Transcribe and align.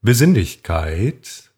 Besinnlichkeit. 0.00 1.50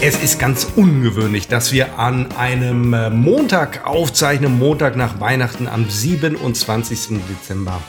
Es 0.00 0.22
ist 0.22 0.38
ganz 0.38 0.68
ungewöhnlich, 0.76 1.48
dass 1.48 1.72
wir 1.72 1.98
an 1.98 2.30
einem 2.32 2.94
äh, 2.94 3.10
Montag 3.10 3.84
aufzeichnen, 3.88 4.56
Montag 4.56 4.94
nach 4.94 5.18
Weihnachten 5.18 5.66
am 5.66 5.90
27. 5.90 7.18
Dezember 7.28 7.82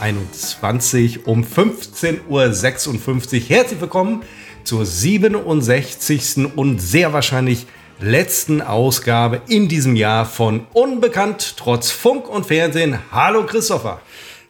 21 0.00 1.26
um 1.26 1.44
15.56 1.44 2.26
Uhr. 2.28 3.40
Herzlich 3.48 3.80
willkommen 3.80 4.22
zur 4.64 4.84
67. 4.84 6.54
und 6.54 6.78
sehr 6.80 7.14
wahrscheinlich 7.14 7.66
letzten 7.98 8.60
Ausgabe 8.60 9.42
in 9.48 9.68
diesem 9.68 9.96
Jahr 9.96 10.26
von 10.26 10.66
Unbekannt 10.72 11.56
trotz 11.56 11.90
Funk 11.90 12.28
und 12.28 12.46
Fernsehen. 12.46 12.98
Hallo 13.10 13.46
Christopher. 13.46 14.00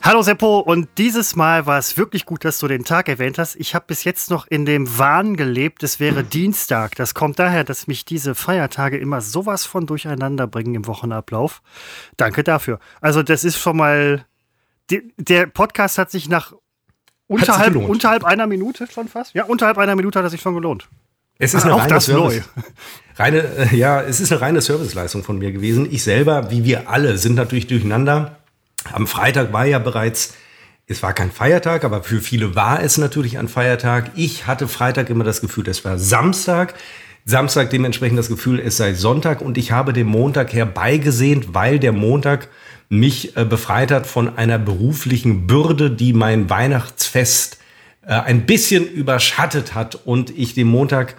Hallo 0.03 0.23
Seppo 0.23 0.61
und 0.61 0.89
dieses 0.99 1.35
Mal 1.37 1.67
war 1.67 1.79
es 1.79 1.97
wirklich 1.97 2.27
gut, 2.27 2.45
dass 2.45 2.59
du 2.59 2.69
den 2.69 2.85
Tag 2.85 3.09
erwähnt 3.09 3.39
hast. 3.39 3.57
Ich 3.57 3.75
habe 3.75 3.87
bis 3.89 4.05
jetzt 4.05 4.31
noch 4.31 4.47
in 4.47 4.65
dem 4.65 4.99
Wahn 4.99 5.37
gelebt, 5.37 5.83
es 5.83 5.99
wäre 6.01 6.23
Dienstag. 6.25 6.95
Das 6.97 7.15
kommt 7.15 7.39
daher, 7.39 7.65
dass 7.65 7.87
mich 7.87 8.05
diese 8.05 8.35
Feiertage 8.35 8.99
immer 8.99 9.21
sowas 9.21 9.65
von 9.65 9.87
durcheinander 9.87 10.47
bringen 10.47 10.75
im 10.75 10.87
Wochenablauf. 10.87 11.63
Danke 12.17 12.45
dafür. 12.45 12.79
Also 13.01 13.23
das 13.23 13.43
ist 13.43 13.57
schon 13.57 13.77
mal, 13.77 14.27
der 14.91 15.47
Podcast 15.47 15.99
hat 15.99 16.11
sich 16.11 16.29
nach 16.29 16.53
unterhalb, 17.27 17.73
sich 17.73 17.83
unterhalb 17.83 18.25
einer 18.25 18.47
Minute 18.47 18.87
schon 18.93 19.09
fast, 19.09 19.35
ja, 19.35 19.45
unterhalb 19.45 19.79
einer 19.79 19.97
Minute 19.97 20.19
hat 20.19 20.27
er 20.27 20.31
sich 20.31 20.41
schon 20.41 20.55
gelohnt. 20.55 20.89
Es 21.39 21.53
ist 21.53 21.65
eine 21.65 21.75
auch 21.75 21.87
das 21.87 22.09
neu. 22.09 22.41
Reine, 23.17 23.45
äh, 23.73 23.77
ja, 23.77 24.03
es 24.03 24.21
ist 24.21 24.33
eine 24.33 24.41
reine 24.41 24.61
Serviceleistung 24.61 25.25
von 25.25 25.39
mir 25.39 25.53
gewesen. 25.53 25.89
Ich 25.91 26.03
selber, 26.03 26.51
wie 26.51 26.65
wir 26.65 26.89
alle, 26.89 27.19
sind 27.19 27.35
natürlich 27.35 27.67
durcheinander 27.67 28.37
am 28.93 29.07
Freitag 29.07 29.53
war 29.53 29.67
ja 29.67 29.79
bereits, 29.79 30.35
es 30.87 31.03
war 31.03 31.13
kein 31.13 31.31
Feiertag, 31.31 31.85
aber 31.85 32.03
für 32.03 32.21
viele 32.21 32.55
war 32.55 32.83
es 32.83 32.99
natürlich 32.99 33.39
ein 33.39 33.49
Feiertag. 33.49 34.13
Ich 34.15 34.47
hatte 34.47 34.69
Freitag 34.69 35.11
immer 35.11 35.25
das 35.25 35.41
Gefühl, 35.41 35.69
es 35.69 35.85
war 35.85 35.99
Samstag. 35.99 36.75
Samstag 37.25 37.71
dementsprechend 37.71 38.19
das 38.19 38.29
Gefühl, 38.29 38.61
es 38.61 38.77
sei 38.77 38.95
Sonntag 38.95 39.41
und 39.41 39.59
ich 39.59 39.73
habe 39.73 39.93
den 39.93 40.07
Montag 40.07 40.53
herbeigesehnt, 40.53 41.55
weil 41.55 41.81
der 41.81 41.93
Montag 41.93 42.49
mich 42.89 43.37
äh, 43.37 43.45
befreit 43.45 43.91
hat 43.91 44.07
von 44.07 44.37
einer 44.39 44.59
beruflichen 44.61 45.49
Bürde, 45.49 45.91
die 45.91 46.13
mein 46.13 46.49
Weihnachtsfest 46.49 47.59
äh, 48.03 48.13
ein 48.13 48.47
bisschen 48.47 48.87
überschattet 48.87 49.75
hat 49.75 50.07
und 50.07 50.31
ich 50.39 50.55
den 50.55 50.69
Montag 50.69 51.17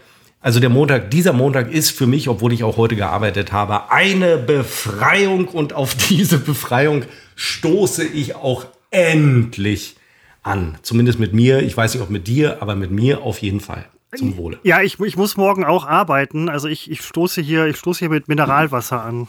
also 0.48 0.62
der 0.62 0.70
Montag, 0.70 1.12
dieser 1.12 1.34
Montag 1.34 1.70
ist 1.70 1.92
für 1.92 2.08
mich, 2.08 2.30
obwohl 2.30 2.54
ich 2.54 2.64
auch 2.64 2.78
heute 2.78 2.96
gearbeitet 2.96 3.52
habe, 3.52 3.92
eine 3.92 4.38
Befreiung 4.38 5.50
und 5.50 5.74
auf 5.74 5.94
diese 6.10 6.38
Befreiung 6.38 7.04
stoße 7.36 8.06
ich 8.06 8.34
auch 8.34 8.66
endlich 8.90 9.98
an. 10.44 10.78
Zumindest 10.84 11.20
mit 11.20 11.34
mir. 11.34 11.64
Ich 11.64 11.76
weiß 11.76 11.94
nicht, 11.94 12.02
ob 12.02 12.10
mit 12.10 12.28
dir, 12.28 12.62
aber 12.62 12.78
mit 12.78 12.92
mir 12.92 13.24
auf 13.24 13.40
jeden 13.40 13.60
Fall. 13.60 13.88
Zum 14.16 14.38
Wohle. 14.38 14.58
Ja, 14.64 14.82
ich, 14.82 14.98
ich 15.02 15.18
muss 15.18 15.36
morgen 15.36 15.66
auch 15.66 15.86
arbeiten. 15.86 16.48
Also 16.48 16.70
ich, 16.70 16.90
ich 16.90 17.02
stoße 17.02 17.42
hier, 17.42 17.66
ich 17.66 17.76
stoße 17.76 18.00
hier 18.00 18.10
mit 18.10 18.30
Mineralwasser 18.30 19.04
an. 19.04 19.28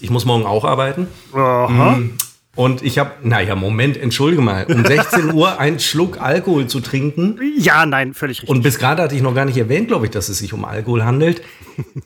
Ich 0.00 0.10
muss 0.10 0.24
morgen 0.26 0.46
auch 0.46 0.64
arbeiten. 0.64 1.08
Aha. 1.32 1.98
Und 2.56 2.82
ich 2.82 2.98
habe, 2.98 3.12
naja, 3.22 3.54
Moment, 3.54 3.96
entschuldige 3.96 4.42
mal, 4.42 4.64
um 4.64 4.84
16 4.86 5.32
Uhr 5.32 5.60
einen 5.60 5.78
Schluck 5.78 6.20
Alkohol 6.20 6.66
zu 6.66 6.80
trinken. 6.80 7.38
Ja, 7.58 7.86
nein, 7.86 8.14
völlig 8.14 8.38
richtig. 8.40 8.50
Und 8.50 8.62
bis 8.62 8.78
gerade 8.78 9.02
hatte 9.02 9.14
ich 9.14 9.22
noch 9.22 9.34
gar 9.34 9.44
nicht 9.44 9.58
erwähnt, 9.58 9.88
glaube 9.88 10.06
ich, 10.06 10.10
dass 10.10 10.28
es 10.28 10.38
sich 10.38 10.52
um 10.52 10.64
Alkohol 10.64 11.04
handelt. 11.04 11.42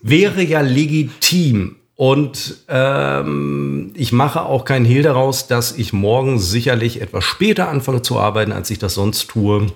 wäre 0.02 0.42
ja 0.42 0.60
legitim. 0.60 1.76
Und 1.94 2.64
ähm, 2.68 3.92
ich 3.94 4.10
mache 4.12 4.42
auch 4.42 4.64
keinen 4.64 4.86
Hehl 4.86 5.02
daraus, 5.02 5.46
dass 5.48 5.76
ich 5.76 5.92
morgen 5.92 6.38
sicherlich 6.38 7.00
etwas 7.02 7.24
später 7.24 7.68
anfange 7.68 8.00
zu 8.00 8.18
arbeiten, 8.18 8.52
als 8.52 8.70
ich 8.70 8.78
das 8.78 8.94
sonst 8.94 9.28
tue, 9.28 9.70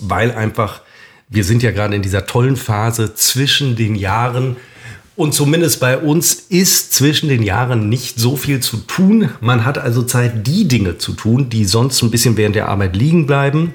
weil 0.00 0.32
einfach, 0.32 0.80
wir 1.28 1.44
sind 1.44 1.62
ja 1.62 1.70
gerade 1.70 1.94
in 1.94 2.00
dieser 2.00 2.26
tollen 2.26 2.56
Phase 2.56 3.14
zwischen 3.14 3.76
den 3.76 3.94
Jahren. 3.96 4.56
Und 5.22 5.34
zumindest 5.34 5.78
bei 5.78 5.98
uns 5.98 6.46
ist 6.48 6.94
zwischen 6.94 7.28
den 7.28 7.44
Jahren 7.44 7.88
nicht 7.88 8.18
so 8.18 8.34
viel 8.34 8.58
zu 8.58 8.78
tun. 8.78 9.28
Man 9.40 9.64
hat 9.64 9.78
also 9.78 10.02
Zeit, 10.02 10.48
die 10.48 10.66
Dinge 10.66 10.98
zu 10.98 11.12
tun, 11.12 11.48
die 11.48 11.64
sonst 11.64 12.02
ein 12.02 12.10
bisschen 12.10 12.36
während 12.36 12.56
der 12.56 12.68
Arbeit 12.68 12.96
liegen 12.96 13.28
bleiben 13.28 13.72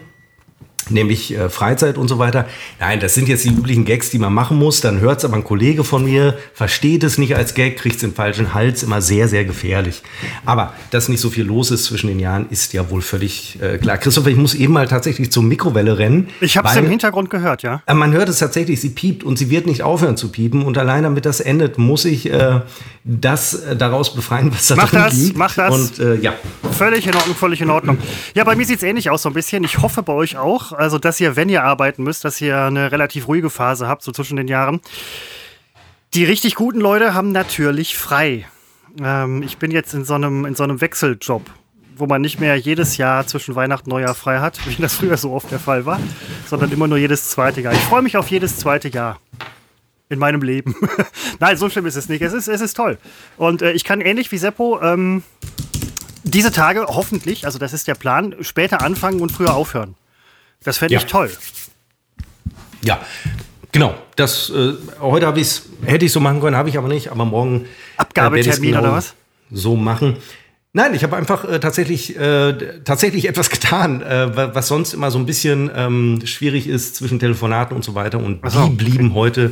nämlich 0.89 1.35
äh, 1.35 1.49
Freizeit 1.49 1.97
und 1.97 2.07
so 2.07 2.19
weiter. 2.19 2.45
Nein, 2.79 2.99
das 2.99 3.13
sind 3.13 3.27
jetzt 3.27 3.45
die 3.45 3.49
üblichen 3.49 3.85
Gags, 3.85 4.09
die 4.09 4.19
man 4.19 4.33
machen 4.33 4.57
muss. 4.57 4.81
Dann 4.81 4.99
hört 4.99 5.19
es 5.19 5.25
aber 5.25 5.35
ein 5.35 5.43
Kollege 5.43 5.83
von 5.83 6.03
mir, 6.03 6.37
versteht 6.53 7.03
es 7.03 7.17
nicht 7.17 7.35
als 7.35 7.53
Gag, 7.53 7.77
kriegt 7.77 7.95
es 7.95 8.01
den 8.01 8.13
falschen 8.13 8.53
Hals, 8.53 8.83
immer 8.83 9.01
sehr, 9.01 9.27
sehr 9.27 9.45
gefährlich. 9.45 10.01
Aber 10.45 10.73
dass 10.91 11.09
nicht 11.09 11.21
so 11.21 11.29
viel 11.29 11.45
los 11.45 11.71
ist 11.71 11.85
zwischen 11.85 12.07
den 12.07 12.19
Jahren, 12.19 12.47
ist 12.49 12.73
ja 12.73 12.89
wohl 12.89 13.01
völlig 13.01 13.59
äh, 13.61 13.77
klar. 13.77 13.97
Christoph, 13.97 14.27
ich 14.27 14.35
muss 14.37 14.53
eben 14.53 14.73
mal 14.73 14.87
tatsächlich 14.87 15.31
zur 15.31 15.43
Mikrowelle 15.43 15.97
rennen. 15.97 16.29
Ich 16.41 16.57
habe 16.57 16.67
es 16.67 16.75
im 16.75 16.89
Hintergrund 16.89 17.29
gehört, 17.29 17.63
ja. 17.63 17.81
Äh, 17.85 17.93
man 17.93 18.11
hört 18.11 18.29
es 18.29 18.39
tatsächlich, 18.39 18.81
sie 18.81 18.89
piept 18.89 19.23
und 19.23 19.37
sie 19.37 19.49
wird 19.49 19.65
nicht 19.67 19.83
aufhören 19.83 20.17
zu 20.17 20.29
piepen. 20.29 20.63
Und 20.63 20.77
allein 20.77 21.03
damit 21.03 21.25
das 21.25 21.39
endet, 21.39 21.77
muss 21.77 22.05
ich 22.05 22.31
äh, 22.31 22.61
das 23.03 23.53
äh, 23.53 23.75
daraus 23.75 24.13
befreien, 24.13 24.51
was 24.53 24.67
da 24.67 24.75
mach 24.75 24.89
drin 24.89 24.99
das, 24.99 25.13
liegt. 25.13 25.37
Mach 25.37 25.55
das, 25.55 25.73
Und 25.73 25.99
äh, 25.99 26.15
ja. 26.15 26.33
Völlig 26.71 27.07
in 27.07 27.15
Ordnung, 27.15 27.35
völlig 27.35 27.61
in 27.61 27.69
Ordnung. 27.69 27.97
Ja, 28.35 28.43
bei 28.43 28.55
mir 28.55 28.65
sieht 28.65 28.77
es 28.77 28.83
ähnlich 28.83 29.09
aus 29.09 29.21
so 29.21 29.29
ein 29.29 29.33
bisschen. 29.33 29.63
Ich 29.63 29.79
hoffe 29.79 30.03
bei 30.03 30.13
euch 30.13 30.37
auch 30.37 30.73
also 30.77 30.99
dass 30.99 31.19
ihr, 31.19 31.35
wenn 31.35 31.49
ihr 31.49 31.63
arbeiten 31.63 32.03
müsst, 32.03 32.23
dass 32.23 32.39
ihr 32.39 32.57
eine 32.57 32.91
relativ 32.91 33.27
ruhige 33.27 33.49
Phase 33.49 33.87
habt, 33.87 34.03
so 34.03 34.11
zwischen 34.11 34.37
den 34.37 34.47
Jahren. 34.47 34.79
Die 36.13 36.23
richtig 36.23 36.55
guten 36.55 36.79
Leute 36.79 37.13
haben 37.13 37.31
natürlich 37.31 37.97
frei. 37.97 38.47
Ähm, 39.01 39.43
ich 39.43 39.57
bin 39.57 39.71
jetzt 39.71 39.93
in 39.93 40.05
so 40.05 40.13
einem, 40.13 40.45
in 40.45 40.55
so 40.55 40.63
einem 40.63 40.79
Wechseljob, 40.79 41.41
wo 41.95 42.05
man 42.05 42.21
nicht 42.21 42.39
mehr 42.39 42.55
jedes 42.55 42.97
Jahr 42.97 43.27
zwischen 43.27 43.55
Weihnachten 43.55 43.91
und 43.91 43.97
Neujahr 43.97 44.15
frei 44.15 44.39
hat, 44.39 44.59
wie 44.67 44.81
das 44.81 44.95
früher 44.95 45.17
so 45.17 45.33
oft 45.33 45.51
der 45.51 45.59
Fall 45.59 45.85
war, 45.85 45.99
sondern 46.45 46.71
immer 46.71 46.87
nur 46.87 46.97
jedes 46.97 47.29
zweite 47.29 47.61
Jahr. 47.61 47.73
Ich 47.73 47.79
freue 47.79 48.01
mich 48.01 48.15
auf 48.15 48.29
jedes 48.29 48.57
zweite 48.57 48.87
Jahr 48.87 49.19
in 50.09 50.19
meinem 50.19 50.41
Leben. 50.41 50.75
Nein, 51.39 51.57
so 51.57 51.69
schlimm 51.69 51.85
ist 51.85 51.95
es 51.95 52.07
nicht. 52.07 52.21
Es 52.21 52.33
ist, 52.33 52.47
es 52.47 52.61
ist 52.61 52.75
toll. 52.75 52.97
Und 53.35 53.61
äh, 53.61 53.71
ich 53.73 53.83
kann 53.83 53.99
ähnlich 53.99 54.31
wie 54.31 54.37
Seppo 54.37 54.79
ähm, 54.81 55.23
diese 56.23 56.51
Tage 56.51 56.85
hoffentlich, 56.87 57.45
also 57.45 57.57
das 57.57 57.73
ist 57.73 57.87
der 57.87 57.95
Plan, 57.95 58.35
später 58.41 58.81
anfangen 58.81 59.21
und 59.21 59.31
früher 59.31 59.53
aufhören. 59.53 59.95
Das 60.63 60.77
fände 60.77 60.95
ich 60.95 61.01
ja. 61.01 61.07
toll. 61.07 61.31
Ja, 62.81 63.01
genau. 63.71 63.95
Das, 64.15 64.49
äh, 64.49 64.73
heute 64.99 65.33
ich 65.37 65.61
hätte 65.85 66.05
ich 66.05 66.11
so 66.11 66.19
machen 66.19 66.41
können, 66.41 66.55
habe 66.55 66.69
ich 66.69 66.77
aber 66.77 66.87
nicht. 66.87 67.11
Aber 67.11 67.25
morgen. 67.25 67.65
Äh, 67.65 67.67
Abgabetermin 67.97 68.71
genau 68.71 68.81
oder 68.81 68.91
was? 68.93 69.13
So 69.51 69.75
machen. 69.75 70.17
Nein, 70.73 70.93
ich 70.93 71.03
habe 71.03 71.15
einfach 71.15 71.43
äh, 71.45 71.59
tatsächlich, 71.59 72.17
äh, 72.19 72.81
tatsächlich 72.83 73.27
etwas 73.27 73.49
getan, 73.51 74.01
äh, 74.01 74.53
was 74.53 74.67
sonst 74.67 74.93
immer 74.93 75.11
so 75.11 75.17
ein 75.17 75.25
bisschen 75.25 75.71
ähm, 75.73 76.21
schwierig 76.25 76.67
ist 76.67 76.95
zwischen 76.95 77.19
Telefonaten 77.19 77.75
und 77.75 77.83
so 77.83 77.95
weiter. 77.95 78.19
Und 78.19 78.41
so, 78.49 78.67
die 78.67 78.75
blieben 78.75 79.07
okay. 79.07 79.15
heute 79.15 79.51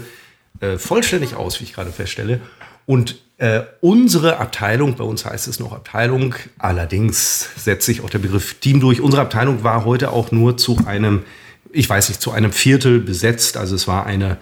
äh, 0.60 0.78
vollständig 0.78 1.36
aus, 1.36 1.60
wie 1.60 1.64
ich 1.66 1.74
gerade 1.74 1.92
feststelle. 1.92 2.42
Und 2.86 3.16
äh, 3.38 3.62
unsere 3.82 4.38
Abteilung, 4.38 4.96
bei 4.96 5.04
uns 5.04 5.26
heißt 5.26 5.48
es 5.48 5.60
noch 5.60 5.74
Abteilung, 5.74 6.36
allerdings 6.58 7.50
setzt 7.58 7.86
sich 7.86 8.02
auch 8.02 8.10
der 8.10 8.20
Begriff 8.20 8.56
Team 8.56 8.80
durch. 8.80 9.02
Unsere 9.02 9.22
Abteilung 9.22 9.64
war 9.64 9.84
heute 9.84 10.12
auch 10.12 10.32
nur 10.32 10.56
zu 10.56 10.78
einem, 10.86 11.24
ich 11.72 11.90
weiß 11.90 12.10
nicht, 12.10 12.22
zu 12.22 12.32
einem 12.32 12.54
Viertel 12.54 13.00
besetzt. 13.00 13.58
Also 13.58 13.76
es 13.76 13.90
war 13.90 14.06
eine, 14.06 14.38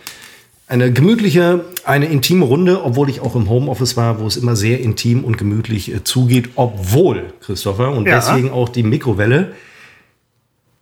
eine 0.67 0.93
gemütliche, 0.93 1.65
eine 1.85 2.05
intime 2.05 2.45
Runde, 2.45 2.83
obwohl 2.83 3.09
ich 3.09 3.19
auch 3.19 3.35
im 3.35 3.49
Homeoffice 3.49 3.97
war, 3.97 4.19
wo 4.19 4.27
es 4.27 4.37
immer 4.37 4.55
sehr 4.55 4.79
intim 4.79 5.23
und 5.23 5.39
gemütlich 5.39 5.91
äh, 5.91 6.03
zugeht, 6.03 6.51
obwohl, 6.55 7.33
Christopher, 7.41 7.91
und 7.91 8.07
ja. 8.07 8.15
deswegen 8.15 8.51
auch 8.51 8.69
die 8.69 8.83
Mikrowelle 8.83 9.53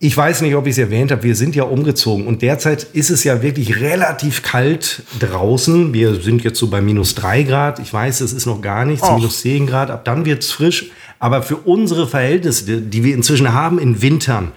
ich 0.04 0.18
weiß 0.18 0.42
nicht, 0.42 0.56
ob 0.56 0.66
ich 0.66 0.72
es 0.72 0.78
erwähnt 0.80 1.12
habe, 1.12 1.22
wir 1.22 1.36
sind 1.36 1.56
ja 1.56 1.64
umgezogen 1.64 2.26
und 2.26 2.42
derzeit 2.42 2.88
ist 2.94 3.12
es 3.12 3.24
ja 3.24 3.44
wirklich 3.44 3.80
relativ 3.80 4.42
kalt 4.42 5.04
draußen. 5.20 5.94
Wir 5.94 6.16
sind 6.16 6.44
jetzt 6.44 6.58
so 6.58 6.70
bei 6.70 6.82
minus 6.82 7.14
drei 7.14 7.44
Grad. 7.44 7.78
Ich 7.78 7.94
weiß, 7.94 8.22
es 8.22 8.34
ist 8.34 8.48
noch 8.48 8.62
gar 8.62 8.84
nichts, 8.84 9.08
Och. 9.08 9.18
minus 9.18 9.42
zehn 9.42 9.68
Grad. 9.68 9.92
Ab 9.92 10.04
dann 10.04 10.26
wird 10.26 10.42
es 10.42 10.52
frisch. 10.52 10.90
Aber 11.20 11.44
für 11.44 11.58
unsere 11.58 12.08
Verhältnisse, 12.08 12.82
die 12.82 13.04
wir 13.04 13.14
inzwischen 13.14 13.54
haben 13.54 13.78
in 13.78 14.02
Wintern 14.02 14.54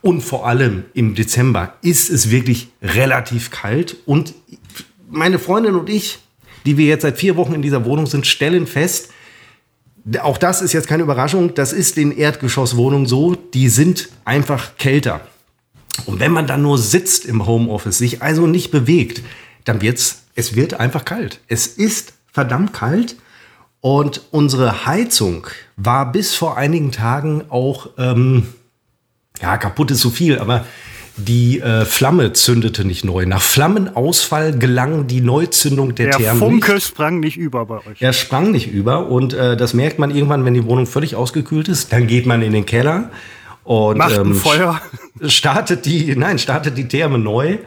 und 0.00 0.22
vor 0.22 0.46
allem 0.46 0.84
im 0.94 1.14
Dezember, 1.14 1.74
ist 1.82 2.08
es 2.08 2.30
wirklich 2.30 2.68
relativ 2.80 3.50
kalt. 3.50 3.98
Und 4.06 4.32
meine 5.10 5.38
Freundin 5.38 5.74
und 5.74 5.90
ich, 5.90 6.20
die 6.64 6.78
wir 6.78 6.86
jetzt 6.86 7.02
seit 7.02 7.18
vier 7.18 7.36
Wochen 7.36 7.52
in 7.52 7.60
dieser 7.60 7.84
Wohnung 7.84 8.06
sind, 8.06 8.26
stellen 8.26 8.66
fest, 8.66 9.10
auch 10.20 10.38
das 10.38 10.62
ist 10.62 10.72
jetzt 10.72 10.88
keine 10.88 11.02
Überraschung, 11.02 11.54
das 11.54 11.72
ist 11.72 11.98
in 11.98 12.16
Erdgeschosswohnungen 12.16 13.06
so, 13.06 13.34
die 13.34 13.68
sind 13.68 14.08
einfach 14.24 14.76
kälter. 14.76 15.20
Und 16.04 16.20
wenn 16.20 16.32
man 16.32 16.46
dann 16.46 16.62
nur 16.62 16.78
sitzt 16.78 17.24
im 17.24 17.46
Homeoffice, 17.46 17.98
sich 17.98 18.22
also 18.22 18.46
nicht 18.46 18.70
bewegt, 18.70 19.22
dann 19.64 19.80
wird's, 19.80 20.24
es 20.34 20.54
wird 20.54 20.74
einfach 20.74 21.04
kalt. 21.04 21.40
Es 21.48 21.66
ist 21.66 22.12
verdammt 22.30 22.72
kalt 22.72 23.16
und 23.80 24.22
unsere 24.30 24.86
Heizung 24.86 25.46
war 25.76 26.12
bis 26.12 26.34
vor 26.34 26.56
einigen 26.56 26.92
Tagen 26.92 27.44
auch, 27.48 27.90
ähm, 27.98 28.48
ja, 29.40 29.56
kaputt 29.56 29.90
ist 29.90 30.00
zu 30.00 30.10
viel, 30.10 30.38
aber 30.38 30.66
die 31.16 31.60
äh, 31.60 31.84
Flamme 31.84 32.32
zündete 32.34 32.84
nicht 32.84 33.04
neu. 33.04 33.24
Nach 33.26 33.40
Flammenausfall 33.40 34.58
gelang 34.58 35.06
die 35.06 35.20
Neuzündung 35.20 35.94
der, 35.94 36.06
der 36.06 36.16
Thermen. 36.18 36.40
Der 36.40 36.48
Funke 36.48 36.74
nicht. 36.74 36.86
sprang 36.86 37.20
nicht 37.20 37.36
über 37.36 37.64
bei 37.66 37.78
euch. 37.78 38.00
Er 38.00 38.12
sprang 38.12 38.50
nicht 38.50 38.70
über 38.70 39.08
und 39.08 39.32
äh, 39.32 39.56
das 39.56 39.72
merkt 39.72 39.98
man 39.98 40.10
irgendwann, 40.14 40.44
wenn 40.44 40.54
die 40.54 40.64
Wohnung 40.64 40.86
völlig 40.86 41.16
ausgekühlt 41.16 41.68
ist. 41.68 41.92
Dann 41.92 42.06
geht 42.06 42.26
man 42.26 42.42
in 42.42 42.52
den 42.52 42.66
Keller 42.66 43.10
und 43.64 43.98
Macht 43.98 44.18
ein 44.18 44.26
ähm, 44.26 44.34
Feuer. 44.34 44.80
startet 45.26 45.86
die, 45.86 46.14
nein, 46.14 46.38
startet 46.38 46.76
die 46.76 46.86
Therme 46.86 47.18
neu. 47.18 47.58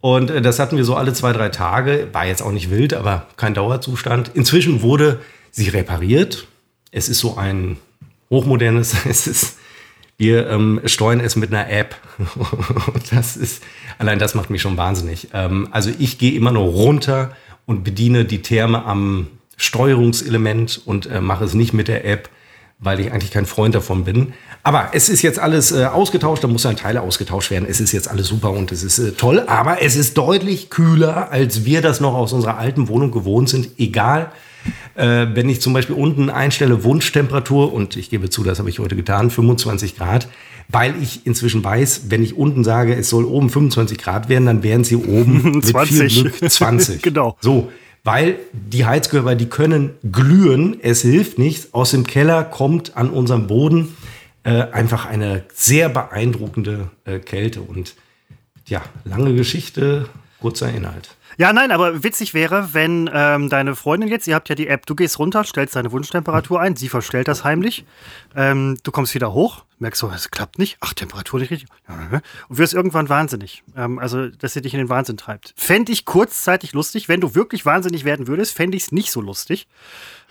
Und 0.00 0.30
äh, 0.30 0.40
das 0.40 0.58
hatten 0.58 0.76
wir 0.76 0.84
so 0.84 0.96
alle 0.96 1.12
zwei, 1.12 1.32
drei 1.32 1.50
Tage. 1.50 2.08
War 2.12 2.26
jetzt 2.26 2.42
auch 2.42 2.52
nicht 2.52 2.70
wild, 2.70 2.94
aber 2.94 3.26
kein 3.36 3.54
Dauerzustand. 3.54 4.30
Inzwischen 4.34 4.82
wurde 4.82 5.20
sie 5.50 5.68
repariert. 5.68 6.46
Es 6.90 7.08
ist 7.08 7.20
so 7.20 7.36
ein 7.36 7.76
hochmodernes, 8.30 8.94
es 9.08 9.26
ist 9.26 9.58
wir 10.18 10.48
ähm, 10.48 10.80
steuern 10.84 11.20
es 11.20 11.36
mit 11.36 11.52
einer 11.52 11.70
App. 11.70 11.96
das 13.10 13.36
ist, 13.36 13.62
allein 13.98 14.18
das 14.18 14.34
macht 14.34 14.50
mich 14.50 14.62
schon 14.62 14.76
wahnsinnig. 14.76 15.28
Ähm, 15.34 15.68
also 15.70 15.90
ich 15.98 16.18
gehe 16.18 16.32
immer 16.32 16.52
nur 16.52 16.64
runter 16.64 17.36
und 17.66 17.84
bediene 17.84 18.24
die 18.24 18.42
Therme 18.42 18.84
am 18.84 19.28
Steuerungselement 19.56 20.82
und 20.84 21.06
äh, 21.06 21.20
mache 21.20 21.44
es 21.44 21.54
nicht 21.54 21.72
mit 21.72 21.88
der 21.88 22.04
App, 22.04 22.30
weil 22.78 23.00
ich 23.00 23.12
eigentlich 23.12 23.30
kein 23.30 23.46
Freund 23.46 23.74
davon 23.74 24.04
bin. 24.04 24.32
Aber 24.62 24.90
es 24.92 25.08
ist 25.08 25.22
jetzt 25.22 25.38
alles 25.38 25.72
äh, 25.72 25.84
ausgetauscht, 25.84 26.44
da 26.44 26.48
muss 26.48 26.66
ein 26.66 26.76
Teil 26.76 26.98
ausgetauscht 26.98 27.50
werden. 27.50 27.66
Es 27.68 27.80
ist 27.80 27.92
jetzt 27.92 28.08
alles 28.08 28.26
super 28.26 28.50
und 28.50 28.72
es 28.72 28.82
ist 28.82 28.98
äh, 28.98 29.12
toll, 29.12 29.44
aber 29.46 29.82
es 29.82 29.96
ist 29.96 30.16
deutlich 30.16 30.70
kühler, 30.70 31.30
als 31.30 31.64
wir 31.64 31.82
das 31.82 32.00
noch 32.00 32.14
aus 32.14 32.32
unserer 32.32 32.58
alten 32.58 32.88
Wohnung 32.88 33.12
gewohnt 33.12 33.48
sind. 33.48 33.78
Egal, 33.78 34.30
äh, 34.94 35.26
wenn 35.34 35.48
ich 35.48 35.60
zum 35.60 35.72
Beispiel 35.72 35.96
unten 35.96 36.30
einstelle 36.30 36.84
Wunschtemperatur, 36.84 37.72
und 37.72 37.96
ich 37.96 38.10
gebe 38.10 38.30
zu, 38.30 38.44
das 38.44 38.58
habe 38.58 38.70
ich 38.70 38.78
heute 38.78 38.96
getan, 38.96 39.30
25 39.30 39.96
Grad, 39.96 40.28
weil 40.68 40.94
ich 41.00 41.26
inzwischen 41.26 41.62
weiß, 41.62 42.02
wenn 42.08 42.22
ich 42.22 42.36
unten 42.36 42.64
sage, 42.64 42.94
es 42.94 43.08
soll 43.08 43.24
oben 43.24 43.50
25 43.50 43.98
Grad 43.98 44.28
werden, 44.28 44.46
dann 44.46 44.62
wären 44.62 44.84
sie 44.84 44.96
oben 44.96 45.62
20. 45.62 45.74
mit 45.74 46.12
viel 46.12 46.22
Glück 46.22 46.50
20. 46.50 47.02
genau. 47.02 47.36
So, 47.40 47.70
weil 48.04 48.38
die 48.52 48.86
Heizkörper, 48.86 49.34
die 49.34 49.46
können 49.46 49.90
glühen, 50.12 50.78
es 50.80 51.02
hilft 51.02 51.38
nichts. 51.38 51.74
Aus 51.74 51.90
dem 51.90 52.06
Keller 52.06 52.44
kommt 52.44 52.96
an 52.96 53.10
unserem 53.10 53.46
Boden 53.48 53.96
äh, 54.44 54.62
einfach 54.70 55.06
eine 55.06 55.44
sehr 55.52 55.88
beeindruckende 55.88 56.88
äh, 57.04 57.18
Kälte 57.18 57.62
und 57.62 57.94
ja, 58.66 58.82
lange 59.04 59.34
Geschichte, 59.34 60.08
kurzer 60.40 60.72
Inhalt. 60.72 61.15
Ja, 61.38 61.52
nein, 61.52 61.70
aber 61.70 62.02
witzig 62.02 62.32
wäre, 62.32 62.72
wenn 62.72 63.10
ähm, 63.12 63.50
deine 63.50 63.76
Freundin 63.76 64.08
jetzt, 64.08 64.26
ihr 64.26 64.34
habt 64.34 64.48
ja 64.48 64.54
die 64.54 64.68
App, 64.68 64.86
du 64.86 64.94
gehst 64.94 65.18
runter, 65.18 65.44
stellst 65.44 65.76
deine 65.76 65.92
Wunschtemperatur 65.92 66.60
ein, 66.60 66.76
sie 66.76 66.88
verstellt 66.88 67.28
das 67.28 67.44
heimlich. 67.44 67.84
Ähm, 68.34 68.78
du 68.82 68.90
kommst 68.90 69.14
wieder 69.14 69.34
hoch, 69.34 69.64
merkst 69.78 70.00
so, 70.00 70.10
es 70.10 70.30
klappt 70.30 70.58
nicht, 70.58 70.78
ach, 70.80 70.94
Temperatur 70.94 71.38
nicht 71.40 71.50
richtig. 71.50 71.68
Und 71.88 72.58
wirst 72.58 72.72
irgendwann 72.72 73.10
wahnsinnig. 73.10 73.62
Ähm, 73.76 73.98
also, 73.98 74.28
dass 74.28 74.54
sie 74.54 74.62
dich 74.62 74.72
in 74.72 74.78
den 74.78 74.88
Wahnsinn 74.88 75.18
treibt. 75.18 75.52
Fände 75.56 75.92
ich 75.92 76.06
kurzzeitig 76.06 76.72
lustig. 76.72 77.08
Wenn 77.08 77.20
du 77.20 77.34
wirklich 77.34 77.66
wahnsinnig 77.66 78.06
werden 78.06 78.28
würdest, 78.28 78.56
fände 78.56 78.76
ich 78.76 78.84
es 78.84 78.92
nicht 78.92 79.10
so 79.10 79.20
lustig. 79.20 79.68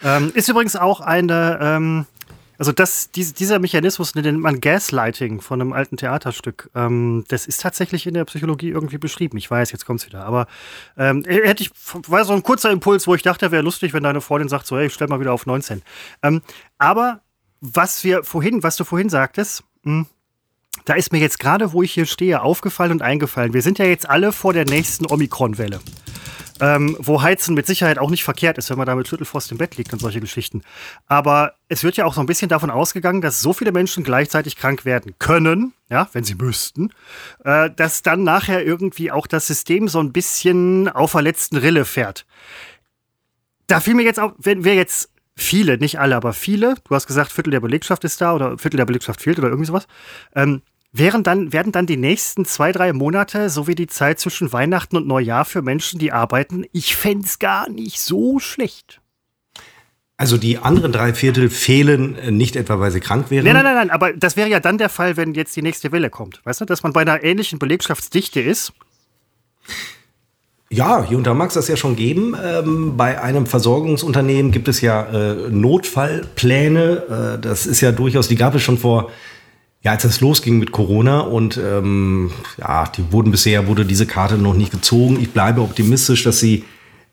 Ähm, 0.03 0.31
ist 0.33 0.49
übrigens 0.49 0.75
auch 0.75 1.01
eine, 1.01 1.59
ähm, 1.61 2.05
also 2.57 2.71
das, 2.71 3.11
dieser 3.11 3.59
Mechanismus 3.59 4.15
nennt 4.15 4.39
man 4.39 4.61
Gaslighting 4.61 5.41
von 5.41 5.61
einem 5.61 5.73
alten 5.73 5.97
Theaterstück. 5.97 6.69
Ähm, 6.75 7.25
das 7.27 7.47
ist 7.47 7.61
tatsächlich 7.61 8.07
in 8.07 8.13
der 8.13 8.25
Psychologie 8.25 8.69
irgendwie 8.69 8.97
beschrieben. 8.97 9.37
Ich 9.37 9.49
weiß, 9.49 9.71
jetzt 9.71 9.85
kommt's 9.85 10.05
wieder. 10.05 10.25
Aber 10.25 10.47
ähm, 10.97 11.23
hätte 11.25 11.63
ich, 11.63 11.71
war 12.07 12.25
so 12.25 12.33
ein 12.33 12.43
kurzer 12.43 12.71
Impuls, 12.71 13.07
wo 13.07 13.15
ich 13.15 13.21
dachte, 13.21 13.51
wäre 13.51 13.63
lustig, 13.63 13.93
wenn 13.93 14.03
deine 14.03 14.21
Freundin 14.21 14.49
sagt, 14.49 14.67
so, 14.67 14.77
hey, 14.77 14.89
stell 14.89 15.07
mal 15.07 15.19
wieder 15.19 15.33
auf 15.33 15.45
19. 15.45 15.81
Ähm, 16.23 16.41
aber 16.77 17.21
was 17.61 18.03
wir 18.03 18.23
vorhin, 18.23 18.63
was 18.63 18.75
du 18.75 18.83
vorhin 18.83 19.09
sagtest, 19.09 19.63
mh, 19.83 19.91
hm, 19.91 20.05
da 20.83 20.93
ist 20.93 21.13
mir 21.13 21.19
jetzt 21.19 21.39
gerade, 21.39 21.71
wo 21.71 21.83
ich 21.83 21.93
hier 21.93 22.05
stehe, 22.05 22.41
aufgefallen 22.41 22.91
und 22.91 23.01
eingefallen. 23.01 23.53
Wir 23.53 23.61
sind 23.61 23.79
ja 23.79 23.85
jetzt 23.85 24.09
alle 24.09 24.33
vor 24.33 24.51
der 24.51 24.65
nächsten 24.65 25.05
Omikron-Welle 25.09 25.79
ähm, 26.61 26.95
wo 26.99 27.21
Heizen 27.21 27.53
mit 27.53 27.65
Sicherheit 27.67 27.97
auch 27.97 28.09
nicht 28.09 28.23
verkehrt 28.23 28.57
ist, 28.57 28.69
wenn 28.69 28.77
man 28.77 28.87
da 28.87 28.95
mit 28.95 29.07
Schüttelfrost 29.07 29.51
im 29.51 29.57
Bett 29.57 29.77
liegt 29.77 29.91
und 29.93 29.99
solche 29.99 30.21
Geschichten. 30.21 30.61
Aber 31.07 31.53
es 31.67 31.83
wird 31.83 31.97
ja 31.97 32.05
auch 32.05 32.13
so 32.13 32.21
ein 32.21 32.27
bisschen 32.27 32.49
davon 32.49 32.69
ausgegangen, 32.69 33.21
dass 33.21 33.41
so 33.41 33.53
viele 33.53 33.71
Menschen 33.71 34.03
gleichzeitig 34.03 34.55
krank 34.55 34.85
werden 34.85 35.15
können, 35.19 35.73
ja, 35.89 36.07
wenn 36.13 36.23
sie 36.23 36.35
müssten, 36.35 36.91
äh, 37.43 37.69
dass 37.75 38.01
dann 38.01 38.23
nachher 38.23 38.65
irgendwie 38.65 39.11
auch 39.11 39.27
das 39.27 39.47
System 39.47 39.87
so 39.87 39.99
ein 39.99 40.13
bisschen 40.13 40.87
auf 40.87 41.11
der 41.11 41.21
letzten 41.21 41.57
Rille 41.57 41.85
fährt. 41.85 42.25
Da 43.67 43.79
fiel 43.79 43.95
mir 43.95 44.03
jetzt 44.03 44.19
auch, 44.19 44.33
wenn 44.37 44.63
wir 44.63 44.75
jetzt 44.75 45.09
viele, 45.35 45.77
nicht 45.77 45.99
alle, 45.99 46.15
aber 46.15 46.33
viele, 46.33 46.75
du 46.87 46.95
hast 46.95 47.07
gesagt, 47.07 47.31
Viertel 47.31 47.51
der 47.51 47.59
Belegschaft 47.59 48.03
ist 48.03 48.21
da 48.21 48.33
oder 48.33 48.57
Viertel 48.57 48.77
der 48.77 48.85
Belegschaft 48.85 49.21
fehlt 49.21 49.39
oder 49.39 49.49
irgendwie 49.49 49.67
sowas, 49.67 49.87
ähm, 50.35 50.61
Wären 50.97 51.23
dann, 51.23 51.51
werden 51.51 51.73
dann 51.73 51.87
die 51.87 51.97
nächsten 51.97 52.45
zwei, 52.45 52.71
drei 52.71 52.93
Monate, 52.93 53.49
so 53.49 53.67
wie 53.67 53.75
die 53.75 53.87
Zeit 53.87 54.17
zwischen 54.17 54.53
Weihnachten 54.53 54.95
und 54.95 55.05
Neujahr 55.05 55.43
für 55.43 55.61
Menschen, 55.61 55.99
die 55.99 56.13
arbeiten, 56.13 56.63
ich 56.71 56.95
fände 56.95 57.25
es 57.25 57.37
gar 57.37 57.69
nicht 57.69 57.99
so 57.99 58.39
schlecht. 58.39 59.01
Also 60.15 60.37
die 60.37 60.57
anderen 60.57 60.93
drei 60.93 61.13
Viertel 61.13 61.49
fehlen 61.49 62.17
äh, 62.17 62.31
nicht 62.31 62.55
etwa, 62.55 62.79
weil 62.79 62.91
sie 62.91 63.01
krank 63.01 63.29
wären? 63.29 63.43
Nein, 63.43 63.55
nein, 63.55 63.65
nein, 63.65 63.75
nein, 63.75 63.89
aber 63.89 64.13
das 64.13 64.37
wäre 64.37 64.47
ja 64.47 64.61
dann 64.61 64.77
der 64.77 64.87
Fall, 64.87 65.17
wenn 65.17 65.33
jetzt 65.33 65.53
die 65.57 65.61
nächste 65.61 65.91
Welle 65.91 66.09
kommt. 66.09 66.39
Weißt 66.45 66.61
du, 66.61 66.65
dass 66.65 66.81
man 66.81 66.93
bei 66.93 67.01
einer 67.01 67.21
ähnlichen 67.21 67.59
Belegschaftsdichte 67.59 68.39
ist? 68.39 68.71
Ja, 70.69 71.03
hier 71.03 71.17
und 71.17 71.27
da 71.27 71.33
mag 71.33 71.49
es 71.49 71.55
das 71.55 71.67
ja 71.67 71.75
schon 71.75 71.97
geben. 71.97 72.37
Ähm, 72.41 72.95
bei 72.95 73.21
einem 73.21 73.47
Versorgungsunternehmen 73.47 74.53
gibt 74.53 74.69
es 74.69 74.79
ja 74.79 75.03
äh, 75.07 75.49
Notfallpläne. 75.49 77.35
Äh, 77.35 77.41
das 77.41 77.65
ist 77.65 77.81
ja 77.81 77.91
durchaus, 77.91 78.29
die 78.29 78.37
gab 78.37 78.55
es 78.55 78.63
schon 78.63 78.77
vor 78.77 79.11
ja, 79.85 79.91
als 79.91 80.01
das 80.01 80.19
losging 80.19 80.57
mit 80.57 80.71
Corona 80.71 81.19
und 81.19 81.57
ähm, 81.57 82.31
ja, 82.57 82.85
die 82.87 83.11
wurden 83.11 83.31
bisher 83.31 83.67
wurde 83.67 83.85
diese 83.85 84.07
Karte 84.07 84.35
noch 84.35 84.55
nicht 84.55 84.71
gezogen. 84.71 85.19
Ich 85.21 85.31
bleibe 85.31 85.61
optimistisch, 85.61 86.23
dass 86.23 86.39
sie 86.39 86.65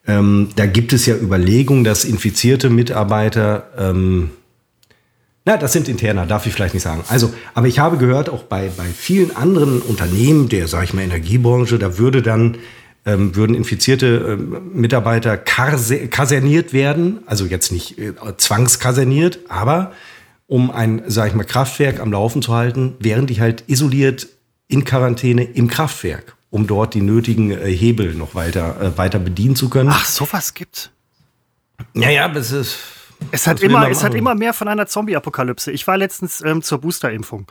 ähm, 0.06 0.48
da 0.56 0.66
gibt 0.66 0.92
es 0.92 1.06
ja 1.06 1.14
Überlegungen, 1.14 1.84
dass 1.84 2.04
infizierte 2.04 2.70
Mitarbeiter 2.70 3.68
ähm, 3.78 4.30
na, 5.44 5.56
das 5.56 5.72
sind 5.72 5.88
interner, 5.88 6.24
darf 6.24 6.46
ich 6.46 6.52
vielleicht 6.52 6.72
nicht 6.72 6.84
sagen. 6.84 7.02
Also, 7.08 7.34
aber 7.52 7.66
ich 7.66 7.80
habe 7.80 7.96
gehört, 7.98 8.30
auch 8.30 8.44
bei, 8.44 8.70
bei 8.76 8.84
vielen 8.84 9.34
anderen 9.34 9.82
Unternehmen 9.82 10.48
der, 10.48 10.68
sage 10.68 10.84
ich 10.84 10.94
mal, 10.94 11.02
Energiebranche, 11.02 11.80
da 11.80 11.98
würde 11.98 12.22
dann 12.22 12.58
ähm, 13.04 13.34
würden 13.34 13.56
infizierte 13.56 14.38
ähm, 14.38 14.70
Mitarbeiter 14.72 15.36
kaserniert 15.36 16.72
werden, 16.72 17.18
also 17.26 17.44
jetzt 17.44 17.72
nicht 17.72 17.98
äh, 17.98 18.12
zwangskaserniert, 18.36 19.40
aber 19.48 19.92
um 20.52 20.70
ein, 20.70 21.02
sag 21.06 21.28
ich 21.28 21.34
mal, 21.34 21.44
Kraftwerk 21.44 21.98
am 21.98 22.12
Laufen 22.12 22.42
zu 22.42 22.52
halten, 22.52 22.94
während 22.98 23.30
die 23.30 23.40
halt 23.40 23.64
isoliert 23.68 24.28
in 24.68 24.84
Quarantäne 24.84 25.44
im 25.44 25.66
Kraftwerk, 25.66 26.36
um 26.50 26.66
dort 26.66 26.92
die 26.92 27.00
nötigen 27.00 27.52
äh, 27.52 27.70
Hebel 27.70 28.14
noch 28.14 28.34
weiter, 28.34 28.78
äh, 28.78 28.98
weiter 28.98 29.18
bedienen 29.18 29.56
zu 29.56 29.70
können. 29.70 29.88
Ach, 29.90 30.04
sowas 30.04 30.52
gibt's. 30.52 30.90
Ja, 31.94 32.10
ja, 32.10 32.28
das 32.28 32.52
ist. 32.52 32.76
Es 33.30 33.46
hat, 33.46 33.62
immer, 33.62 33.88
es 33.88 34.04
hat 34.04 34.14
immer 34.14 34.34
mehr 34.34 34.52
von 34.52 34.68
einer 34.68 34.86
Zombie-Apokalypse. 34.86 35.70
Ich 35.70 35.86
war 35.86 35.96
letztens 35.96 36.42
ähm, 36.42 36.60
zur 36.60 36.82
Boosterimpfung. 36.82 37.46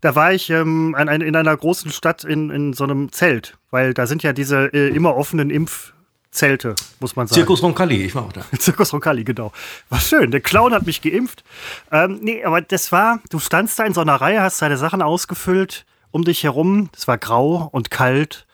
Da 0.00 0.14
war 0.14 0.32
ich 0.32 0.48
ähm, 0.50 0.94
in, 0.96 1.22
in 1.22 1.34
einer 1.34 1.56
großen 1.56 1.90
Stadt 1.90 2.22
in, 2.22 2.50
in 2.50 2.74
so 2.74 2.84
einem 2.84 3.10
Zelt, 3.10 3.58
weil 3.72 3.92
da 3.92 4.06
sind 4.06 4.22
ja 4.22 4.32
diese 4.32 4.72
äh, 4.72 4.94
immer 4.94 5.16
offenen 5.16 5.50
Impf- 5.50 5.94
Zelte, 6.36 6.74
muss 7.00 7.16
man 7.16 7.26
sagen. 7.26 7.34
Zirkus 7.34 7.62
Roncalli, 7.62 8.04
ich 8.04 8.14
war 8.14 8.24
auch 8.24 8.32
da. 8.32 8.42
Zirkus 8.58 8.92
Roncalli, 8.92 9.24
genau. 9.24 9.52
War 9.88 10.00
schön. 10.00 10.30
Der 10.30 10.40
Clown 10.40 10.72
hat 10.72 10.86
mich 10.86 11.02
geimpft. 11.02 11.44
Ähm, 11.90 12.18
nee, 12.22 12.44
aber 12.44 12.60
das 12.60 12.92
war, 12.92 13.20
du 13.30 13.38
standst 13.38 13.78
da 13.78 13.84
in 13.84 13.94
so 13.94 14.00
einer 14.00 14.16
Reihe, 14.16 14.42
hast 14.42 14.62
deine 14.62 14.76
Sachen 14.76 15.02
ausgefüllt 15.02 15.84
um 16.10 16.24
dich 16.24 16.44
herum. 16.44 16.88
Es 16.96 17.06
war 17.08 17.18
grau 17.18 17.68
und 17.72 17.90
kalt. 17.90 18.46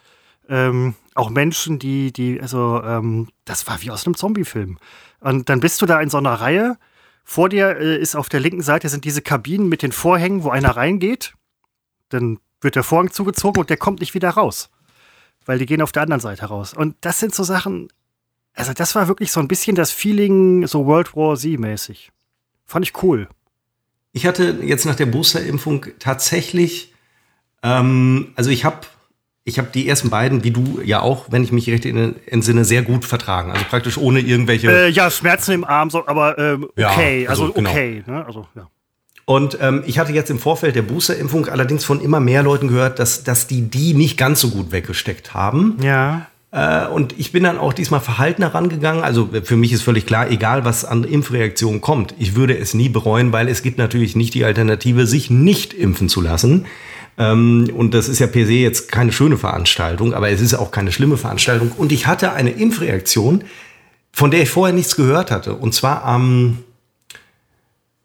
Ähm, 0.48 0.94
auch 1.14 1.30
Menschen, 1.30 1.78
die, 1.78 2.12
die, 2.12 2.40
also, 2.40 2.82
ähm, 2.82 3.28
das 3.44 3.68
war 3.68 3.80
wie 3.82 3.90
aus 3.90 4.04
einem 4.04 4.16
Zombie-Film. 4.16 4.78
Und 5.20 5.48
dann 5.48 5.60
bist 5.60 5.80
du 5.80 5.86
da 5.86 6.00
in 6.00 6.10
so 6.10 6.18
einer 6.18 6.34
Reihe. 6.34 6.76
Vor 7.24 7.48
dir 7.48 7.76
äh, 7.76 7.96
ist 7.98 8.16
auf 8.16 8.28
der 8.28 8.40
linken 8.40 8.62
Seite 8.62 8.88
sind 8.88 9.04
diese 9.04 9.22
Kabinen 9.22 9.68
mit 9.68 9.82
den 9.82 9.92
Vorhängen, 9.92 10.42
wo 10.42 10.50
einer 10.50 10.76
reingeht. 10.76 11.34
Dann 12.08 12.40
wird 12.60 12.74
der 12.74 12.82
Vorhang 12.82 13.12
zugezogen 13.12 13.60
und 13.60 13.70
der 13.70 13.76
kommt 13.76 14.00
nicht 14.00 14.14
wieder 14.14 14.30
raus 14.30 14.71
weil 15.46 15.58
die 15.58 15.66
gehen 15.66 15.82
auf 15.82 15.92
der 15.92 16.02
anderen 16.02 16.20
Seite 16.20 16.46
raus. 16.46 16.74
Und 16.74 16.96
das 17.00 17.20
sind 17.20 17.34
so 17.34 17.42
Sachen, 17.42 17.88
also 18.54 18.72
das 18.72 18.94
war 18.94 19.08
wirklich 19.08 19.32
so 19.32 19.40
ein 19.40 19.48
bisschen 19.48 19.76
das 19.76 19.90
Feeling 19.90 20.66
so 20.66 20.86
World 20.86 21.14
War 21.16 21.36
Z-mäßig. 21.36 22.10
Fand 22.66 22.86
ich 22.86 23.02
cool. 23.02 23.28
Ich 24.12 24.26
hatte 24.26 24.58
jetzt 24.62 24.84
nach 24.84 24.94
der 24.94 25.06
Boosterimpfung 25.06 25.86
tatsächlich, 25.98 26.92
ähm, 27.62 28.32
also 28.36 28.50
ich 28.50 28.64
habe 28.64 28.86
ich 29.44 29.58
habe 29.58 29.68
die 29.74 29.88
ersten 29.88 30.08
beiden, 30.08 30.44
wie 30.44 30.52
du 30.52 30.80
ja 30.84 31.00
auch, 31.00 31.26
wenn 31.30 31.42
ich 31.42 31.50
mich 31.50 31.68
recht 31.68 31.84
entsinne, 31.84 32.64
sehr 32.64 32.82
gut 32.82 33.04
vertragen. 33.04 33.50
Also 33.50 33.64
praktisch 33.64 33.98
ohne 33.98 34.20
irgendwelche. 34.20 34.70
Äh, 34.70 34.88
ja, 34.90 35.10
Schmerzen 35.10 35.52
im 35.52 35.64
Arm, 35.64 35.90
so, 35.90 36.06
aber 36.06 36.38
ähm, 36.38 36.68
okay, 36.76 37.24
ja, 37.24 37.30
also, 37.30 37.44
also 37.44 37.54
genau. 37.54 37.70
okay. 37.70 38.04
Ne? 38.06 38.24
Also, 38.24 38.46
ja. 38.54 38.70
Und 39.32 39.56
ähm, 39.62 39.82
ich 39.86 39.98
hatte 39.98 40.12
jetzt 40.12 40.28
im 40.28 40.38
Vorfeld 40.38 40.76
der 40.76 40.82
Boosterimpfung 40.82 41.46
allerdings 41.46 41.86
von 41.86 42.02
immer 42.02 42.20
mehr 42.20 42.42
Leuten 42.42 42.68
gehört, 42.68 42.98
dass, 42.98 43.24
dass 43.24 43.46
die 43.46 43.62
die 43.62 43.94
nicht 43.94 44.18
ganz 44.18 44.40
so 44.40 44.50
gut 44.50 44.72
weggesteckt 44.72 45.32
haben. 45.32 45.78
Ja. 45.82 46.26
Äh, 46.50 46.86
und 46.88 47.18
ich 47.18 47.32
bin 47.32 47.42
dann 47.44 47.56
auch 47.56 47.72
diesmal 47.72 48.00
verhaltener 48.00 48.54
rangegangen. 48.54 49.02
Also 49.02 49.30
für 49.42 49.56
mich 49.56 49.72
ist 49.72 49.80
völlig 49.80 50.04
klar, 50.04 50.30
egal 50.30 50.66
was 50.66 50.84
an 50.84 51.04
Impfreaktionen 51.04 51.80
kommt, 51.80 52.14
ich 52.18 52.36
würde 52.36 52.58
es 52.58 52.74
nie 52.74 52.90
bereuen, 52.90 53.32
weil 53.32 53.48
es 53.48 53.62
gibt 53.62 53.78
natürlich 53.78 54.16
nicht 54.16 54.34
die 54.34 54.44
Alternative, 54.44 55.06
sich 55.06 55.30
nicht 55.30 55.72
impfen 55.72 56.10
zu 56.10 56.20
lassen. 56.20 56.66
Ähm, 57.16 57.70
und 57.74 57.94
das 57.94 58.10
ist 58.10 58.18
ja 58.18 58.26
per 58.26 58.44
se 58.44 58.52
jetzt 58.52 58.92
keine 58.92 59.12
schöne 59.12 59.38
Veranstaltung, 59.38 60.12
aber 60.12 60.28
es 60.28 60.42
ist 60.42 60.52
auch 60.52 60.72
keine 60.72 60.92
schlimme 60.92 61.16
Veranstaltung. 61.16 61.72
Und 61.74 61.90
ich 61.90 62.06
hatte 62.06 62.34
eine 62.34 62.50
Impfreaktion, 62.50 63.44
von 64.12 64.30
der 64.30 64.42
ich 64.42 64.50
vorher 64.50 64.74
nichts 64.74 64.94
gehört 64.94 65.30
hatte. 65.30 65.54
Und 65.54 65.72
zwar 65.72 66.04
am, 66.04 66.58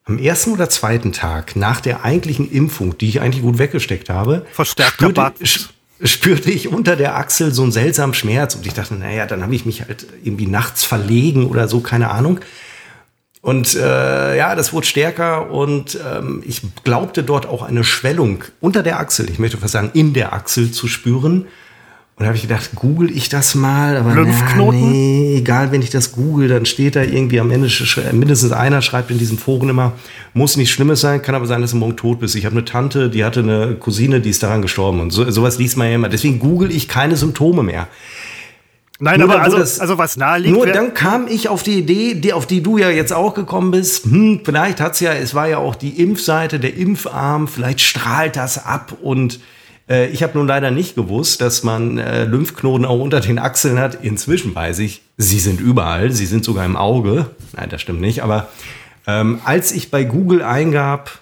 am 0.07 0.17
ersten 0.17 0.51
oder 0.51 0.69
zweiten 0.69 1.11
Tag 1.11 1.55
nach 1.55 1.81
der 1.81 2.03
eigentlichen 2.03 2.49
Impfung, 2.49 2.97
die 2.97 3.09
ich 3.09 3.21
eigentlich 3.21 3.43
gut 3.43 3.57
weggesteckt 3.57 4.09
habe. 4.09 4.45
Verstärkter 4.51 5.33
spürte, 5.43 5.69
spürte 6.03 6.51
ich 6.51 6.69
unter 6.69 6.95
der 6.95 7.15
Achsel 7.15 7.53
so 7.53 7.63
einen 7.63 7.71
seltsamen 7.71 8.13
Schmerz. 8.13 8.55
Und 8.55 8.65
ich 8.65 8.73
dachte, 8.73 8.95
naja, 8.95 9.25
dann 9.25 9.43
habe 9.43 9.53
ich 9.53 9.65
mich 9.65 9.81
halt 9.81 10.07
irgendwie 10.23 10.47
nachts 10.47 10.85
verlegen 10.85 11.47
oder 11.47 11.67
so, 11.67 11.81
keine 11.81 12.09
Ahnung. 12.09 12.39
Und 13.41 13.75
äh, 13.75 14.37
ja, 14.37 14.55
das 14.55 14.73
wurde 14.73 14.87
stärker 14.87 15.51
und 15.51 15.97
ähm, 16.05 16.43
ich 16.45 16.61
glaubte 16.83 17.23
dort 17.23 17.45
auch 17.45 17.61
eine 17.61 17.83
Schwellung 17.83 18.43
unter 18.59 18.83
der 18.83 18.99
Achsel, 18.99 19.29
ich 19.29 19.39
möchte 19.39 19.57
fast 19.57 19.73
sagen, 19.73 19.91
in 19.93 20.13
der 20.13 20.33
Achsel 20.33 20.71
zu 20.71 20.87
spüren. 20.87 21.47
Und 22.17 22.23
da 22.23 22.29
habe 22.29 22.35
ich 22.35 22.41
gedacht, 22.41 22.71
google 22.73 23.15
ich 23.15 23.29
das 23.29 23.53
mal, 23.53 23.95
aber 23.95 24.15
Lymphknoten? 24.15 24.81
Na, 24.81 24.87
nee, 24.87 25.37
egal, 25.37 25.71
wenn 25.71 25.83
ich 25.83 25.91
das 25.91 26.13
google, 26.13 26.47
dann 26.47 26.65
steht 26.65 26.95
da 26.95 27.03
irgendwie 27.03 27.39
am 27.39 27.51
Ende, 27.51 27.69
mindestens 28.11 28.51
einer 28.51 28.81
schreibt 28.81 29.11
in 29.11 29.19
diesem 29.19 29.37
Foren 29.37 29.69
immer, 29.69 29.91
muss 30.33 30.57
nicht 30.57 30.71
Schlimmes 30.71 31.01
sein, 31.01 31.21
kann 31.21 31.35
aber 31.35 31.45
sein, 31.45 31.61
dass 31.61 31.71
du 31.71 31.77
morgen 31.77 31.95
tot 31.95 32.19
bist. 32.19 32.35
Ich 32.35 32.45
habe 32.45 32.55
eine 32.55 32.65
Tante, 32.65 33.11
die 33.11 33.23
hatte 33.23 33.41
eine 33.41 33.75
Cousine, 33.75 34.19
die 34.19 34.31
ist 34.31 34.41
daran 34.41 34.63
gestorben 34.63 34.99
und 34.99 35.11
so, 35.11 35.29
sowas 35.29 35.59
liest 35.59 35.77
man 35.77 35.89
ja 35.89 35.93
immer. 35.93 36.09
Deswegen 36.09 36.39
google 36.39 36.71
ich 36.71 36.87
keine 36.87 37.15
Symptome 37.15 37.61
mehr. 37.61 37.87
Nein, 38.99 39.19
nur 39.19 39.29
aber 39.31 39.43
also, 39.43 39.59
das, 39.59 39.79
also 39.79 39.99
was 39.99 40.17
naheliegt. 40.17 40.55
Nur 40.55 40.65
dann 40.65 40.95
kam 40.95 41.27
ich 41.27 41.49
auf 41.49 41.61
die 41.61 41.77
Idee, 41.77 42.15
die, 42.15 42.33
auf 42.33 42.47
die 42.47 42.63
du 42.63 42.79
ja 42.79 42.89
jetzt 42.89 43.13
auch 43.13 43.35
gekommen 43.35 43.69
bist. 43.69 44.05
Hm, 44.05 44.41
vielleicht 44.43 44.81
hat's 44.81 44.99
ja, 45.01 45.13
es 45.13 45.35
war 45.35 45.47
ja 45.47 45.59
auch 45.59 45.75
die 45.75 46.01
Impfseite, 46.01 46.59
der 46.59 46.75
Impfarm, 46.75 47.47
vielleicht 47.47 47.81
strahlt 47.81 48.35
das 48.37 48.65
ab 48.65 48.97
und 49.03 49.39
äh, 49.89 50.07
ich 50.07 50.23
habe 50.23 50.37
nun 50.37 50.47
leider 50.47 50.71
nicht 50.71 50.95
gewusst, 50.95 51.41
dass 51.41 51.63
man 51.63 51.97
äh, 51.97 52.25
Lymphknoten 52.25 52.85
auch 52.85 52.99
unter 52.99 53.19
den 53.19 53.39
Achseln 53.39 53.79
hat. 53.79 54.03
Inzwischen 54.03 54.53
weiß 54.53 54.79
ich, 54.79 55.01
sie 55.17 55.39
sind 55.39 55.59
überall, 55.59 56.11
sie 56.11 56.25
sind 56.25 56.43
sogar 56.43 56.65
im 56.65 56.75
Auge. 56.75 57.29
Nein, 57.55 57.69
das 57.69 57.81
stimmt 57.81 58.01
nicht. 58.01 58.23
Aber 58.23 58.49
ähm, 59.05 59.39
als 59.45 59.71
ich 59.71 59.89
bei 59.89 60.03
Google 60.03 60.41
eingab, 60.41 61.19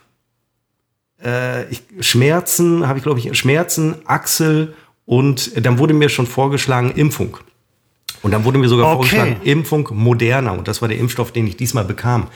äh, 1.24 1.66
ich, 1.70 1.84
Schmerzen, 2.00 2.88
habe 2.88 2.98
ich 3.00 3.04
glaube 3.04 3.20
ich 3.20 3.38
Schmerzen, 3.38 3.96
Achsel 4.06 4.74
und 5.06 5.66
dann 5.66 5.78
wurde 5.78 5.94
mir 5.94 6.10
schon 6.10 6.28
vorgeschlagen 6.28 6.92
Impfung. 6.92 7.38
Und 8.22 8.32
dann 8.32 8.44
wurde 8.44 8.58
mir 8.58 8.68
sogar 8.68 8.88
okay. 8.88 8.96
vorgeschlagen, 8.96 9.38
Impfung 9.44 9.88
Moderna. 9.92 10.52
Und 10.52 10.68
das 10.68 10.82
war 10.82 10.90
der 10.90 10.98
Impfstoff, 10.98 11.32
den 11.32 11.46
ich 11.46 11.58
diesmal 11.58 11.86
bekam. 11.86 12.28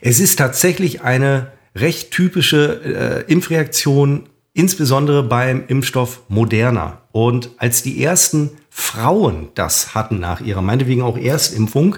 Es 0.00 0.18
ist 0.18 0.36
tatsächlich 0.36 1.02
eine 1.02 1.52
recht 1.76 2.10
typische 2.10 3.24
äh, 3.28 3.32
Impfreaktion, 3.32 4.24
insbesondere 4.52 5.22
beim 5.22 5.64
Impfstoff 5.66 6.22
Moderna. 6.28 6.98
Und 7.12 7.50
als 7.58 7.82
die 7.82 8.02
ersten 8.02 8.50
Frauen 8.70 9.48
das 9.54 9.94
hatten 9.94 10.20
nach 10.20 10.40
ihrer 10.40 10.62
meinetwegen 10.62 11.02
auch 11.02 11.18
Erstimpfung, 11.18 11.96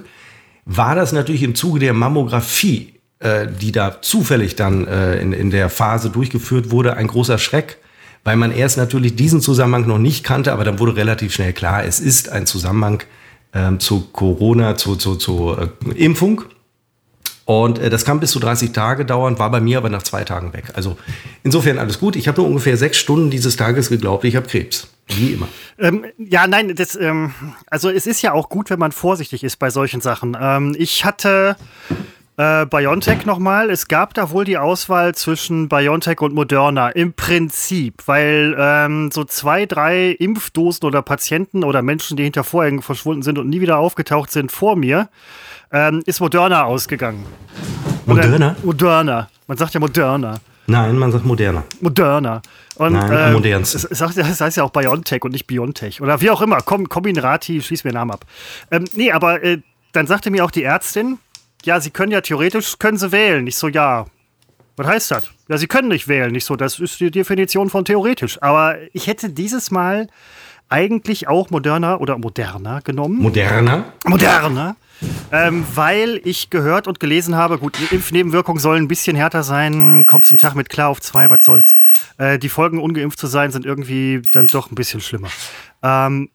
war 0.65 0.95
das 0.95 1.13
natürlich 1.13 1.43
im 1.43 1.55
Zuge 1.55 1.81
der 1.81 1.93
Mammographie, 1.93 2.95
äh, 3.19 3.47
die 3.49 3.73
da 3.73 4.01
zufällig 4.01 4.57
dann 4.57 4.87
äh, 4.87 5.21
in, 5.21 5.33
in 5.33 5.51
der 5.51 5.69
Phase 5.69 6.11
durchgeführt 6.11 6.71
wurde, 6.71 6.97
ein 6.97 7.09
großer 7.09 7.39
Schreck 7.39 7.79
weil 8.25 8.37
man 8.37 8.53
erst 8.53 8.77
natürlich 8.77 9.17
diesen 9.17 9.41
Zusammenhang 9.41 9.87
noch 9.87 9.99
nicht 9.99 10.25
kannte, 10.25 10.53
aber 10.53 10.65
dann 10.65 10.79
wurde 10.79 10.97
relativ 10.97 11.35
schnell 11.35 11.53
klar, 11.53 11.85
es 11.85 12.01
ist 12.01 12.29
ein 12.29 12.47
Zusammenhang 12.47 13.03
ähm, 13.53 13.81
zu 13.81 14.09
Corona, 14.13 14.77
zu, 14.77 14.97
zu, 14.97 15.17
zu 15.17 15.57
äh, 15.57 15.91
Impfung. 15.95 16.43
Und 17.45 17.79
äh, 17.79 17.91
das 17.91 18.05
kann 18.05 18.21
bis 18.21 18.31
zu 18.31 18.39
30 18.39 18.73
Tage 18.73 19.05
dauern, 19.05 19.39
war 19.39 19.51
bei 19.51 19.61
mir 19.61 19.79
aber 19.79 19.89
nach 19.89 20.03
zwei 20.03 20.25
Tagen 20.25 20.53
weg. 20.53 20.65
Also 20.75 20.97
insofern 21.43 21.79
alles 21.79 21.99
gut. 21.99 22.17
Ich 22.17 22.29
habe 22.29 22.41
nur 22.41 22.49
ungefähr 22.49 22.77
sechs 22.77 22.99
Stunden 22.99 23.31
dieses 23.31 23.57
Tages 23.57 23.89
geglaubt, 23.89 24.25
ich 24.25 24.37
habe 24.37 24.47
Krebs. 24.47 24.89
Wie 25.09 25.33
immer. 25.33 25.49
Ähm, 25.79 26.07
ja, 26.17 26.47
nein, 26.47 26.75
das, 26.77 26.95
ähm, 26.97 27.35
also 27.67 27.91
es 27.91 28.07
ist 28.07 28.23
ja 28.23 28.33
auch 28.33 28.49
gut, 28.49 28.71
wenn 28.71 28.79
man 28.79 28.93
vorsichtig 28.93 29.43
ist 29.43 29.59
bei 29.59 29.69
solchen 29.69 30.01
Sachen. 30.01 30.37
Ähm, 30.41 30.77
ich 30.79 31.05
hatte 31.05 31.57
äh, 32.43 32.67
BioNTech 32.67 33.25
nochmal. 33.25 33.71
Es 33.71 33.87
gab 33.87 34.15
da 34.15 34.31
wohl 34.31 34.45
die 34.45 34.59
Auswahl 34.59 35.15
zwischen 35.15 35.69
BioNTech 35.69 36.21
und 36.21 36.35
Moderna 36.35 36.89
im 36.89 37.13
Prinzip, 37.13 38.03
weil 38.07 38.57
ähm, 38.59 39.11
so 39.13 39.25
zwei, 39.25 39.67
drei 39.67 40.11
Impfdosen 40.11 40.85
oder 40.87 41.03
Patienten 41.03 41.63
oder 41.63 41.83
Menschen, 41.83 42.17
die 42.17 42.25
hinter 42.25 42.43
Vorhängen 42.43 42.83
verschwunden 42.83 43.23
sind 43.23 43.39
und 43.39 43.49
nie 43.49 43.61
wieder 43.61 43.79
aufgetaucht 43.79 44.33
sind 44.33 44.51
vor 44.51 44.77
mir, 44.77 45.09
ähm, 45.71 46.03
ist 46.05 46.21
Moderna 46.21 46.65
ausgegangen. 46.65 47.25
Moderna? 48.07 48.57
Oder, 48.63 48.67
Moderna. 48.67 49.29
Man 49.47 49.57
sagt 49.57 49.75
ja 49.75 49.81
Moderna. 49.81 50.41
Nein, 50.67 50.99
man 50.99 51.13
sagt 51.13 51.25
Moderna. 51.25 51.63
Moderna. 51.81 52.43
Und, 52.77 52.95
Nein, 52.95 53.13
äh, 53.13 53.33
modernste. 53.33 53.89
Es, 53.91 54.41
heißt 54.41 54.57
ja 54.57 54.65
auch 54.65 54.71
BioNTech 54.71 55.23
und 55.25 55.33
nicht 55.33 55.47
BioNTech. 55.47 56.01
Oder 56.01 56.21
wie 56.21 56.31
auch 56.31 56.43
immer. 56.43 56.59
Komm, 56.61 56.89
Kombinati, 56.89 57.61
schließ 57.61 57.85
mir 57.85 57.91
den 57.91 57.97
Namen 57.97 58.13
ab. 58.13 58.25
Ähm, 58.71 58.85
nee, 58.95 59.13
aber 59.13 59.43
äh, 59.45 59.59
dann 59.93 60.07
sagte 60.07 60.31
mir 60.31 60.45
auch 60.45 60.51
die 60.51 60.65
Ärztin, 60.65 61.19
ja, 61.65 61.81
Sie 61.81 61.91
können 61.91 62.13
ja 62.13 62.21
theoretisch, 62.21 62.79
können 62.79 62.99
Sie 62.99 63.13
wählen. 63.13 63.45
Nicht 63.45 63.57
so, 63.57 63.69
ja. 63.69 64.07
Was 64.77 64.87
heißt 64.87 65.11
das? 65.11 65.31
Ja, 65.49 65.59
Sie 65.59 65.67
können 65.67 65.89
nicht 65.89 66.09
wählen. 66.09 66.33
Nicht 66.33 66.45
so, 66.45 66.57
das 66.57 66.79
ist 66.79 67.01
die 67.01 67.11
Definition 67.11 67.71
von 67.71 67.85
theoretisch. 67.85 68.41
Aber 68.43 68.77
ich 68.93 69.07
hätte 69.07 69.31
dieses 69.31 69.71
Mal 69.71 70.09
eigentlich 70.69 71.29
auch 71.29 71.51
moderner 71.51 72.01
oder 72.01 72.17
moderner 72.19 72.81
genommen. 72.83 73.19
Moderner? 73.19 73.93
Moderner. 74.07 74.77
Ähm, 75.33 75.67
weil 75.75 76.21
ich 76.25 76.51
gehört 76.51 76.87
und 76.87 77.01
gelesen 77.01 77.35
habe, 77.35 77.59
gut, 77.59 77.77
Impfnebenwirkungen 77.91 78.61
sollen 78.61 78.85
ein 78.85 78.89
bisschen 78.89 79.17
härter 79.17 79.43
sein, 79.43 80.07
kommst 80.07 80.31
einen 80.31 80.39
Tag 80.39 80.55
mit 80.55 80.69
klar 80.69 80.89
auf 80.89 81.01
zwei, 81.01 81.29
was 81.29 81.45
soll's. 81.45 81.77
Äh, 82.19 82.39
die 82.39 82.49
Folgen, 82.49 82.79
ungeimpft 82.79 83.19
zu 83.19 83.27
sein, 83.27 83.51
sind 83.51 83.67
irgendwie 83.67 84.23
dann 84.33 84.47
doch 84.47 84.71
ein 84.71 84.75
bisschen 84.75 85.01
schlimmer. 85.01 85.29
Ähm, 85.83 86.31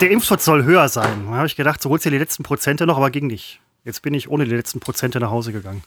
der 0.00 0.10
Impfschutz 0.10 0.44
soll 0.44 0.64
höher 0.64 0.88
sein. 0.88 1.26
Da 1.28 1.36
habe 1.36 1.46
ich 1.46 1.56
gedacht, 1.56 1.82
so 1.82 1.90
holst 1.90 2.06
du 2.06 2.10
die 2.10 2.18
letzten 2.18 2.42
Prozente 2.42 2.86
noch, 2.86 2.96
aber 2.96 3.10
ging 3.10 3.26
nicht. 3.26 3.60
Jetzt 3.84 4.02
bin 4.02 4.14
ich 4.14 4.30
ohne 4.30 4.46
die 4.46 4.54
letzten 4.54 4.80
Prozente 4.80 5.20
nach 5.20 5.30
Hause 5.30 5.52
gegangen. 5.52 5.82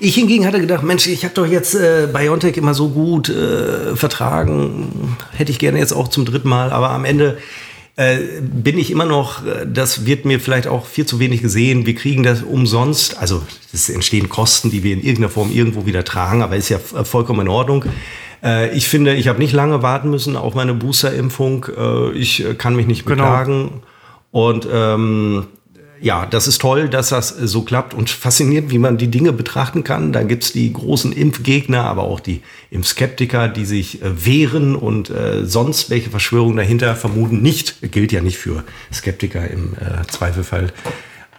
Ich 0.00 0.14
hingegen 0.14 0.46
hatte 0.46 0.60
gedacht, 0.60 0.84
Mensch, 0.84 1.06
ich 1.06 1.24
habe 1.24 1.34
doch 1.34 1.46
jetzt 1.46 1.74
äh, 1.74 2.08
BioNTech 2.12 2.56
immer 2.56 2.74
so 2.74 2.90
gut 2.90 3.28
äh, 3.28 3.96
vertragen. 3.96 5.16
Hätte 5.32 5.50
ich 5.50 5.58
gerne 5.58 5.78
jetzt 5.78 5.92
auch 5.92 6.08
zum 6.08 6.24
dritten 6.24 6.48
Mal, 6.48 6.70
aber 6.72 6.90
am 6.90 7.04
Ende 7.04 7.38
äh, 7.96 8.18
bin 8.40 8.78
ich 8.78 8.90
immer 8.90 9.06
noch, 9.06 9.44
äh, 9.46 9.66
das 9.66 10.04
wird 10.04 10.24
mir 10.26 10.40
vielleicht 10.40 10.66
auch 10.66 10.86
viel 10.86 11.06
zu 11.06 11.18
wenig 11.18 11.42
gesehen. 11.42 11.86
Wir 11.86 11.94
kriegen 11.94 12.22
das 12.22 12.42
umsonst. 12.42 13.18
Also 13.18 13.42
es 13.72 13.88
entstehen 13.88 14.28
Kosten, 14.28 14.70
die 14.70 14.82
wir 14.82 14.92
in 14.92 15.00
irgendeiner 15.00 15.30
Form 15.30 15.50
irgendwo 15.50 15.86
wieder 15.86 16.04
tragen, 16.04 16.42
aber 16.42 16.56
ist 16.56 16.68
ja 16.68 16.78
vollkommen 16.78 17.40
in 17.40 17.48
Ordnung. 17.48 17.86
Äh, 18.42 18.74
ich 18.76 18.88
finde, 18.88 19.14
ich 19.14 19.28
habe 19.28 19.38
nicht 19.38 19.52
lange 19.52 19.82
warten 19.82 20.10
müssen 20.10 20.36
auf 20.36 20.54
meine 20.54 20.74
Boosterimpfung. 20.74 21.66
Äh, 21.76 22.12
ich 22.12 22.44
kann 22.58 22.76
mich 22.76 22.86
nicht 22.86 23.06
genau. 23.06 23.24
beklagen. 23.24 23.62
Genau. 23.64 23.82
Und 24.30 24.68
ähm, 24.70 25.46
ja, 26.00 26.26
das 26.26 26.46
ist 26.46 26.60
toll, 26.60 26.88
dass 26.88 27.10
das 27.10 27.28
so 27.28 27.62
klappt 27.62 27.94
und 27.94 28.10
faszinierend, 28.10 28.70
wie 28.70 28.78
man 28.78 28.98
die 28.98 29.08
Dinge 29.08 29.32
betrachten 29.32 29.84
kann. 29.84 30.12
Da 30.12 30.22
gibt's 30.22 30.52
die 30.52 30.72
großen 30.72 31.12
Impfgegner, 31.12 31.84
aber 31.84 32.02
auch 32.02 32.20
die 32.20 32.42
Impfskeptiker, 32.70 33.48
die 33.48 33.64
sich 33.64 34.02
äh, 34.02 34.26
wehren 34.26 34.76
und 34.76 35.10
äh, 35.10 35.44
sonst 35.44 35.90
welche 35.90 36.10
Verschwörungen 36.10 36.56
dahinter 36.56 36.94
vermuten. 36.96 37.42
Nicht, 37.42 37.92
gilt 37.92 38.12
ja 38.12 38.20
nicht 38.20 38.38
für 38.38 38.64
Skeptiker 38.92 39.48
im 39.48 39.74
äh, 39.74 40.06
Zweifelfall. 40.08 40.72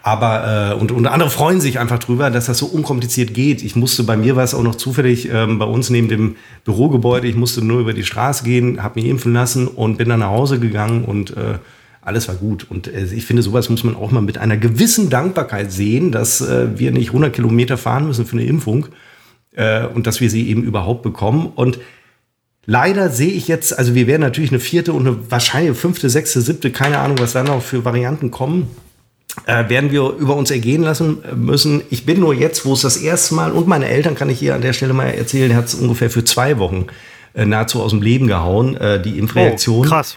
Aber 0.02 0.72
äh, 0.72 0.74
und, 0.74 0.92
und 0.92 1.06
andere 1.06 1.28
freuen 1.28 1.60
sich 1.60 1.78
einfach 1.78 1.98
drüber, 1.98 2.30
dass 2.30 2.46
das 2.46 2.58
so 2.58 2.66
unkompliziert 2.66 3.34
geht. 3.34 3.62
Ich 3.62 3.76
musste 3.76 4.04
bei 4.04 4.16
mir 4.16 4.36
war 4.36 4.44
es 4.44 4.54
auch 4.54 4.62
noch 4.62 4.76
zufällig 4.76 5.28
ähm, 5.30 5.58
bei 5.58 5.66
uns 5.66 5.90
neben 5.90 6.08
dem 6.08 6.36
Bürogebäude. 6.64 7.26
Ich 7.26 7.36
musste 7.36 7.64
nur 7.64 7.80
über 7.80 7.92
die 7.92 8.04
Straße 8.04 8.44
gehen, 8.44 8.82
habe 8.82 9.00
mich 9.00 9.10
impfen 9.10 9.32
lassen 9.32 9.68
und 9.68 9.98
bin 9.98 10.08
dann 10.08 10.20
nach 10.20 10.30
Hause 10.30 10.58
gegangen 10.60 11.04
und 11.04 11.36
äh, 11.36 11.58
alles 12.00 12.28
war 12.28 12.36
gut. 12.36 12.66
Und 12.68 12.88
äh, 12.88 13.04
ich 13.04 13.26
finde, 13.26 13.42
sowas 13.42 13.68
muss 13.68 13.84
man 13.84 13.96
auch 13.96 14.10
mal 14.10 14.20
mit 14.20 14.38
einer 14.38 14.56
gewissen 14.56 15.10
Dankbarkeit 15.10 15.72
sehen, 15.72 16.12
dass 16.12 16.40
äh, 16.40 16.78
wir 16.78 16.90
nicht 16.90 17.08
100 17.08 17.32
Kilometer 17.32 17.76
fahren 17.76 18.06
müssen 18.06 18.26
für 18.26 18.36
eine 18.36 18.46
Impfung 18.46 18.86
äh, 19.54 19.86
und 19.86 20.06
dass 20.06 20.20
wir 20.20 20.30
sie 20.30 20.48
eben 20.48 20.62
überhaupt 20.62 21.02
bekommen. 21.02 21.52
Und 21.54 21.78
leider 22.66 23.10
sehe 23.10 23.32
ich 23.32 23.48
jetzt, 23.48 23.78
also 23.78 23.94
wir 23.94 24.06
werden 24.06 24.22
natürlich 24.22 24.50
eine 24.50 24.60
vierte 24.60 24.92
und 24.92 25.06
eine 25.06 25.30
wahrscheinlich 25.30 25.76
fünfte, 25.76 26.08
sechste, 26.08 26.40
siebte, 26.40 26.70
keine 26.70 26.98
Ahnung, 26.98 27.18
was 27.18 27.32
da 27.32 27.42
noch 27.42 27.62
für 27.62 27.84
Varianten 27.84 28.30
kommen. 28.30 28.68
Äh, 29.46 29.68
werden 29.68 29.92
wir 29.92 30.14
über 30.18 30.34
uns 30.36 30.50
ergehen 30.50 30.82
lassen 30.82 31.18
müssen. 31.36 31.82
Ich 31.90 32.06
bin 32.06 32.18
nur 32.18 32.34
jetzt, 32.34 32.64
wo 32.64 32.72
es 32.72 32.80
das 32.80 32.96
erste 32.96 33.34
Mal, 33.34 33.52
und 33.52 33.68
meine 33.68 33.86
Eltern 33.86 34.14
kann 34.14 34.30
ich 34.30 34.38
hier 34.38 34.54
an 34.54 34.62
der 34.62 34.72
Stelle 34.72 34.94
mal 34.94 35.08
erzählen, 35.08 35.54
hat 35.54 35.66
es 35.66 35.74
ungefähr 35.74 36.10
für 36.10 36.24
zwei 36.24 36.58
Wochen 36.58 36.86
äh, 37.34 37.44
nahezu 37.44 37.82
aus 37.82 37.90
dem 37.90 38.02
Leben 38.02 38.26
gehauen, 38.26 38.76
äh, 38.76 39.00
die 39.00 39.18
Impfreaktion. 39.18 39.86
Oh, 39.86 39.88
krass 39.88 40.16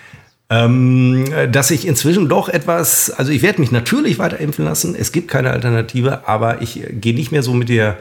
ähm, 0.52 1.32
dass 1.50 1.72
ich 1.72 1.88
inzwischen 1.88 2.28
doch 2.28 2.50
etwas, 2.50 3.10
also 3.10 3.32
ich 3.32 3.42
werde 3.42 3.62
mich 3.62 3.72
natürlich 3.72 4.20
weiter 4.20 4.38
impfen 4.38 4.66
lassen, 4.66 4.96
es 4.96 5.14
gibt 5.14 5.30
keine 5.30 5.52
Alternative, 5.52 6.28
aber 6.28 6.62
ich 6.62 6.84
gehe 6.92 7.16
nicht 7.16 7.32
mehr 7.32 7.42
so 7.42 7.54
mit 7.54 7.70
der 7.70 7.98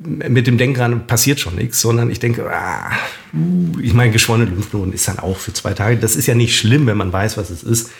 mit 0.00 0.46
dem 0.46 0.58
Denken 0.58 1.06
passiert 1.08 1.40
schon 1.40 1.56
nichts, 1.56 1.80
sondern 1.80 2.08
ich 2.08 2.20
denke, 2.20 2.48
ah, 2.48 2.92
ich 3.82 3.94
meine, 3.94 4.12
geschwollene 4.12 4.48
Lymphknoten 4.48 4.92
ist 4.92 5.08
dann 5.08 5.18
auch 5.18 5.36
für 5.36 5.52
zwei 5.52 5.74
Tage. 5.74 5.96
Das 5.96 6.14
ist 6.14 6.26
ja 6.26 6.36
nicht 6.36 6.56
schlimm, 6.56 6.86
wenn 6.86 6.96
man 6.96 7.12
weiß, 7.12 7.36
was 7.36 7.50
es 7.50 7.64
ist. 7.64 7.90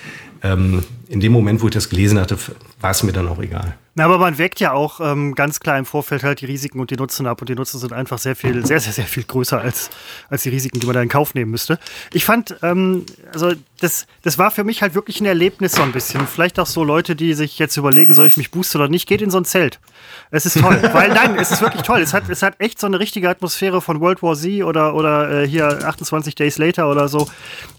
Ähm, 0.45 0.85
in 1.09 1.19
dem 1.19 1.33
Moment, 1.33 1.61
wo 1.61 1.67
ich 1.67 1.75
das 1.75 1.89
gelesen 1.89 2.21
hatte, 2.21 2.39
war 2.81 2.93
es 2.93 3.03
mir 3.03 3.11
dann 3.11 3.27
auch 3.27 3.43
egal. 3.43 3.75
Na, 3.99 4.05
aber 4.05 4.19
man 4.19 4.39
wägt 4.39 4.61
ja 4.61 4.75
auch 4.75 5.01
ähm, 5.01 5.35
ganz 5.35 5.59
klar 5.59 5.77
im 5.77 5.85
Vorfeld 5.85 6.23
halt 6.23 6.41
die 6.41 6.47
Risiken 6.47 6.79
und 6.79 6.93
die 6.93 6.97
Nutzen 6.97 7.27
ab. 7.27 7.41
Und 7.41 7.49
die 7.49 7.57
Nutzen 7.57 7.81
sind 7.81 7.93
einfach 7.93 8.19
sehr 8.19 8.37
viel, 8.37 8.65
sehr, 8.65 8.79
sehr, 8.79 8.93
sehr 8.93 9.07
viel 9.07 9.25
größer 9.25 9.61
als, 9.61 9.91
als 10.31 10.45
die 10.45 10.51
Risiken, 10.51 10.79
die 10.79 10.87
man 10.87 10.95
da 10.95 11.03
in 11.03 11.09
Kauf 11.09 11.35
nehmen 11.35 11.51
müsste. 11.51 11.81
Ich 12.13 12.25
fand, 12.25 12.55
ähm, 12.63 13.07
also 13.33 13.55
das, 13.81 14.07
das 14.23 14.39
war 14.39 14.53
für 14.53 14.63
mich 14.63 14.83
halt 14.83 14.95
wirklich 14.95 15.21
ein 15.21 15.27
Erlebnis 15.27 15.73
so 15.73 15.83
ein 15.83 15.91
bisschen. 15.91 16.29
Vielleicht 16.29 16.61
auch 16.61 16.67
so 16.67 16.85
Leute, 16.85 17.17
die 17.17 17.35
sich 17.35 17.59
jetzt 17.59 17.77
überlegen, 17.77 18.15
soll 18.15 18.29
ich 18.29 18.37
mich 18.37 18.53
boosten 18.53 18.79
oder 18.79 18.89
nicht, 18.89 19.09
geht 19.09 19.21
in 19.21 19.31
so 19.31 19.39
ein 19.39 19.45
Zelt. 19.45 19.81
Es 20.31 20.45
ist 20.45 20.61
toll. 20.61 20.79
Weil 20.93 21.09
nein, 21.11 21.37
es 21.39 21.51
ist 21.51 21.63
wirklich 21.63 21.83
toll. 21.83 22.01
Es 22.01 22.13
hat, 22.13 22.29
es 22.29 22.43
hat 22.43 22.55
echt 22.59 22.79
so 22.79 22.87
eine 22.87 23.01
richtige 23.01 23.29
Atmosphäre 23.29 23.81
von 23.81 24.01
World 24.01 24.23
War 24.23 24.35
Z 24.35 24.63
oder, 24.63 24.95
oder 24.95 25.43
äh, 25.43 25.49
hier 25.49 25.67
28 25.67 26.35
Days 26.35 26.59
Later 26.59 26.91
oder 26.91 27.09
so. 27.09 27.29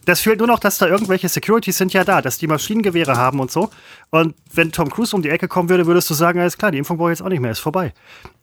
Das 0.05 0.21
fehlt 0.21 0.39
nur 0.39 0.47
noch, 0.47 0.59
dass 0.59 0.77
da 0.77 0.87
irgendwelche 0.87 1.29
Securities 1.29 1.77
sind 1.77 1.93
ja 1.93 2.03
da, 2.03 2.21
dass 2.21 2.37
die 2.37 2.47
Maschinengewehre 2.47 3.15
haben 3.15 3.39
und 3.39 3.51
so. 3.51 3.69
Und 4.09 4.35
wenn 4.53 4.71
Tom 4.71 4.89
Cruise 4.89 5.15
um 5.15 5.21
die 5.21 5.29
Ecke 5.29 5.47
kommen 5.47 5.69
würde, 5.69 5.85
würdest 5.85 6.09
du 6.09 6.13
sagen, 6.13 6.39
alles 6.39 6.57
klar, 6.57 6.71
die 6.71 6.79
Impfung 6.79 6.97
brauche 6.97 7.11
ich 7.11 7.19
jetzt 7.19 7.25
auch 7.25 7.29
nicht 7.29 7.41
mehr, 7.41 7.51
ist 7.51 7.59
vorbei. 7.59 7.93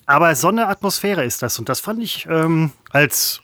Aber 0.06 0.34
so 0.36 0.48
eine 0.48 0.68
Atmosphäre 0.68 1.24
ist 1.24 1.42
das. 1.42 1.58
Und 1.58 1.68
das 1.68 1.80
fand 1.80 2.00
ich 2.02 2.26
ähm, 2.30 2.70
als 2.90 3.42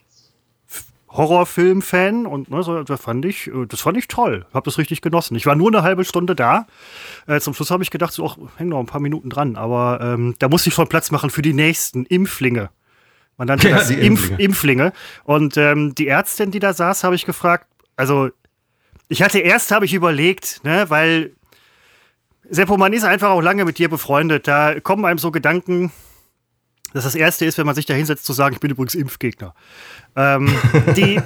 Horrorfilm-Fan 1.12 2.26
und 2.26 2.50
ne, 2.50 2.62
so, 2.62 2.82
das 2.82 3.00
fand 3.00 3.24
ich, 3.24 3.48
äh, 3.48 3.66
das 3.66 3.80
fand 3.80 3.96
ich 3.98 4.08
toll. 4.08 4.46
Hab 4.52 4.64
das 4.64 4.78
richtig 4.78 5.02
genossen. 5.02 5.36
Ich 5.36 5.46
war 5.46 5.54
nur 5.54 5.68
eine 5.68 5.82
halbe 5.82 6.04
Stunde 6.04 6.34
da. 6.34 6.66
Äh, 7.26 7.40
zum 7.40 7.54
Schluss 7.54 7.70
habe 7.70 7.82
ich 7.82 7.90
gedacht, 7.90 8.12
so, 8.12 8.26
ach, 8.26 8.36
häng 8.56 8.68
noch 8.68 8.80
ein 8.80 8.86
paar 8.86 9.00
Minuten 9.00 9.28
dran. 9.28 9.56
Aber 9.56 10.00
ähm, 10.02 10.34
da 10.38 10.48
musste 10.48 10.70
ich 10.70 10.74
schon 10.74 10.88
Platz 10.88 11.10
machen 11.10 11.30
für 11.30 11.42
die 11.42 11.52
nächsten 11.52 12.06
Impflinge. 12.06 12.70
Man 13.36 13.48
nannte 13.48 13.68
ja, 13.70 13.76
das 13.76 13.90
Impf 13.90 14.30
Impflinge. 14.30 14.42
Impflinge. 14.42 14.92
Und 15.24 15.56
ähm, 15.56 15.94
die 15.94 16.08
Ärztin, 16.08 16.50
die 16.50 16.60
da 16.60 16.72
saß, 16.72 17.04
habe 17.04 17.14
ich 17.14 17.26
gefragt, 17.26 17.66
also 17.96 18.30
ich 19.08 19.22
hatte 19.22 19.38
erst, 19.38 19.70
habe 19.70 19.84
ich 19.84 19.92
überlegt, 19.92 20.60
ne, 20.64 20.86
weil 20.88 21.32
Seppo, 22.48 22.76
man 22.76 22.92
ist 22.92 23.04
einfach 23.04 23.30
auch 23.30 23.40
lange 23.40 23.64
mit 23.64 23.78
dir 23.78 23.88
befreundet. 23.88 24.48
Da 24.48 24.80
kommen 24.80 25.04
einem 25.04 25.18
so 25.18 25.30
Gedanken, 25.30 25.92
dass 26.92 27.04
das 27.04 27.14
Erste 27.14 27.44
ist, 27.44 27.58
wenn 27.58 27.66
man 27.66 27.74
sich 27.74 27.86
da 27.86 27.94
hinsetzt, 27.94 28.24
zu 28.24 28.32
sagen, 28.32 28.54
ich 28.54 28.60
bin 28.60 28.70
übrigens 28.70 28.94
Impfgegner. 28.94 29.54
Ähm, 30.16 30.54
die, 30.96 31.20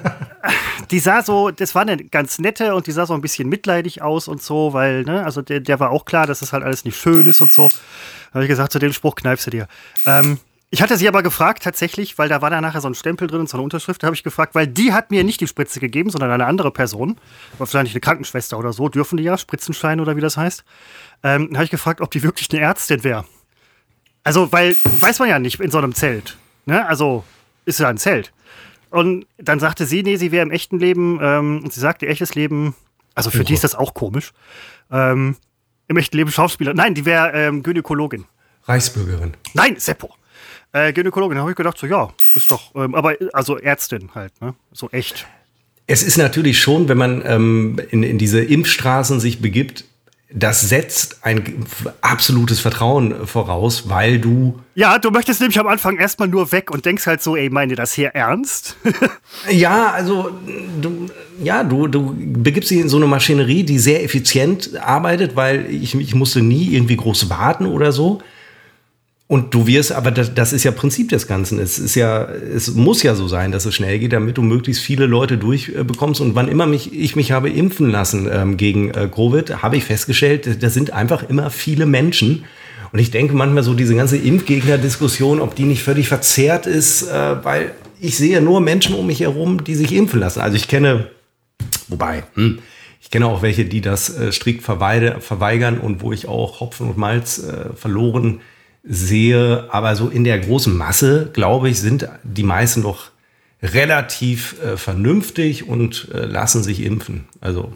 die 0.90 0.98
sah 0.98 1.22
so, 1.22 1.50
das 1.50 1.74
war 1.74 1.82
eine 1.82 1.96
ganz 1.96 2.38
nette 2.38 2.74
und 2.74 2.86
die 2.86 2.92
sah 2.92 3.06
so 3.06 3.14
ein 3.14 3.20
bisschen 3.20 3.48
mitleidig 3.48 4.02
aus 4.02 4.28
und 4.28 4.42
so, 4.42 4.72
weil, 4.72 5.02
ne, 5.02 5.24
also 5.24 5.42
der, 5.42 5.60
der 5.60 5.80
war 5.80 5.90
auch 5.90 6.04
klar, 6.04 6.26
dass 6.26 6.40
das 6.40 6.52
halt 6.52 6.62
alles 6.62 6.84
nicht 6.84 6.98
schön 6.98 7.26
ist 7.26 7.40
und 7.40 7.52
so. 7.52 7.68
Da 7.68 8.34
habe 8.34 8.44
ich 8.44 8.48
gesagt, 8.48 8.72
zu 8.72 8.78
dem 8.78 8.92
Spruch 8.92 9.14
kneifst 9.14 9.46
du 9.46 9.50
dir. 9.50 9.68
Ähm, 10.04 10.38
ich 10.68 10.82
hatte 10.82 10.96
sie 10.96 11.06
aber 11.06 11.22
gefragt 11.22 11.62
tatsächlich, 11.62 12.18
weil 12.18 12.28
da 12.28 12.42
war 12.42 12.50
da 12.50 12.60
nachher 12.60 12.80
so 12.80 12.88
ein 12.88 12.94
Stempel 12.94 13.28
drin 13.28 13.40
und 13.40 13.48
so 13.48 13.56
eine 13.56 13.62
Unterschrift, 13.62 14.02
da 14.02 14.06
habe 14.06 14.16
ich 14.16 14.24
gefragt, 14.24 14.54
weil 14.54 14.66
die 14.66 14.92
hat 14.92 15.12
mir 15.12 15.22
nicht 15.22 15.40
die 15.40 15.46
Spritze 15.46 15.78
gegeben, 15.78 16.10
sondern 16.10 16.30
eine 16.30 16.44
andere 16.44 16.72
Person, 16.72 17.18
wahrscheinlich 17.58 17.94
eine 17.94 18.00
Krankenschwester 18.00 18.58
oder 18.58 18.72
so, 18.72 18.88
dürfen 18.88 19.16
die 19.16 19.22
ja, 19.22 19.38
Spritzenschein 19.38 20.00
oder 20.00 20.16
wie 20.16 20.20
das 20.20 20.36
heißt. 20.36 20.64
Ähm, 21.22 21.48
da 21.50 21.58
habe 21.58 21.64
ich 21.64 21.70
gefragt, 21.70 22.00
ob 22.00 22.10
die 22.10 22.22
wirklich 22.22 22.50
eine 22.50 22.60
Ärztin 22.60 23.04
wäre. 23.04 23.24
Also, 24.26 24.50
weil 24.50 24.76
weiß 25.00 25.20
man 25.20 25.28
ja 25.28 25.38
nicht 25.38 25.60
in 25.60 25.70
so 25.70 25.78
einem 25.78 25.94
Zelt. 25.94 26.36
Ne? 26.64 26.84
Also 26.84 27.22
ist 27.64 27.78
ja 27.78 27.88
ein 27.88 27.96
Zelt. 27.96 28.32
Und 28.90 29.24
dann 29.38 29.60
sagte 29.60 29.86
sie, 29.86 30.02
nee, 30.02 30.16
sie 30.16 30.32
wäre 30.32 30.44
im 30.44 30.50
echten 30.50 30.80
Leben, 30.80 31.20
ähm, 31.22 31.60
und 31.62 31.72
sie 31.72 31.78
sagte, 31.78 32.08
echtes 32.08 32.34
Leben, 32.34 32.74
also 33.14 33.30
für 33.30 33.42
oh. 33.42 33.44
die 33.44 33.54
ist 33.54 33.62
das 33.62 33.76
auch 33.76 33.94
komisch. 33.94 34.32
Ähm, 34.90 35.36
Im 35.86 35.96
echten 35.96 36.16
Leben 36.16 36.32
Schauspieler. 36.32 36.74
Nein, 36.74 36.96
die 36.96 37.04
wäre 37.04 37.30
ähm, 37.34 37.62
Gynäkologin. 37.62 38.24
Reichsbürgerin. 38.64 39.34
Nein, 39.54 39.76
Seppo. 39.78 40.12
Äh, 40.72 40.92
Gynäkologin, 40.92 41.36
da 41.36 41.42
habe 41.42 41.52
ich 41.52 41.56
gedacht, 41.56 41.78
so 41.78 41.86
ja, 41.86 42.12
ist 42.34 42.50
doch, 42.50 42.74
ähm, 42.74 42.96
aber 42.96 43.14
also 43.32 43.58
Ärztin 43.58 44.10
halt, 44.16 44.32
ne? 44.40 44.56
So 44.72 44.90
echt. 44.90 45.24
Es 45.86 46.02
ist 46.02 46.16
natürlich 46.16 46.60
schon, 46.60 46.88
wenn 46.88 46.98
man 46.98 47.22
ähm, 47.24 47.80
in, 47.90 48.02
in 48.02 48.18
diese 48.18 48.42
Impfstraßen 48.42 49.20
sich 49.20 49.40
begibt, 49.40 49.84
das 50.32 50.68
setzt 50.68 51.18
ein 51.22 51.64
absolutes 52.00 52.58
Vertrauen 52.58 53.26
voraus, 53.26 53.88
weil 53.88 54.18
du. 54.18 54.58
Ja, 54.74 54.98
du 54.98 55.10
möchtest 55.10 55.40
nämlich 55.40 55.58
am 55.58 55.68
Anfang 55.68 55.98
erstmal 55.98 56.26
nur 56.26 56.50
weg 56.50 56.70
und 56.70 56.84
denkst 56.84 57.06
halt 57.06 57.22
so, 57.22 57.36
ey, 57.36 57.48
meine 57.48 57.76
das 57.76 57.92
hier 57.92 58.08
ernst? 58.08 58.76
ja, 59.50 59.92
also 59.92 60.30
du, 60.82 61.06
ja, 61.42 61.62
du, 61.62 61.86
du 61.86 62.14
begibst 62.18 62.70
dich 62.70 62.80
in 62.80 62.88
so 62.88 62.96
eine 62.96 63.06
Maschinerie, 63.06 63.62
die 63.62 63.78
sehr 63.78 64.02
effizient 64.02 64.76
arbeitet, 64.76 65.36
weil 65.36 65.70
ich, 65.70 65.94
ich 65.94 66.14
musste 66.14 66.42
nie 66.42 66.74
irgendwie 66.74 66.96
groß 66.96 67.30
warten 67.30 67.66
oder 67.66 67.92
so. 67.92 68.20
Und 69.28 69.54
du 69.54 69.66
wirst, 69.66 69.90
aber 69.90 70.12
das, 70.12 70.34
das, 70.34 70.52
ist 70.52 70.62
ja 70.62 70.70
Prinzip 70.70 71.08
des 71.08 71.26
Ganzen. 71.26 71.58
Es 71.58 71.80
ist 71.80 71.96
ja, 71.96 72.22
es 72.26 72.74
muss 72.74 73.02
ja 73.02 73.16
so 73.16 73.26
sein, 73.26 73.50
dass 73.50 73.66
es 73.66 73.74
schnell 73.74 73.98
geht, 73.98 74.12
damit 74.12 74.38
du 74.38 74.42
möglichst 74.42 74.82
viele 74.82 75.06
Leute 75.06 75.36
durchbekommst. 75.36 76.20
Und 76.20 76.36
wann 76.36 76.46
immer 76.46 76.66
mich, 76.66 76.94
ich 76.94 77.16
mich 77.16 77.32
habe 77.32 77.50
impfen 77.50 77.90
lassen 77.90 78.28
ähm, 78.32 78.56
gegen 78.56 78.90
äh, 78.90 79.08
Covid, 79.12 79.62
habe 79.62 79.76
ich 79.76 79.84
festgestellt, 79.84 80.62
da 80.62 80.70
sind 80.70 80.92
einfach 80.92 81.28
immer 81.28 81.50
viele 81.50 81.86
Menschen. 81.86 82.44
Und 82.92 83.00
ich 83.00 83.10
denke 83.10 83.34
manchmal 83.34 83.64
so 83.64 83.74
diese 83.74 83.96
ganze 83.96 84.16
Impfgegner-Diskussion, 84.16 85.40
ob 85.40 85.56
die 85.56 85.64
nicht 85.64 85.82
völlig 85.82 86.06
verzerrt 86.06 86.66
ist, 86.66 87.10
äh, 87.10 87.44
weil 87.44 87.72
ich 88.00 88.16
sehe 88.16 88.40
nur 88.40 88.60
Menschen 88.60 88.94
um 88.94 89.08
mich 89.08 89.20
herum, 89.20 89.64
die 89.64 89.74
sich 89.74 89.92
impfen 89.92 90.20
lassen. 90.20 90.38
Also 90.38 90.54
ich 90.54 90.68
kenne, 90.68 91.08
wobei, 91.88 92.22
hm, 92.34 92.60
ich 93.00 93.10
kenne 93.10 93.26
auch 93.26 93.42
welche, 93.42 93.64
die 93.64 93.80
das 93.80 94.16
äh, 94.16 94.30
strikt 94.30 94.62
verweigern 94.62 95.78
und 95.78 96.00
wo 96.00 96.12
ich 96.12 96.28
auch 96.28 96.60
Hopfen 96.60 96.88
und 96.88 96.96
Malz 96.96 97.38
äh, 97.38 97.74
verloren 97.74 98.40
sehe. 98.86 99.68
Aber 99.70 99.96
so 99.96 100.08
in 100.08 100.24
der 100.24 100.38
großen 100.38 100.76
Masse, 100.76 101.30
glaube 101.32 101.68
ich, 101.68 101.80
sind 101.80 102.08
die 102.22 102.42
meisten 102.42 102.82
doch 102.82 103.10
relativ 103.62 104.60
äh, 104.62 104.76
vernünftig 104.76 105.68
und 105.68 106.08
äh, 106.12 106.26
lassen 106.26 106.62
sich 106.62 106.82
impfen. 106.82 107.26
Also. 107.40 107.72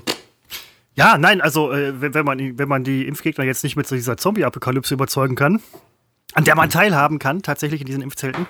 Ja, 0.94 1.16
nein, 1.18 1.40
also 1.40 1.72
äh, 1.72 2.00
wenn, 2.00 2.24
man, 2.24 2.58
wenn 2.58 2.68
man 2.68 2.84
die 2.84 3.06
Impfgegner 3.06 3.44
jetzt 3.44 3.64
nicht 3.64 3.76
mit 3.76 3.86
so 3.86 3.94
dieser 3.94 4.16
Zombie-Apokalypse 4.16 4.94
überzeugen 4.94 5.36
kann, 5.36 5.60
an 6.34 6.44
der 6.44 6.54
man 6.54 6.70
teilhaben 6.70 7.18
kann, 7.18 7.42
tatsächlich 7.42 7.80
in 7.80 7.86
diesen 7.86 8.02
Impfzelten, 8.02 8.46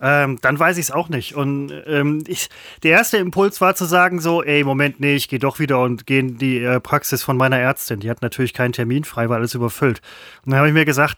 ähm, 0.00 0.38
dann 0.42 0.58
weiß 0.58 0.76
ich 0.76 0.86
es 0.86 0.90
auch 0.90 1.08
nicht. 1.08 1.34
Und 1.34 1.72
ähm, 1.86 2.22
ich, 2.26 2.48
der 2.82 2.92
erste 2.92 3.16
Impuls 3.16 3.60
war 3.60 3.74
zu 3.74 3.84
sagen 3.84 4.20
so, 4.20 4.42
ey, 4.42 4.62
Moment, 4.62 5.00
nee, 5.00 5.16
ich 5.16 5.28
gehe 5.28 5.38
doch 5.38 5.58
wieder 5.58 5.80
und 5.80 6.06
gehe 6.06 6.20
in 6.20 6.38
die 6.38 6.58
äh, 6.58 6.80
Praxis 6.80 7.22
von 7.22 7.36
meiner 7.36 7.58
Ärztin. 7.58 8.00
Die 8.00 8.10
hat 8.10 8.22
natürlich 8.22 8.52
keinen 8.52 8.72
Termin 8.72 9.04
frei, 9.04 9.28
weil 9.28 9.38
alles 9.38 9.54
überfüllt. 9.54 10.00
Und 10.44 10.52
dann 10.52 10.58
habe 10.58 10.68
ich 10.68 10.74
mir 10.74 10.84
gesagt, 10.84 11.16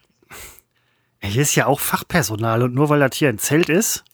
hier 1.22 1.42
ist 1.42 1.54
ja 1.54 1.66
auch 1.66 1.80
Fachpersonal 1.80 2.62
und 2.62 2.74
nur 2.74 2.88
weil 2.88 3.00
das 3.00 3.16
hier 3.16 3.28
ein 3.28 3.38
Zelt 3.38 3.68
ist. 3.68 4.04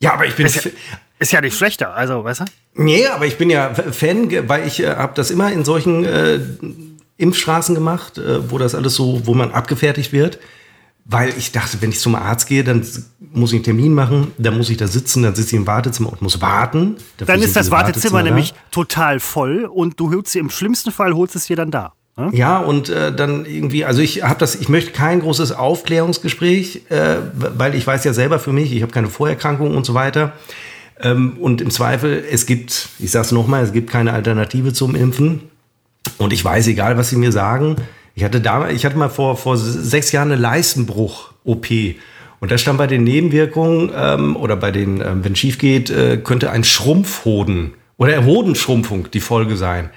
Ja, 0.00 0.14
aber 0.14 0.26
ich 0.26 0.34
bin. 0.34 0.46
Ist 0.46 0.64
ja, 0.64 0.70
ist 1.18 1.32
ja 1.32 1.40
nicht 1.40 1.56
schlechter, 1.56 1.94
also, 1.94 2.24
weißt 2.24 2.40
du? 2.40 2.44
Nee, 2.74 3.06
aber 3.06 3.26
ich 3.26 3.38
bin 3.38 3.48
ja 3.48 3.72
Fan, 3.74 4.48
weil 4.48 4.66
ich 4.66 4.80
äh, 4.80 4.96
habe 4.96 5.12
das 5.14 5.30
immer 5.30 5.52
in 5.52 5.64
solchen 5.64 6.04
äh, 6.04 6.40
Impfstraßen 7.16 7.74
gemacht, 7.74 8.18
äh, 8.18 8.50
wo 8.50 8.58
das 8.58 8.74
alles 8.74 8.96
so, 8.96 9.24
wo 9.24 9.34
man 9.34 9.52
abgefertigt 9.52 10.12
wird. 10.12 10.40
Weil 11.04 11.30
ich 11.36 11.50
dachte, 11.50 11.78
wenn 11.80 11.90
ich 11.90 11.98
zum 11.98 12.14
Arzt 12.14 12.46
gehe, 12.46 12.62
dann 12.62 12.86
muss 13.18 13.50
ich 13.50 13.56
einen 13.56 13.64
Termin 13.64 13.92
machen, 13.92 14.32
dann 14.38 14.56
muss 14.56 14.70
ich 14.70 14.76
da 14.76 14.86
sitzen, 14.86 15.24
dann 15.24 15.34
sitze 15.34 15.56
ich 15.56 15.60
im 15.60 15.66
Wartezimmer 15.66 16.12
und 16.12 16.22
muss 16.22 16.40
warten. 16.40 16.96
Dann 17.18 17.42
ist 17.42 17.56
das 17.56 17.72
Wartezimmer, 17.72 18.18
Wartezimmer 18.18 18.22
nämlich 18.22 18.54
total 18.70 19.18
voll 19.18 19.64
und 19.64 19.98
du 19.98 20.12
holst 20.12 20.32
sie 20.32 20.38
im 20.38 20.48
schlimmsten 20.48 20.92
Fall 20.92 21.12
holst 21.14 21.34
es 21.34 21.46
dir 21.46 21.56
dann 21.56 21.72
da. 21.72 21.94
Ja, 22.32 22.58
und 22.58 22.90
äh, 22.90 23.14
dann 23.14 23.46
irgendwie, 23.46 23.86
also 23.86 24.02
ich 24.02 24.22
habe 24.22 24.38
das, 24.38 24.54
ich 24.54 24.68
möchte 24.68 24.92
kein 24.92 25.20
großes 25.20 25.52
Aufklärungsgespräch, 25.52 26.82
äh, 26.90 27.16
weil 27.32 27.74
ich 27.74 27.86
weiß 27.86 28.04
ja 28.04 28.12
selber 28.12 28.38
für 28.38 28.52
mich, 28.52 28.72
ich 28.74 28.82
habe 28.82 28.92
keine 28.92 29.08
Vorerkrankungen 29.08 29.74
und 29.74 29.86
so 29.86 29.94
weiter. 29.94 30.32
Ähm, 31.00 31.38
und 31.40 31.62
im 31.62 31.70
Zweifel, 31.70 32.22
es 32.30 32.44
gibt, 32.44 32.90
ich 32.98 33.10
sage 33.10 33.26
es 33.26 33.32
nochmal, 33.32 33.64
es 33.64 33.72
gibt 33.72 33.90
keine 33.90 34.12
Alternative 34.12 34.74
zum 34.74 34.94
Impfen. 34.94 35.40
Und 36.18 36.34
ich 36.34 36.44
weiß, 36.44 36.66
egal 36.66 36.98
was 36.98 37.08
Sie 37.08 37.16
mir 37.16 37.32
sagen, 37.32 37.76
ich 38.14 38.24
hatte 38.24 38.42
da, 38.42 38.68
ich 38.68 38.84
hatte 38.84 38.98
mal 38.98 39.08
vor, 39.08 39.38
vor 39.38 39.56
sechs 39.56 40.12
Jahren 40.12 40.32
eine 40.32 40.40
Leistenbruch-OP. 40.40 41.66
Und 42.40 42.50
da 42.50 42.58
stand 42.58 42.76
bei 42.76 42.86
den 42.86 43.04
Nebenwirkungen 43.04 43.90
ähm, 43.94 44.36
oder 44.36 44.56
bei 44.56 44.70
den, 44.70 45.00
ähm, 45.00 45.24
wenn 45.24 45.34
schief 45.34 45.58
geht, 45.58 45.90
äh, 45.90 46.18
könnte 46.18 46.50
ein 46.50 46.64
Schrumpfhoden 46.64 47.74
oder 47.96 48.24
Hodenschrumpfung 48.24 49.10
die 49.12 49.20
Folge 49.20 49.56
sein. 49.56 49.90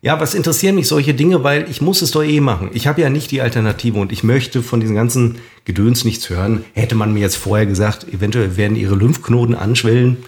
Ja, 0.00 0.20
was 0.20 0.34
interessieren 0.34 0.76
mich 0.76 0.86
solche 0.86 1.12
Dinge, 1.12 1.42
weil 1.42 1.68
ich 1.68 1.80
muss 1.80 2.02
es 2.02 2.12
doch 2.12 2.22
eh 2.22 2.40
machen. 2.40 2.70
Ich 2.72 2.86
habe 2.86 3.00
ja 3.00 3.10
nicht 3.10 3.32
die 3.32 3.40
Alternative 3.40 3.98
und 3.98 4.12
ich 4.12 4.22
möchte 4.22 4.62
von 4.62 4.78
diesen 4.78 4.94
ganzen 4.94 5.38
Gedöns 5.64 6.04
nichts 6.04 6.30
hören. 6.30 6.64
Hätte 6.72 6.94
man 6.94 7.12
mir 7.12 7.20
jetzt 7.20 7.36
vorher 7.36 7.66
gesagt, 7.66 8.06
eventuell 8.12 8.56
werden 8.56 8.76
ihre 8.76 8.94
Lymphknoten 8.94 9.56
anschwellen. 9.56 10.18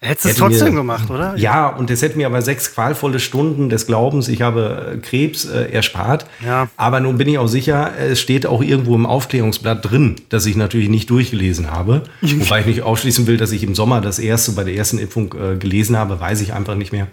Hättest 0.00 0.24
du 0.24 0.28
es 0.30 0.36
trotzdem 0.36 0.74
mir, 0.74 0.80
gemacht, 0.80 1.10
oder? 1.10 1.34
Ja, 1.36 1.68
und 1.68 1.88
das 1.90 2.02
hätte 2.02 2.18
mir 2.18 2.26
aber 2.26 2.42
sechs 2.42 2.74
qualvolle 2.74 3.20
Stunden 3.20 3.70
des 3.70 3.86
Glaubens, 3.86 4.28
ich 4.28 4.42
habe 4.42 4.94
äh, 4.94 4.98
Krebs 4.98 5.46
äh, 5.46 5.70
erspart. 5.72 6.26
Ja. 6.44 6.68
Aber 6.76 7.00
nun 7.00 7.16
bin 7.16 7.28
ich 7.28 7.38
auch 7.38 7.46
sicher, 7.46 7.92
es 7.98 8.20
steht 8.20 8.44
auch 8.46 8.62
irgendwo 8.62 8.96
im 8.96 9.06
Aufklärungsblatt 9.06 9.88
drin, 9.88 10.16
das 10.28 10.44
ich 10.44 10.56
natürlich 10.56 10.90
nicht 10.90 11.08
durchgelesen 11.08 11.70
habe. 11.70 12.02
Wobei 12.20 12.60
ich 12.60 12.66
nicht 12.66 12.82
ausschließen 12.82 13.26
will, 13.26 13.38
dass 13.38 13.52
ich 13.52 13.62
im 13.62 13.74
Sommer 13.74 14.00
das 14.00 14.18
erste 14.18 14.52
bei 14.52 14.64
der 14.64 14.74
ersten 14.74 14.98
Impfung 14.98 15.34
äh, 15.34 15.56
gelesen 15.56 15.96
habe, 15.96 16.20
weiß 16.20 16.42
ich 16.42 16.52
einfach 16.52 16.74
nicht 16.74 16.92
mehr. 16.92 17.06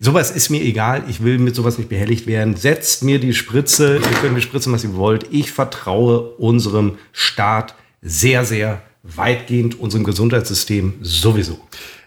Sowas 0.00 0.30
ist 0.30 0.48
mir 0.48 0.62
egal. 0.62 1.04
Ich 1.08 1.24
will 1.24 1.38
mit 1.38 1.56
sowas 1.56 1.76
nicht 1.76 1.88
behelligt 1.88 2.26
werden. 2.26 2.54
Setzt 2.54 3.02
mir 3.02 3.18
die 3.18 3.34
Spritze. 3.34 3.96
Ihr 3.96 4.16
könnt 4.20 4.34
mir 4.34 4.40
spritzen, 4.40 4.72
was 4.72 4.84
ihr 4.84 4.94
wollt. 4.94 5.26
Ich 5.32 5.50
vertraue 5.50 6.20
unserem 6.36 6.98
Staat 7.12 7.74
sehr, 8.00 8.44
sehr 8.44 8.82
weitgehend, 9.02 9.78
unserem 9.80 10.04
Gesundheitssystem 10.04 10.94
sowieso. 11.02 11.58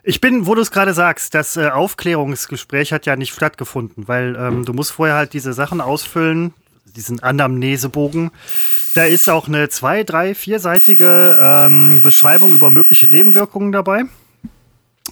Ich 0.03 0.21
bin, 0.21 0.47
wo 0.47 0.55
du 0.55 0.61
es 0.61 0.71
gerade 0.71 0.93
sagst, 0.93 1.35
das 1.35 1.57
äh, 1.57 1.67
Aufklärungsgespräch 1.67 2.91
hat 2.91 3.05
ja 3.05 3.15
nicht 3.15 3.33
stattgefunden, 3.33 4.07
weil 4.07 4.35
ähm, 4.35 4.65
du 4.65 4.73
musst 4.73 4.91
vorher 4.91 5.15
halt 5.15 5.33
diese 5.33 5.53
Sachen 5.53 5.79
ausfüllen, 5.79 6.53
diesen 6.95 7.21
Anamnesebogen. 7.21 8.31
Da 8.95 9.03
ist 9.03 9.29
auch 9.29 9.47
eine 9.47 9.69
zwei, 9.69 10.03
drei, 10.03 10.33
vierseitige 10.33 11.37
ähm, 11.39 12.01
Beschreibung 12.01 12.53
über 12.53 12.71
mögliche 12.71 13.07
Nebenwirkungen 13.07 13.71
dabei. 13.71 14.05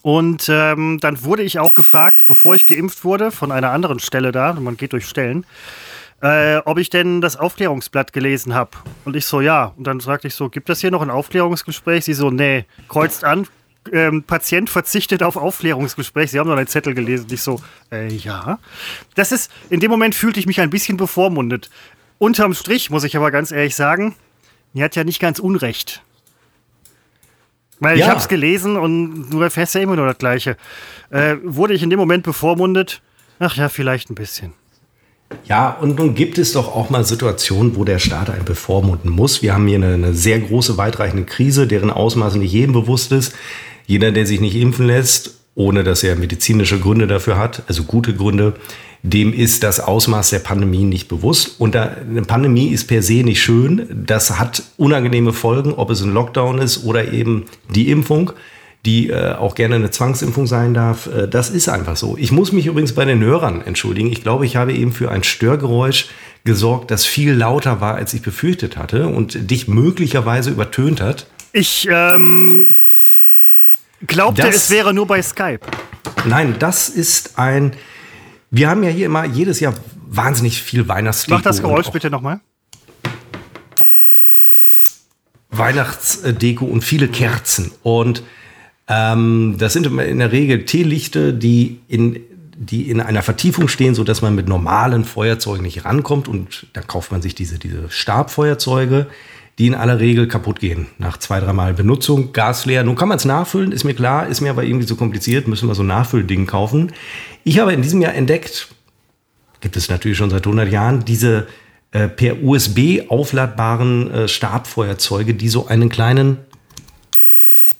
Und 0.01 0.47
ähm, 0.49 0.99
dann 1.01 1.23
wurde 1.23 1.43
ich 1.43 1.59
auch 1.59 1.75
gefragt, 1.75 2.23
bevor 2.27 2.55
ich 2.55 2.67
geimpft 2.67 3.03
wurde, 3.03 3.31
von 3.31 3.51
einer 3.51 3.71
anderen 3.71 3.99
Stelle 3.99 4.31
da, 4.31 4.53
man 4.53 4.77
geht 4.77 4.93
durch 4.93 5.05
Stellen, 5.05 5.45
äh, 6.21 6.57
ob 6.57 6.77
ich 6.77 6.89
denn 6.89 7.21
das 7.21 7.35
Aufklärungsblatt 7.35 8.13
gelesen 8.13 8.53
habe. 8.53 8.71
Und 9.05 9.15
ich 9.15 9.25
so, 9.25 9.41
ja. 9.41 9.73
Und 9.77 9.85
dann 9.85 9.99
sagte 9.99 10.27
ich 10.27 10.35
so, 10.35 10.49
gibt 10.49 10.69
das 10.69 10.79
hier 10.81 10.91
noch 10.91 11.01
ein 11.01 11.09
Aufklärungsgespräch? 11.09 12.05
Sie 12.05 12.13
so, 12.13 12.29
nee, 12.29 12.65
kreuzt 12.87 13.23
an, 13.23 13.47
ähm, 13.91 14.23
Patient 14.23 14.69
verzichtet 14.69 15.23
auf 15.23 15.35
Aufklärungsgespräch. 15.35 16.31
Sie 16.31 16.39
haben 16.39 16.47
noch 16.47 16.57
einen 16.57 16.67
Zettel 16.67 16.93
gelesen. 16.93 17.27
Ich 17.31 17.41
so, 17.41 17.61
äh, 17.91 18.07
ja. 18.13 18.59
Das 19.15 19.31
ist, 19.31 19.51
in 19.69 19.79
dem 19.79 19.91
Moment 19.91 20.15
fühlte 20.15 20.39
ich 20.39 20.45
mich 20.45 20.61
ein 20.61 20.69
bisschen 20.69 20.97
bevormundet. 20.97 21.69
Unterm 22.17 22.53
Strich 22.53 22.89
muss 22.89 23.03
ich 23.03 23.15
aber 23.15 23.31
ganz 23.31 23.51
ehrlich 23.51 23.75
sagen, 23.75 24.15
mir 24.73 24.85
hat 24.85 24.95
ja 24.95 25.03
nicht 25.03 25.19
ganz 25.19 25.39
Unrecht. 25.39 26.03
Weil 27.79 27.97
ja. 27.97 28.05
ich 28.05 28.09
habe 28.09 28.19
es 28.19 28.27
gelesen 28.27 28.77
und 28.77 29.29
du 29.29 29.41
erfährst 29.41 29.75
ja 29.75 29.81
immer 29.81 29.95
nur 29.95 30.05
das 30.05 30.17
Gleiche. 30.17 30.57
Äh, 31.09 31.37
wurde 31.43 31.73
ich 31.73 31.83
in 31.83 31.89
dem 31.89 31.99
Moment 31.99 32.23
bevormundet? 32.23 33.01
Ach 33.39 33.55
ja, 33.55 33.69
vielleicht 33.69 34.09
ein 34.09 34.15
bisschen. 34.15 34.53
Ja, 35.45 35.69
und 35.69 35.97
nun 35.97 36.15
gibt 36.15 36.37
es 36.37 36.53
doch 36.53 36.75
auch 36.75 36.89
mal 36.89 37.05
Situationen, 37.05 37.75
wo 37.75 37.83
der 37.83 37.99
Staat 37.99 38.29
einen 38.29 38.45
bevormunden 38.45 39.11
muss. 39.11 39.41
Wir 39.41 39.53
haben 39.53 39.67
hier 39.67 39.77
eine, 39.77 39.93
eine 39.93 40.13
sehr 40.13 40.39
große, 40.39 40.77
weitreichende 40.77 41.23
Krise, 41.23 41.67
deren 41.67 41.91
Ausmaß 41.91 42.35
nicht 42.35 42.51
jedem 42.51 42.73
bewusst 42.73 43.11
ist. 43.11 43.35
Jeder, 43.85 44.11
der 44.11 44.25
sich 44.25 44.41
nicht 44.41 44.55
impfen 44.55 44.87
lässt, 44.87 45.39
ohne 45.55 45.83
dass 45.83 46.03
er 46.03 46.15
medizinische 46.15 46.79
Gründe 46.79 47.07
dafür 47.07 47.37
hat, 47.37 47.63
also 47.67 47.83
gute 47.83 48.15
Gründe, 48.15 48.53
dem 49.01 49.33
ist 49.33 49.63
das 49.63 49.79
Ausmaß 49.79 50.31
der 50.31 50.39
Pandemie 50.39 50.83
nicht 50.83 51.07
bewusst. 51.07 51.59
Und 51.59 51.75
eine 51.75 52.21
Pandemie 52.23 52.67
ist 52.67 52.87
per 52.87 53.01
se 53.01 53.23
nicht 53.23 53.41
schön. 53.41 53.87
Das 54.05 54.39
hat 54.39 54.63
unangenehme 54.77 55.33
Folgen, 55.33 55.73
ob 55.73 55.89
es 55.89 56.01
ein 56.01 56.13
Lockdown 56.13 56.59
ist 56.59 56.83
oder 56.83 57.11
eben 57.11 57.45
die 57.69 57.89
Impfung 57.89 58.33
die 58.85 59.09
äh, 59.09 59.33
auch 59.33 59.55
gerne 59.55 59.75
eine 59.75 59.91
Zwangsimpfung 59.91 60.47
sein 60.47 60.73
darf. 60.73 61.07
Äh, 61.07 61.27
das 61.27 61.49
ist 61.49 61.67
einfach 61.67 61.97
so. 61.97 62.15
Ich 62.17 62.31
muss 62.31 62.51
mich 62.51 62.65
übrigens 62.65 62.93
bei 62.93 63.05
den 63.05 63.21
Hörern 63.21 63.61
entschuldigen. 63.61 64.11
Ich 64.11 64.23
glaube, 64.23 64.45
ich 64.45 64.55
habe 64.55 64.73
eben 64.73 64.93
für 64.93 65.11
ein 65.11 65.23
Störgeräusch 65.23 66.07
gesorgt, 66.45 66.89
das 66.89 67.05
viel 67.05 67.33
lauter 67.33 67.81
war, 67.81 67.95
als 67.95 68.13
ich 68.13 68.21
befürchtet 68.21 68.77
hatte 68.77 69.07
und 69.07 69.51
dich 69.51 69.67
möglicherweise 69.67 70.49
übertönt 70.49 71.01
hat. 71.01 71.27
Ich 71.51 71.87
ähm, 71.91 72.65
glaubte, 74.07 74.43
das, 74.43 74.55
es 74.55 74.69
wäre 74.69 74.93
nur 74.93 75.07
bei 75.07 75.21
Skype. 75.21 75.59
Nein, 76.25 76.55
das 76.59 76.89
ist 76.89 77.37
ein. 77.37 77.73
Wir 78.51 78.69
haben 78.69 78.83
ja 78.83 78.89
hier 78.89 79.05
immer 79.05 79.25
jedes 79.25 79.59
Jahr 79.59 79.73
wahnsinnig 80.07 80.61
viel 80.61 80.87
Weihnachtsdeko. 80.87 81.37
Mach 81.37 81.43
das 81.43 81.61
Geräusch 81.61 81.89
bitte 81.89 82.09
nochmal. 82.09 82.39
Weihnachtsdeko 85.51 86.65
und 86.65 86.83
viele 86.83 87.07
Kerzen. 87.07 87.71
Und 87.83 88.23
ähm, 88.87 89.55
das 89.59 89.73
sind 89.73 89.85
in 89.85 90.19
der 90.19 90.31
Regel 90.31 90.65
Teelichte, 90.65 91.33
die 91.33 91.79
in 91.87 92.21
die 92.61 92.89
in 92.89 92.99
einer 92.99 93.21
Vertiefung 93.21 93.69
stehen, 93.69 93.95
so 93.95 94.03
dass 94.03 94.21
man 94.21 94.35
mit 94.35 94.49
normalen 94.49 95.05
Feuerzeugen 95.05 95.63
nicht 95.63 95.85
rankommt. 95.85 96.27
Und 96.27 96.67
da 96.73 96.81
kauft 96.81 97.09
man 97.09 97.21
sich 97.21 97.33
diese, 97.33 97.57
diese 97.57 97.89
Stabfeuerzeuge, 97.89 99.07
die 99.59 99.67
in 99.67 99.75
aller 99.75 99.99
Regel 99.99 100.27
kaputt 100.27 100.59
gehen 100.59 100.87
nach 100.97 101.17
zwei, 101.17 101.39
dreimal 101.39 101.73
Benutzung, 101.73 102.33
Gas 102.33 102.65
leer. 102.65 102.83
Nun 102.83 102.95
kann 102.95 103.07
man 103.07 103.17
es 103.17 103.25
nachfüllen, 103.25 103.71
ist 103.71 103.85
mir 103.85 103.93
klar, 103.93 104.27
ist 104.27 104.41
mir 104.41 104.49
aber 104.49 104.63
irgendwie 104.63 104.85
zu 104.85 104.97
kompliziert, 104.97 105.47
müssen 105.47 105.69
wir 105.69 105.75
so 105.75 105.83
ein 105.83 105.87
Nachfüllding 105.87 106.47
kaufen. 106.47 106.91
Ich 107.43 107.59
habe 107.59 107.73
in 107.73 107.81
diesem 107.81 108.01
Jahr 108.01 108.13
entdeckt, 108.13 108.67
gibt 109.61 109.77
es 109.77 109.89
natürlich 109.89 110.17
schon 110.17 110.29
seit 110.29 110.45
100 110.45 110.71
Jahren, 110.71 111.05
diese 111.05 111.47
äh, 111.91 112.07
per 112.07 112.43
USB 112.43 113.09
aufladbaren 113.09 114.11
äh, 114.11 114.27
Stabfeuerzeuge, 114.27 115.33
die 115.33 115.49
so 115.49 115.67
einen 115.67 115.89
kleinen 115.89 116.37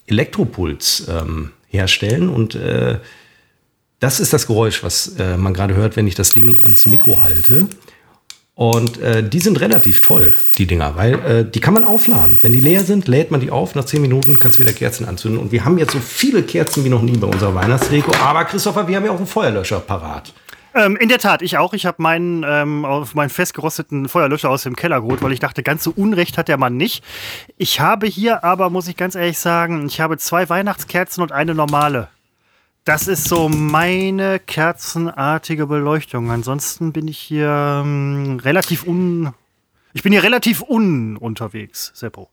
Elektropuls 0.07 1.07
ähm, 1.07 1.51
herstellen. 1.67 2.29
Und 2.29 2.55
äh, 2.55 2.99
das 3.99 4.19
ist 4.19 4.33
das 4.33 4.47
Geräusch, 4.47 4.83
was 4.83 5.15
äh, 5.19 5.37
man 5.37 5.53
gerade 5.53 5.75
hört, 5.75 5.95
wenn 5.95 6.07
ich 6.07 6.15
das 6.15 6.31
Ding 6.31 6.55
ans 6.63 6.87
Mikro 6.87 7.21
halte. 7.21 7.67
Und 8.59 8.99
äh, 8.99 9.23
die 9.23 9.39
sind 9.39 9.61
relativ 9.61 10.01
toll, 10.01 10.33
die 10.57 10.67
Dinger, 10.67 10.97
weil 10.97 11.13
äh, 11.13 11.45
die 11.49 11.61
kann 11.61 11.73
man 11.73 11.85
aufladen. 11.85 12.37
Wenn 12.41 12.51
die 12.51 12.59
leer 12.59 12.81
sind, 12.81 13.07
lädt 13.07 13.31
man 13.31 13.39
die 13.39 13.51
auf. 13.51 13.73
Nach 13.73 13.85
10 13.85 14.01
Minuten 14.01 14.37
kannst 14.37 14.59
du 14.59 14.63
wieder 14.63 14.73
Kerzen 14.73 15.07
anzünden. 15.07 15.39
Und 15.39 15.53
wir 15.53 15.63
haben 15.63 15.77
jetzt 15.77 15.93
so 15.93 15.99
viele 15.99 16.43
Kerzen 16.43 16.83
wie 16.83 16.89
noch 16.89 17.01
nie 17.01 17.15
bei 17.15 17.25
unserer 17.25 17.55
Weihnachtsdeko. 17.55 18.11
Aber 18.21 18.43
Christopher, 18.43 18.85
wir 18.85 18.97
haben 18.97 19.05
ja 19.05 19.11
auch 19.11 19.17
einen 19.17 19.27
Feuerlöscher 19.27 19.79
parat. 19.79 20.33
Ähm, 20.75 20.97
in 20.97 21.07
der 21.07 21.19
Tat, 21.19 21.41
ich 21.41 21.57
auch. 21.57 21.71
Ich 21.71 21.85
habe 21.85 22.01
meinen 22.01 22.43
ähm, 22.45 22.83
auf 22.83 23.15
meinen 23.15 23.29
festgerosteten 23.29 24.09
Feuerlöscher 24.09 24.49
aus 24.49 24.63
dem 24.63 24.75
Keller 24.75 24.99
geholt, 24.99 25.21
weil 25.21 25.31
ich 25.31 25.39
dachte, 25.39 25.63
ganz 25.63 25.85
so 25.85 25.93
Unrecht 25.95 26.37
hat 26.37 26.49
der 26.49 26.57
Mann 26.57 26.75
nicht. 26.75 27.01
Ich 27.55 27.79
habe 27.79 28.07
hier 28.07 28.43
aber, 28.43 28.69
muss 28.69 28.89
ich 28.89 28.97
ganz 28.97 29.15
ehrlich 29.15 29.39
sagen, 29.39 29.85
ich 29.87 30.01
habe 30.01 30.17
zwei 30.17 30.49
Weihnachtskerzen 30.49 31.23
und 31.23 31.31
eine 31.31 31.55
normale. 31.55 32.09
Das 32.85 33.07
ist 33.07 33.27
so 33.27 33.49
meine 33.49 34.39
kerzenartige 34.39 35.67
Beleuchtung. 35.67 36.31
Ansonsten 36.31 36.91
bin 36.91 37.07
ich 37.07 37.19
hier 37.19 37.81
ähm, 37.83 38.39
relativ 38.41 38.87
un. 38.87 39.33
Ich 39.93 40.03
bin 40.03 40.11
hier 40.11 40.23
relativ 40.23 40.63
un 40.67 41.17
unterwegs, 41.17 41.91
Seppo. 41.93 42.29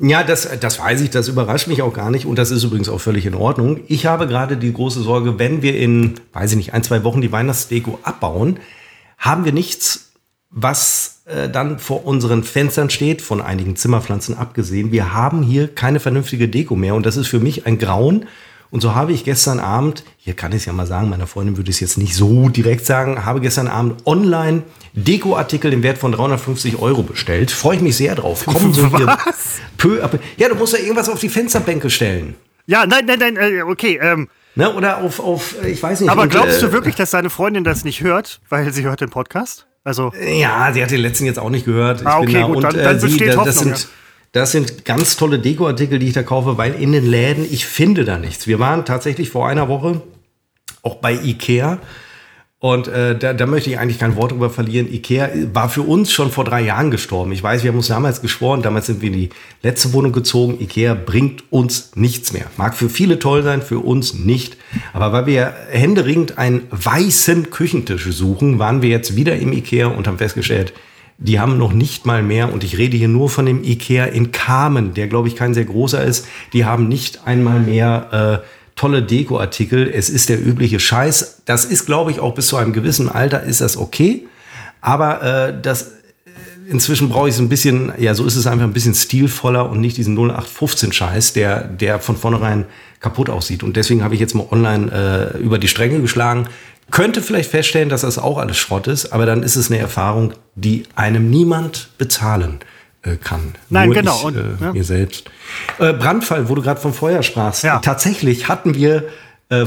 Ja, 0.00 0.22
das, 0.22 0.48
das 0.60 0.78
weiß 0.78 1.00
ich, 1.00 1.10
das 1.10 1.28
überrascht 1.28 1.68
mich 1.68 1.82
auch 1.82 1.92
gar 1.92 2.10
nicht 2.10 2.26
und 2.26 2.36
das 2.36 2.50
ist 2.50 2.64
übrigens 2.64 2.88
auch 2.88 3.00
völlig 3.00 3.26
in 3.26 3.34
Ordnung. 3.34 3.80
Ich 3.86 4.06
habe 4.06 4.26
gerade 4.26 4.56
die 4.56 4.72
große 4.72 5.00
Sorge, 5.02 5.38
wenn 5.38 5.62
wir 5.62 5.78
in, 5.78 6.14
weiß 6.32 6.50
ich 6.52 6.56
nicht, 6.56 6.74
ein, 6.74 6.82
zwei 6.82 7.04
Wochen 7.04 7.20
die 7.20 7.32
Weihnachtsdeko 7.32 7.98
abbauen, 8.02 8.58
haben 9.18 9.44
wir 9.44 9.52
nichts, 9.52 10.12
was 10.50 11.22
äh, 11.26 11.48
dann 11.48 11.78
vor 11.78 12.06
unseren 12.06 12.42
Fenstern 12.42 12.90
steht, 12.90 13.22
von 13.22 13.40
einigen 13.40 13.76
Zimmerpflanzen 13.76 14.36
abgesehen. 14.36 14.92
Wir 14.92 15.12
haben 15.12 15.42
hier 15.42 15.68
keine 15.68 16.00
vernünftige 16.00 16.48
Deko 16.48 16.74
mehr 16.74 16.94
und 16.94 17.06
das 17.06 17.16
ist 17.16 17.28
für 17.28 17.40
mich 17.40 17.66
ein 17.66 17.78
Grauen. 17.78 18.26
Und 18.70 18.80
so 18.80 18.94
habe 18.94 19.12
ich 19.12 19.24
gestern 19.24 19.60
Abend, 19.60 20.04
hier 20.18 20.34
kann 20.34 20.52
ich 20.52 20.58
es 20.58 20.64
ja 20.66 20.72
mal 20.72 20.86
sagen, 20.86 21.08
meiner 21.08 21.26
Freundin 21.26 21.56
würde 21.56 21.70
ich 21.70 21.76
es 21.76 21.80
jetzt 21.80 21.98
nicht 21.98 22.14
so 22.14 22.48
direkt 22.48 22.84
sagen, 22.84 23.24
habe 23.24 23.40
gestern 23.40 23.66
Abend 23.66 24.06
online 24.06 24.62
Dekoartikel 24.92 25.72
im 25.72 25.82
Wert 25.82 25.98
von 25.98 26.12
350 26.12 26.78
Euro 26.78 27.02
bestellt. 27.02 27.50
Freue 27.50 27.76
ich 27.76 27.82
mich 27.82 27.96
sehr 27.96 28.14
drauf. 28.14 28.44
Kommen 28.44 28.74
so 28.74 28.86
hier 28.96 29.16
peu, 29.78 29.98
Ja, 30.36 30.48
du 30.48 30.54
musst 30.54 30.74
ja 30.74 30.80
irgendwas 30.80 31.08
auf 31.08 31.20
die 31.20 31.28
Fensterbänke 31.28 31.88
stellen. 31.88 32.34
Ja, 32.66 32.84
nein, 32.84 33.06
nein, 33.06 33.18
nein, 33.18 33.36
äh, 33.36 33.62
okay. 33.62 33.98
Ähm, 34.02 34.28
ne, 34.54 34.72
oder 34.74 34.98
auf, 34.98 35.20
auf, 35.20 35.54
ich 35.64 35.82
weiß 35.82 36.00
nicht. 36.00 36.10
Aber 36.10 36.26
glaubst 36.26 36.60
du 36.60 36.66
äh, 36.66 36.72
wirklich, 36.72 36.94
dass 36.96 37.10
deine 37.12 37.30
Freundin 37.30 37.64
das 37.64 37.84
nicht 37.84 38.02
hört, 38.02 38.40
weil 38.50 38.70
sie 38.72 38.84
hört 38.84 39.00
den 39.00 39.08
Podcast? 39.08 39.66
Also 39.84 40.12
ja, 40.22 40.70
sie 40.74 40.82
hat 40.82 40.90
den 40.90 41.00
letzten 41.00 41.24
jetzt 41.24 41.38
auch 41.38 41.48
nicht 41.48 41.64
gehört. 41.64 42.04
Ah, 42.04 42.18
okay, 42.18 42.32
da, 42.32 42.42
gut, 42.42 42.56
und, 42.56 42.62
dann, 42.64 42.76
dann 42.76 42.98
äh, 42.98 43.00
besteht 43.00 43.32
sie, 43.32 43.38
Hoffnung, 43.38 43.44
das 43.46 43.58
sind, 43.58 43.70
ja. 43.70 43.88
Das 44.32 44.52
sind 44.52 44.84
ganz 44.84 45.16
tolle 45.16 45.38
Dekoartikel, 45.38 45.98
die 45.98 46.08
ich 46.08 46.12
da 46.12 46.22
kaufe, 46.22 46.58
weil 46.58 46.74
in 46.74 46.92
den 46.92 47.06
Läden, 47.06 47.46
ich 47.50 47.64
finde 47.64 48.04
da 48.04 48.18
nichts. 48.18 48.46
Wir 48.46 48.58
waren 48.58 48.84
tatsächlich 48.84 49.30
vor 49.30 49.48
einer 49.48 49.68
Woche 49.68 50.02
auch 50.82 50.96
bei 50.96 51.14
Ikea. 51.14 51.78
Und 52.60 52.88
äh, 52.88 53.16
da, 53.16 53.34
da 53.34 53.46
möchte 53.46 53.70
ich 53.70 53.78
eigentlich 53.78 54.00
kein 54.00 54.16
Wort 54.16 54.32
drüber 54.32 54.50
verlieren. 54.50 54.92
Ikea 54.92 55.30
war 55.52 55.68
für 55.68 55.82
uns 55.82 56.10
schon 56.10 56.32
vor 56.32 56.44
drei 56.44 56.60
Jahren 56.60 56.90
gestorben. 56.90 57.30
Ich 57.30 57.40
weiß, 57.40 57.62
wir 57.62 57.70
haben 57.70 57.76
uns 57.76 57.86
damals 57.86 58.20
geschworen, 58.20 58.62
damals 58.62 58.86
sind 58.86 59.00
wir 59.00 59.08
in 59.08 59.16
die 59.16 59.28
letzte 59.62 59.92
Wohnung 59.92 60.10
gezogen. 60.10 60.60
Ikea 60.60 60.94
bringt 60.94 61.44
uns 61.52 61.92
nichts 61.94 62.32
mehr. 62.32 62.46
Mag 62.56 62.76
für 62.76 62.88
viele 62.88 63.20
toll 63.20 63.44
sein, 63.44 63.62
für 63.62 63.78
uns 63.78 64.14
nicht. 64.14 64.56
Aber 64.92 65.12
weil 65.12 65.26
wir 65.26 65.54
händeringend 65.70 66.36
einen 66.36 66.66
weißen 66.70 67.50
Küchentisch 67.50 68.06
suchen, 68.10 68.58
waren 68.58 68.82
wir 68.82 68.90
jetzt 68.90 69.14
wieder 69.14 69.36
im 69.36 69.52
Ikea 69.52 69.86
und 69.86 70.08
haben 70.08 70.18
festgestellt, 70.18 70.72
die 71.18 71.40
haben 71.40 71.58
noch 71.58 71.72
nicht 71.72 72.06
mal 72.06 72.22
mehr, 72.22 72.52
und 72.52 72.62
ich 72.62 72.78
rede 72.78 72.96
hier 72.96 73.08
nur 73.08 73.28
von 73.28 73.44
dem 73.44 73.64
Ikea 73.64 74.06
in 74.06 74.30
Kamen, 74.30 74.94
der 74.94 75.08
glaube 75.08 75.28
ich 75.28 75.34
kein 75.34 75.52
sehr 75.52 75.64
großer 75.64 76.02
ist, 76.02 76.26
die 76.52 76.64
haben 76.64 76.88
nicht 76.88 77.26
einmal 77.26 77.58
mehr 77.58 78.42
äh, 78.44 78.48
tolle 78.76 79.02
Dekoartikel. 79.02 79.90
Es 79.92 80.08
ist 80.08 80.28
der 80.28 80.40
übliche 80.40 80.78
Scheiß. 80.78 81.42
Das 81.44 81.64
ist, 81.64 81.86
glaube 81.86 82.12
ich, 82.12 82.20
auch 82.20 82.34
bis 82.34 82.46
zu 82.46 82.56
einem 82.56 82.72
gewissen 82.72 83.08
Alter 83.08 83.42
ist 83.42 83.60
das 83.60 83.76
okay. 83.76 84.28
Aber 84.80 85.22
äh, 85.22 85.60
das 85.60 85.82
äh, 85.82 85.90
inzwischen 86.70 87.08
brauche 87.08 87.28
ich 87.28 87.34
es 87.34 87.40
ein 87.40 87.48
bisschen, 87.48 87.92
ja, 87.98 88.14
so 88.14 88.24
ist 88.24 88.36
es 88.36 88.46
einfach 88.46 88.64
ein 88.64 88.72
bisschen 88.72 88.94
stilvoller 88.94 89.68
und 89.68 89.80
nicht 89.80 89.96
diesen 89.96 90.16
0815 90.16 90.92
Scheiß, 90.92 91.32
der, 91.32 91.64
der 91.64 91.98
von 91.98 92.16
vornherein 92.16 92.66
kaputt 93.00 93.28
aussieht. 93.28 93.64
Und 93.64 93.76
deswegen 93.76 94.04
habe 94.04 94.14
ich 94.14 94.20
jetzt 94.20 94.34
mal 94.34 94.46
online 94.50 95.34
äh, 95.34 95.38
über 95.38 95.58
die 95.58 95.68
Stränge 95.68 96.00
geschlagen. 96.00 96.46
Könnte 96.90 97.22
vielleicht 97.22 97.50
feststellen, 97.50 97.88
dass 97.88 98.00
das 98.00 98.18
auch 98.18 98.38
alles 98.38 98.56
Schrott 98.56 98.86
ist, 98.86 99.12
aber 99.12 99.26
dann 99.26 99.42
ist 99.42 99.56
es 99.56 99.70
eine 99.70 99.78
Erfahrung, 99.78 100.32
die 100.54 100.84
einem 100.94 101.28
niemand 101.30 101.90
bezahlen 101.98 102.60
äh, 103.02 103.16
kann. 103.16 103.54
Nein, 103.68 103.86
Nur 103.86 103.94
genau. 103.94 104.18
Ich, 104.18 104.24
und, 104.24 104.36
äh, 104.36 104.42
ja. 104.60 104.72
Mir 104.72 104.84
selbst. 104.84 105.30
Äh, 105.78 105.92
Brandfall, 105.92 106.48
wo 106.48 106.54
du 106.54 106.62
gerade 106.62 106.80
vom 106.80 106.94
Feuer 106.94 107.22
sprachst. 107.22 107.62
Ja. 107.62 107.78
Tatsächlich 107.78 108.48
hatten 108.48 108.74
wir 108.74 109.04
äh, 109.50 109.64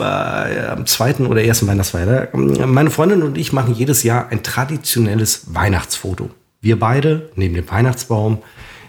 am 0.00 0.86
zweiten 0.86 1.26
oder 1.26 1.42
ersten 1.42 1.66
Weihnachtsfeier. 1.66 2.28
Meine 2.34 2.90
Freundin 2.90 3.22
und 3.22 3.38
ich 3.38 3.52
machen 3.52 3.74
jedes 3.74 4.02
Jahr 4.02 4.28
ein 4.30 4.42
traditionelles 4.42 5.54
Weihnachtsfoto. 5.54 6.30
Wir 6.60 6.78
beide 6.78 7.30
neben 7.34 7.54
dem 7.54 7.70
Weihnachtsbaum. 7.70 8.38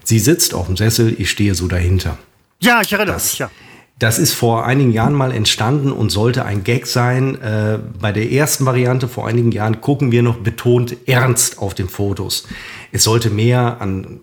Sie 0.04 0.20
sitzt 0.20 0.54
auf 0.54 0.68
dem 0.68 0.78
Sessel, 0.78 1.16
ich 1.18 1.30
stehe 1.30 1.56
so 1.56 1.68
dahinter. 1.68 2.18
Ja, 2.60 2.82
ich 2.82 2.94
erinnere 2.94 3.16
mich, 3.16 3.40
ja. 3.40 3.50
Das 4.00 4.20
ist 4.20 4.34
vor 4.34 4.66
einigen 4.66 4.92
Jahren 4.92 5.14
mal 5.14 5.32
entstanden 5.32 5.92
und 5.92 6.10
sollte 6.10 6.46
ein 6.46 6.64
Gag 6.64 6.88
sein. 6.88 7.40
Äh, 7.42 7.80
bei 8.00 8.12
der 8.12 8.32
ersten 8.32 8.66
Variante 8.66 9.08
vor 9.08 9.28
einigen 9.28 9.52
Jahren 9.52 9.82
gucken 9.82 10.12
wir 10.12 10.24
noch 10.24 10.38
betont 10.38 10.98
ernst 11.06 11.60
auf 11.60 11.74
den 11.74 11.88
Fotos. 11.88 12.48
Es 12.92 13.04
sollte 13.04 13.30
mehr 13.30 13.78
an 13.80 14.20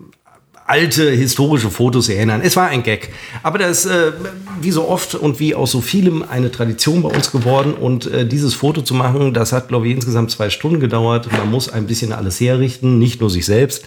alte 0.71 1.11
historische 1.11 1.69
Fotos 1.69 2.07
erinnern. 2.07 2.41
Es 2.43 2.55
war 2.55 2.67
ein 2.67 2.83
Gag. 2.83 3.09
Aber 3.43 3.57
das 3.57 3.85
ist 3.85 3.91
äh, 3.91 4.13
wie 4.61 4.71
so 4.71 4.87
oft 4.87 5.15
und 5.15 5.39
wie 5.39 5.53
aus 5.53 5.71
so 5.71 5.81
vielem 5.81 6.23
eine 6.23 6.49
Tradition 6.49 7.01
bei 7.01 7.09
uns 7.09 7.31
geworden. 7.31 7.73
Und 7.73 8.07
äh, 8.07 8.25
dieses 8.25 8.53
Foto 8.53 8.81
zu 8.81 8.93
machen, 8.93 9.33
das 9.33 9.51
hat, 9.51 9.67
glaube 9.67 9.87
ich, 9.87 9.95
insgesamt 9.95 10.31
zwei 10.31 10.49
Stunden 10.49 10.79
gedauert. 10.79 11.29
Man 11.31 11.51
muss 11.51 11.67
ein 11.67 11.87
bisschen 11.87 12.13
alles 12.13 12.39
herrichten, 12.39 12.99
nicht 12.99 13.19
nur 13.19 13.29
sich 13.29 13.45
selbst, 13.45 13.85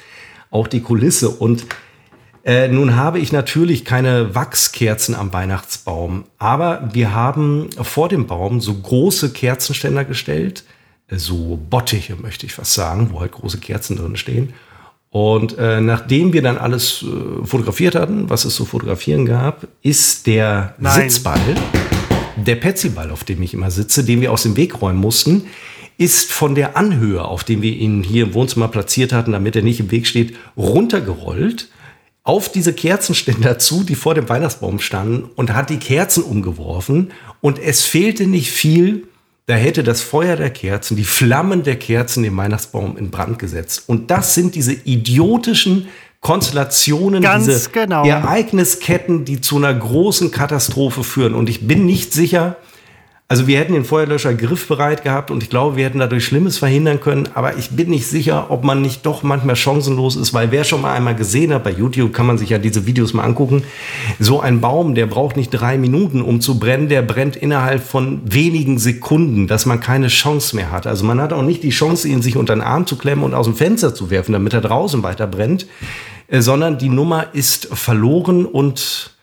auch 0.50 0.68
die 0.68 0.80
Kulisse. 0.80 1.30
Und 1.30 1.64
äh, 2.44 2.68
nun 2.68 2.94
habe 2.94 3.18
ich 3.18 3.32
natürlich 3.32 3.86
keine 3.86 4.34
Wachskerzen 4.34 5.14
am 5.14 5.32
Weihnachtsbaum, 5.32 6.24
aber 6.38 6.90
wir 6.92 7.14
haben 7.14 7.70
vor 7.80 8.10
dem 8.10 8.26
Baum 8.26 8.60
so 8.60 8.74
große 8.74 9.32
Kerzenständer 9.32 10.04
gestellt, 10.04 10.64
äh, 11.08 11.16
so 11.16 11.58
Bottiche 11.70 12.16
möchte 12.16 12.44
ich 12.44 12.52
fast 12.52 12.74
sagen, 12.74 13.08
wo 13.12 13.20
halt 13.20 13.32
große 13.32 13.58
Kerzen 13.58 13.96
drin 13.96 14.16
stehen. 14.16 14.52
Und 15.08 15.56
äh, 15.58 15.80
nachdem 15.80 16.32
wir 16.32 16.42
dann 16.42 16.58
alles 16.58 17.02
äh, 17.02 17.46
fotografiert 17.46 17.94
hatten, 17.94 18.28
was 18.28 18.44
es 18.44 18.56
zu 18.56 18.64
fotografieren 18.64 19.24
gab, 19.24 19.66
ist 19.80 20.26
der 20.26 20.74
Nein. 20.78 21.08
Sitzball, 21.08 21.40
der 22.36 22.56
Petsyball, 22.56 23.10
auf 23.10 23.24
dem 23.24 23.40
ich 23.40 23.54
immer 23.54 23.70
sitze, 23.70 24.04
den 24.04 24.20
wir 24.20 24.32
aus 24.32 24.42
dem 24.42 24.56
Weg 24.56 24.82
räumen 24.82 24.98
mussten, 24.98 25.44
ist 25.96 26.32
von 26.32 26.54
der 26.54 26.76
Anhöhe, 26.76 27.24
auf 27.24 27.44
dem 27.44 27.62
wir 27.62 27.72
ihn 27.72 28.02
hier 28.02 28.24
im 28.24 28.34
Wohnzimmer 28.34 28.68
platziert 28.68 29.12
hatten, 29.12 29.32
damit 29.32 29.54
er 29.56 29.62
nicht 29.62 29.80
im 29.80 29.90
Weg 29.92 30.06
steht, 30.06 30.34
runtergerollt 30.56 31.68
auf 32.24 32.50
diese 32.50 32.72
Kerzenständer 32.72 33.58
zu, 33.58 33.84
die 33.84 33.94
vor 33.94 34.14
dem 34.14 34.28
Weihnachtsbaum 34.28 34.80
standen 34.80 35.30
und 35.36 35.54
hat 35.54 35.70
die 35.70 35.78
Kerzen 35.78 36.24
umgeworfen 36.24 37.12
und 37.40 37.58
es 37.58 37.84
fehlte 37.84 38.26
nicht 38.26 38.50
viel, 38.50 39.06
da 39.46 39.54
hätte 39.54 39.84
das 39.84 40.00
Feuer 40.00 40.36
der 40.36 40.50
Kerzen, 40.50 40.96
die 40.96 41.04
Flammen 41.04 41.62
der 41.62 41.76
Kerzen 41.76 42.22
den 42.22 42.34
Weihnachtsbaum 42.36 42.96
in 42.96 43.10
Brand 43.10 43.38
gesetzt. 43.38 43.84
Und 43.86 44.10
das 44.10 44.34
sind 44.34 44.54
diese 44.54 44.72
idiotischen 44.72 45.88
Konstellationen, 46.20 47.22
Ganz 47.22 47.44
diese 47.44 47.68
genau. 47.68 48.06
Ereignisketten, 48.06 49.26
die 49.26 49.42
zu 49.42 49.58
einer 49.58 49.74
großen 49.74 50.30
Katastrophe 50.30 51.04
führen. 51.04 51.34
Und 51.34 51.50
ich 51.50 51.66
bin 51.66 51.84
nicht 51.84 52.14
sicher, 52.14 52.56
also 53.34 53.48
wir 53.48 53.58
hätten 53.58 53.72
den 53.72 53.84
Feuerlöscher 53.84 54.32
griffbereit 54.32 55.02
gehabt 55.02 55.32
und 55.32 55.42
ich 55.42 55.50
glaube, 55.50 55.74
wir 55.74 55.84
hätten 55.84 55.98
dadurch 55.98 56.24
Schlimmes 56.24 56.56
verhindern 56.56 57.00
können. 57.00 57.30
Aber 57.34 57.58
ich 57.58 57.70
bin 57.70 57.90
nicht 57.90 58.06
sicher, 58.06 58.48
ob 58.48 58.62
man 58.62 58.80
nicht 58.80 59.04
doch 59.06 59.24
manchmal 59.24 59.56
chancenlos 59.56 60.14
ist, 60.14 60.32
weil 60.34 60.52
wer 60.52 60.62
schon 60.62 60.82
mal 60.82 60.94
einmal 60.94 61.16
gesehen 61.16 61.52
hat, 61.52 61.64
bei 61.64 61.72
YouTube 61.72 62.12
kann 62.12 62.26
man 62.26 62.38
sich 62.38 62.50
ja 62.50 62.58
diese 62.58 62.86
Videos 62.86 63.12
mal 63.12 63.24
angucken, 63.24 63.64
so 64.20 64.40
ein 64.40 64.60
Baum, 64.60 64.94
der 64.94 65.06
braucht 65.06 65.36
nicht 65.36 65.50
drei 65.50 65.78
Minuten, 65.78 66.22
um 66.22 66.40
zu 66.40 66.60
brennen, 66.60 66.88
der 66.88 67.02
brennt 67.02 67.34
innerhalb 67.34 67.82
von 67.82 68.20
wenigen 68.24 68.78
Sekunden, 68.78 69.48
dass 69.48 69.66
man 69.66 69.80
keine 69.80 70.06
Chance 70.06 70.54
mehr 70.54 70.70
hat. 70.70 70.86
Also 70.86 71.04
man 71.04 71.20
hat 71.20 71.32
auch 71.32 71.42
nicht 71.42 71.64
die 71.64 71.70
Chance, 71.70 72.06
ihn 72.06 72.22
sich 72.22 72.36
unter 72.36 72.54
den 72.54 72.62
Arm 72.62 72.86
zu 72.86 72.94
klemmen 72.94 73.24
und 73.24 73.34
aus 73.34 73.46
dem 73.46 73.56
Fenster 73.56 73.96
zu 73.96 74.10
werfen, 74.10 74.32
damit 74.32 74.52
er 74.52 74.60
draußen 74.60 75.02
weiter 75.02 75.26
brennt, 75.26 75.66
äh, 76.28 76.40
sondern 76.40 76.78
die 76.78 76.88
Nummer 76.88 77.26
ist 77.32 77.66
verloren 77.72 78.46
und 78.46 79.13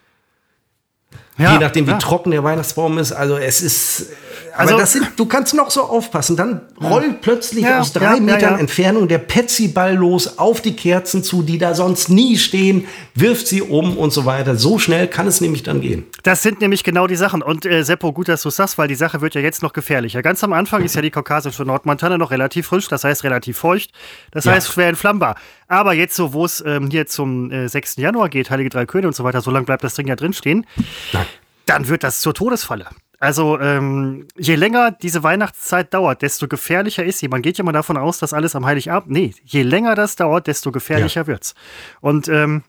ja, 1.37 1.53
Je 1.53 1.59
nachdem, 1.59 1.87
wie 1.87 1.91
ja. 1.91 1.97
trocken 1.97 2.31
der 2.31 2.43
Weihnachtsbaum 2.43 2.97
ist. 2.97 3.11
Also 3.11 3.37
es 3.37 3.61
ist. 3.61 4.07
Aber 4.53 4.61
also, 4.61 4.77
das 4.77 4.93
sind, 4.93 5.11
du 5.15 5.25
kannst 5.25 5.53
noch 5.53 5.71
so 5.71 5.81
aufpassen. 5.81 6.35
Dann 6.35 6.61
rollt 6.81 7.21
plötzlich 7.21 7.63
ja, 7.63 7.79
aus 7.79 7.93
drei 7.93 8.19
Metern 8.19 8.59
Entfernung 8.59 9.07
der 9.07 9.17
Petsy-Ball 9.17 9.95
los 9.95 10.37
auf 10.37 10.61
die 10.61 10.75
Kerzen 10.75 11.23
zu, 11.23 11.43
die 11.43 11.57
da 11.57 11.73
sonst 11.73 12.09
nie 12.09 12.37
stehen, 12.37 12.87
wirft 13.15 13.47
sie 13.47 13.61
um 13.61 13.97
und 13.97 14.11
so 14.11 14.25
weiter. 14.25 14.55
So 14.55 14.79
schnell 14.79 15.07
kann 15.07 15.27
es 15.27 15.41
nämlich 15.41 15.63
dann 15.63 15.81
gehen. 15.81 16.05
Das 16.23 16.43
sind 16.43 16.61
nämlich 16.61 16.83
genau 16.83 17.07
die 17.07 17.15
Sachen. 17.15 17.41
Und 17.41 17.65
äh, 17.65 17.83
Seppo, 17.83 18.13
gut, 18.13 18.27
dass 18.27 18.41
du 18.41 18.49
sagst, 18.49 18.77
weil 18.77 18.87
die 18.87 18.95
Sache 18.95 19.21
wird 19.21 19.35
ja 19.35 19.41
jetzt 19.41 19.61
noch 19.63 19.73
gefährlicher. 19.73 20.21
Ganz 20.21 20.43
am 20.43 20.53
Anfang 20.53 20.83
ist 20.83 20.95
ja 20.95 21.01
die 21.01 21.11
kaukasische 21.11 21.63
Nordmontana 21.63 22.17
noch 22.17 22.31
relativ 22.31 22.67
frisch, 22.67 22.87
das 22.87 23.03
heißt 23.03 23.23
relativ 23.23 23.57
feucht, 23.57 23.91
das 24.31 24.45
heißt 24.45 24.71
schwer 24.71 24.89
entflammbar. 24.89 25.35
Aber 25.67 25.93
jetzt 25.93 26.15
so, 26.15 26.33
wo 26.33 26.45
es 26.45 26.63
ähm, 26.65 26.89
hier 26.89 27.07
zum 27.07 27.51
äh, 27.51 27.67
6. 27.67 27.97
Januar 27.97 28.29
geht, 28.29 28.49
Heilige 28.49 28.69
Drei 28.69 28.85
Könige 28.85 29.07
und 29.07 29.15
so 29.15 29.23
weiter, 29.23 29.41
so 29.41 29.51
lange 29.51 29.65
bleibt 29.65 29.83
das 29.83 29.95
Ding 29.95 30.07
ja 30.07 30.15
drinstehen, 30.15 30.65
Nein. 31.13 31.25
dann 31.65 31.87
wird 31.87 32.03
das 32.03 32.19
zur 32.19 32.33
Todesfalle. 32.33 32.87
Also 33.21 33.59
ähm, 33.59 34.27
je 34.35 34.55
länger 34.55 34.89
diese 34.89 35.21
Weihnachtszeit 35.21 35.93
dauert, 35.93 36.23
desto 36.23 36.47
gefährlicher 36.47 37.05
ist 37.05 37.19
sie. 37.19 37.27
Man 37.27 37.43
geht 37.43 37.59
ja 37.59 37.63
mal 37.63 37.71
davon 37.71 37.95
aus, 37.95 38.17
dass 38.17 38.33
alles 38.33 38.55
am 38.55 38.65
Heiligabend. 38.65 39.11
Nee, 39.11 39.35
je 39.45 39.61
länger 39.61 39.93
das 39.93 40.15
dauert, 40.15 40.47
desto 40.47 40.71
gefährlicher 40.71 41.21
ja. 41.21 41.27
wird's. 41.27 41.53
Und 42.01 42.27
ähm, 42.29 42.63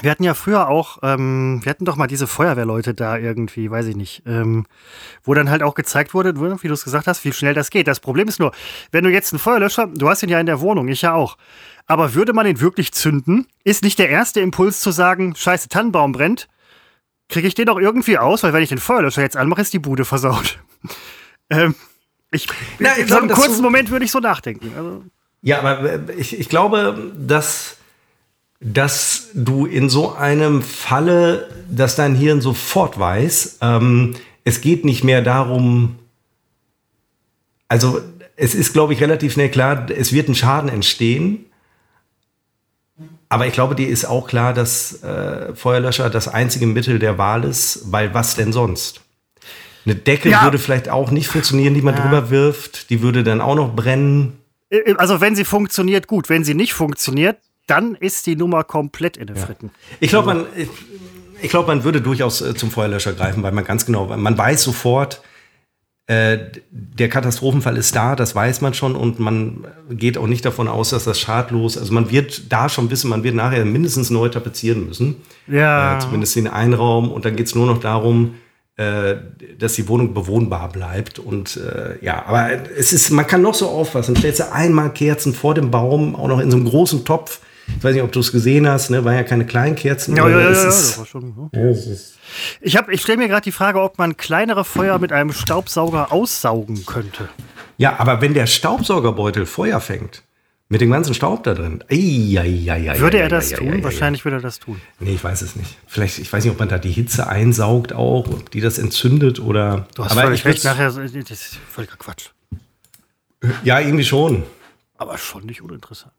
wir 0.00 0.10
hatten 0.10 0.24
ja 0.24 0.32
früher 0.32 0.70
auch, 0.70 1.00
ähm, 1.02 1.60
wir 1.62 1.68
hatten 1.68 1.84
doch 1.84 1.96
mal 1.96 2.06
diese 2.06 2.26
Feuerwehrleute 2.26 2.94
da 2.94 3.18
irgendwie, 3.18 3.70
weiß 3.70 3.84
ich 3.84 3.94
nicht, 3.96 4.22
ähm, 4.24 4.64
wo 5.24 5.34
dann 5.34 5.50
halt 5.50 5.62
auch 5.62 5.74
gezeigt 5.74 6.14
wurde, 6.14 6.34
wie 6.62 6.68
du 6.68 6.72
es 6.72 6.84
gesagt 6.84 7.06
hast, 7.06 7.22
wie 7.26 7.32
schnell 7.34 7.52
das 7.52 7.68
geht. 7.68 7.86
Das 7.86 8.00
Problem 8.00 8.28
ist 8.28 8.40
nur, 8.40 8.52
wenn 8.92 9.04
du 9.04 9.10
jetzt 9.10 9.34
einen 9.34 9.40
Feuerlöscher, 9.40 9.88
du 9.88 10.08
hast 10.08 10.22
ihn 10.22 10.30
ja 10.30 10.40
in 10.40 10.46
der 10.46 10.60
Wohnung, 10.60 10.88
ich 10.88 11.02
ja 11.02 11.12
auch. 11.12 11.36
Aber 11.86 12.14
würde 12.14 12.32
man 12.32 12.46
ihn 12.46 12.60
wirklich 12.60 12.92
zünden, 12.92 13.46
ist 13.62 13.82
nicht 13.82 13.98
der 13.98 14.08
erste 14.08 14.40
Impuls 14.40 14.80
zu 14.80 14.90
sagen, 14.90 15.34
scheiße, 15.36 15.68
Tannenbaum 15.68 16.12
brennt, 16.12 16.48
kriege 17.28 17.48
ich 17.48 17.54
den 17.54 17.66
doch 17.66 17.78
irgendwie 17.78 18.18
aus, 18.18 18.42
weil 18.42 18.52
wenn 18.52 18.62
ich 18.62 18.68
den 18.68 18.78
Feuerlöscher 18.78 19.22
jetzt 19.22 19.36
anmache, 19.36 19.62
ist 19.62 19.72
die 19.72 19.78
Bude 19.78 20.04
versaut. 20.04 20.58
ähm, 21.50 21.74
ich, 22.30 22.46
Na, 22.78 22.94
in 22.94 23.08
so 23.08 23.16
einem 23.16 23.28
kurzen 23.28 23.62
Moment 23.62 23.90
würde 23.90 24.04
ich 24.04 24.10
so 24.10 24.18
nachdenken. 24.18 24.72
Also. 24.76 25.04
Ja, 25.42 25.58
aber 25.58 25.92
äh, 25.92 26.00
ich, 26.16 26.38
ich 26.38 26.48
glaube, 26.48 27.12
dass, 27.16 27.76
dass 28.60 29.28
du 29.34 29.66
in 29.66 29.88
so 29.88 30.14
einem 30.14 30.62
Falle, 30.62 31.48
dass 31.70 31.96
dein 31.96 32.14
Hirn 32.14 32.40
sofort 32.40 32.98
weiß, 32.98 33.58
ähm, 33.60 34.14
es 34.44 34.60
geht 34.60 34.84
nicht 34.84 35.04
mehr 35.04 35.22
darum, 35.22 35.98
also 37.68 38.00
es 38.36 38.54
ist, 38.54 38.72
glaube 38.72 38.92
ich, 38.92 39.00
relativ 39.00 39.34
schnell 39.34 39.50
klar, 39.50 39.86
es 39.90 40.12
wird 40.12 40.28
ein 40.28 40.34
Schaden 40.34 40.68
entstehen. 40.68 41.46
Aber 43.32 43.46
ich 43.46 43.54
glaube, 43.54 43.74
dir 43.74 43.88
ist 43.88 44.04
auch 44.04 44.26
klar, 44.26 44.52
dass 44.52 45.02
äh, 45.02 45.54
Feuerlöscher 45.54 46.10
das 46.10 46.28
einzige 46.28 46.66
Mittel 46.66 46.98
der 46.98 47.16
Wahl 47.16 47.44
ist, 47.44 47.90
weil 47.90 48.12
was 48.12 48.36
denn 48.36 48.52
sonst? 48.52 49.00
Eine 49.86 49.94
Decke 49.94 50.28
ja. 50.28 50.44
würde 50.44 50.58
vielleicht 50.58 50.90
auch 50.90 51.10
nicht 51.10 51.28
funktionieren, 51.28 51.72
die 51.72 51.80
man 51.80 51.96
ja. 51.96 52.02
drüber 52.02 52.28
wirft. 52.28 52.90
Die 52.90 53.00
würde 53.00 53.24
dann 53.24 53.40
auch 53.40 53.54
noch 53.54 53.74
brennen. 53.74 54.38
Äh, 54.68 54.80
äh, 54.80 54.96
also 54.98 55.22
wenn 55.22 55.34
sie 55.34 55.46
funktioniert, 55.46 56.08
gut. 56.08 56.28
Wenn 56.28 56.44
sie 56.44 56.52
nicht 56.52 56.74
funktioniert, 56.74 57.38
dann 57.66 57.94
ist 57.94 58.26
die 58.26 58.36
Nummer 58.36 58.64
komplett 58.64 59.16
in 59.16 59.28
den 59.28 59.36
ja. 59.36 59.46
Fritten. 59.46 59.70
Ich 59.98 60.10
glaube, 60.10 60.26
man, 60.26 60.46
ich, 60.54 60.68
ich 61.40 61.48
glaube, 61.48 61.68
man 61.68 61.84
würde 61.84 62.02
durchaus 62.02 62.42
äh, 62.42 62.54
zum 62.54 62.70
Feuerlöscher 62.70 63.14
greifen, 63.14 63.42
weil 63.42 63.52
man 63.52 63.64
ganz 63.64 63.86
genau, 63.86 64.14
man 64.14 64.36
weiß 64.36 64.62
sofort, 64.62 65.22
der 66.08 67.08
Katastrophenfall 67.08 67.76
ist 67.76 67.94
da, 67.94 68.16
das 68.16 68.34
weiß 68.34 68.60
man 68.60 68.74
schon 68.74 68.96
und 68.96 69.20
man 69.20 69.64
geht 69.88 70.18
auch 70.18 70.26
nicht 70.26 70.44
davon 70.44 70.66
aus, 70.66 70.90
dass 70.90 71.04
das 71.04 71.20
schadlos, 71.20 71.78
also 71.78 71.92
man 71.94 72.10
wird 72.10 72.52
da 72.52 72.68
schon 72.68 72.90
wissen, 72.90 73.08
man 73.08 73.22
wird 73.22 73.36
nachher 73.36 73.64
mindestens 73.64 74.10
neu 74.10 74.28
tapezieren 74.28 74.86
müssen. 74.86 75.16
Ja. 75.46 75.96
Äh, 75.96 76.00
zumindest 76.00 76.34
den 76.34 76.48
Einraum 76.48 77.10
und 77.10 77.24
dann 77.24 77.36
geht 77.36 77.46
es 77.46 77.54
nur 77.54 77.66
noch 77.66 77.78
darum, 77.78 78.34
äh, 78.76 79.14
dass 79.58 79.74
die 79.74 79.86
Wohnung 79.86 80.12
bewohnbar 80.12 80.70
bleibt 80.70 81.20
und 81.20 81.56
äh, 81.56 82.04
ja, 82.04 82.26
aber 82.26 82.50
es 82.76 82.92
ist, 82.92 83.10
man 83.10 83.26
kann 83.26 83.40
noch 83.40 83.54
so 83.54 83.68
aufpassen, 83.68 84.16
stellst 84.16 84.40
du 84.40 84.52
einmal 84.52 84.90
Kerzen 84.92 85.34
vor 85.34 85.54
dem 85.54 85.70
Baum, 85.70 86.16
auch 86.16 86.26
noch 86.26 86.40
in 86.40 86.50
so 86.50 86.56
einem 86.56 86.66
großen 86.66 87.04
Topf, 87.04 87.40
ich 87.68 87.84
weiß 87.84 87.94
nicht, 87.94 88.02
ob 88.02 88.12
du 88.12 88.20
es 88.20 88.32
gesehen 88.32 88.68
hast, 88.68 88.90
ne? 88.90 89.04
War 89.04 89.14
ja 89.14 89.22
keine 89.22 89.46
kleinen 89.46 89.76
Kerzen. 89.76 90.16
Ja, 90.16 90.28
ja, 90.28 90.38
ja, 90.38 90.50
ja, 90.50 90.64
das 90.64 90.98
war 90.98 91.06
schon. 91.06 91.34
Ne? 91.36 91.50
Ja, 91.54 91.70
ich, 92.60 92.88
ich 92.88 93.00
stelle 93.00 93.18
mir 93.18 93.28
gerade 93.28 93.42
die 93.42 93.52
Frage, 93.52 93.80
ob 93.80 93.98
man 93.98 94.16
kleinere 94.16 94.64
Feuer 94.64 94.98
mit 94.98 95.12
einem 95.12 95.32
Staubsauger 95.32 96.12
aussaugen 96.12 96.86
könnte. 96.86 97.28
Ja, 97.78 97.98
aber 97.98 98.20
wenn 98.20 98.34
der 98.34 98.46
Staubsaugerbeutel 98.46 99.46
Feuer 99.46 99.80
fängt, 99.80 100.22
mit 100.72 100.80
dem 100.80 100.90
ganzen 100.90 101.12
Staub 101.12 101.44
da 101.44 101.52
drin. 101.52 101.84
Ei, 101.90 102.38
ei, 102.38 102.72
ei, 102.72 102.98
würde 102.98 103.18
er 103.18 103.28
das 103.28 103.50
tun? 103.50 103.84
Wahrscheinlich 103.84 104.24
würde 104.24 104.38
er 104.38 104.40
das 104.40 104.58
tun. 104.58 104.80
Nee, 105.00 105.12
ich 105.12 105.22
weiß 105.22 105.42
es 105.42 105.54
nicht. 105.54 105.76
Vielleicht, 105.86 106.18
ich 106.18 106.32
weiß 106.32 106.44
nicht, 106.44 106.50
ob 106.50 106.58
man 106.58 106.70
da 106.70 106.78
die 106.78 106.90
Hitze 106.90 107.26
einsaugt 107.26 107.92
auch, 107.92 108.26
ob 108.26 108.50
die 108.50 108.62
das 108.62 108.78
entzündet 108.78 109.38
oder. 109.38 109.86
Du 109.94 110.02
hast 110.02 110.12
aber 110.12 110.22
völlig 110.22 110.46
recht, 110.46 110.64
nachher, 110.64 110.86
das 110.86 110.96
ist 111.12 111.58
völliger 111.68 111.96
Quatsch. 111.96 112.30
Ja, 113.64 113.80
irgendwie 113.80 114.04
schon. 114.04 114.44
Aber 114.96 115.18
schon 115.18 115.44
nicht 115.44 115.60
uninteressant. 115.60 116.14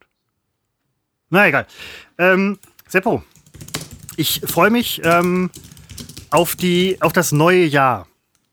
Na 1.34 1.48
egal. 1.48 1.66
Ähm, 2.20 2.60
Seppo, 2.88 3.24
ich 4.18 4.42
freue 4.46 4.70
mich. 4.70 5.02
Ähm, 5.04 5.50
auf, 6.30 6.56
die, 6.56 6.98
auf 7.02 7.12
das 7.12 7.32
neue 7.32 7.66
Jahr. 7.66 8.08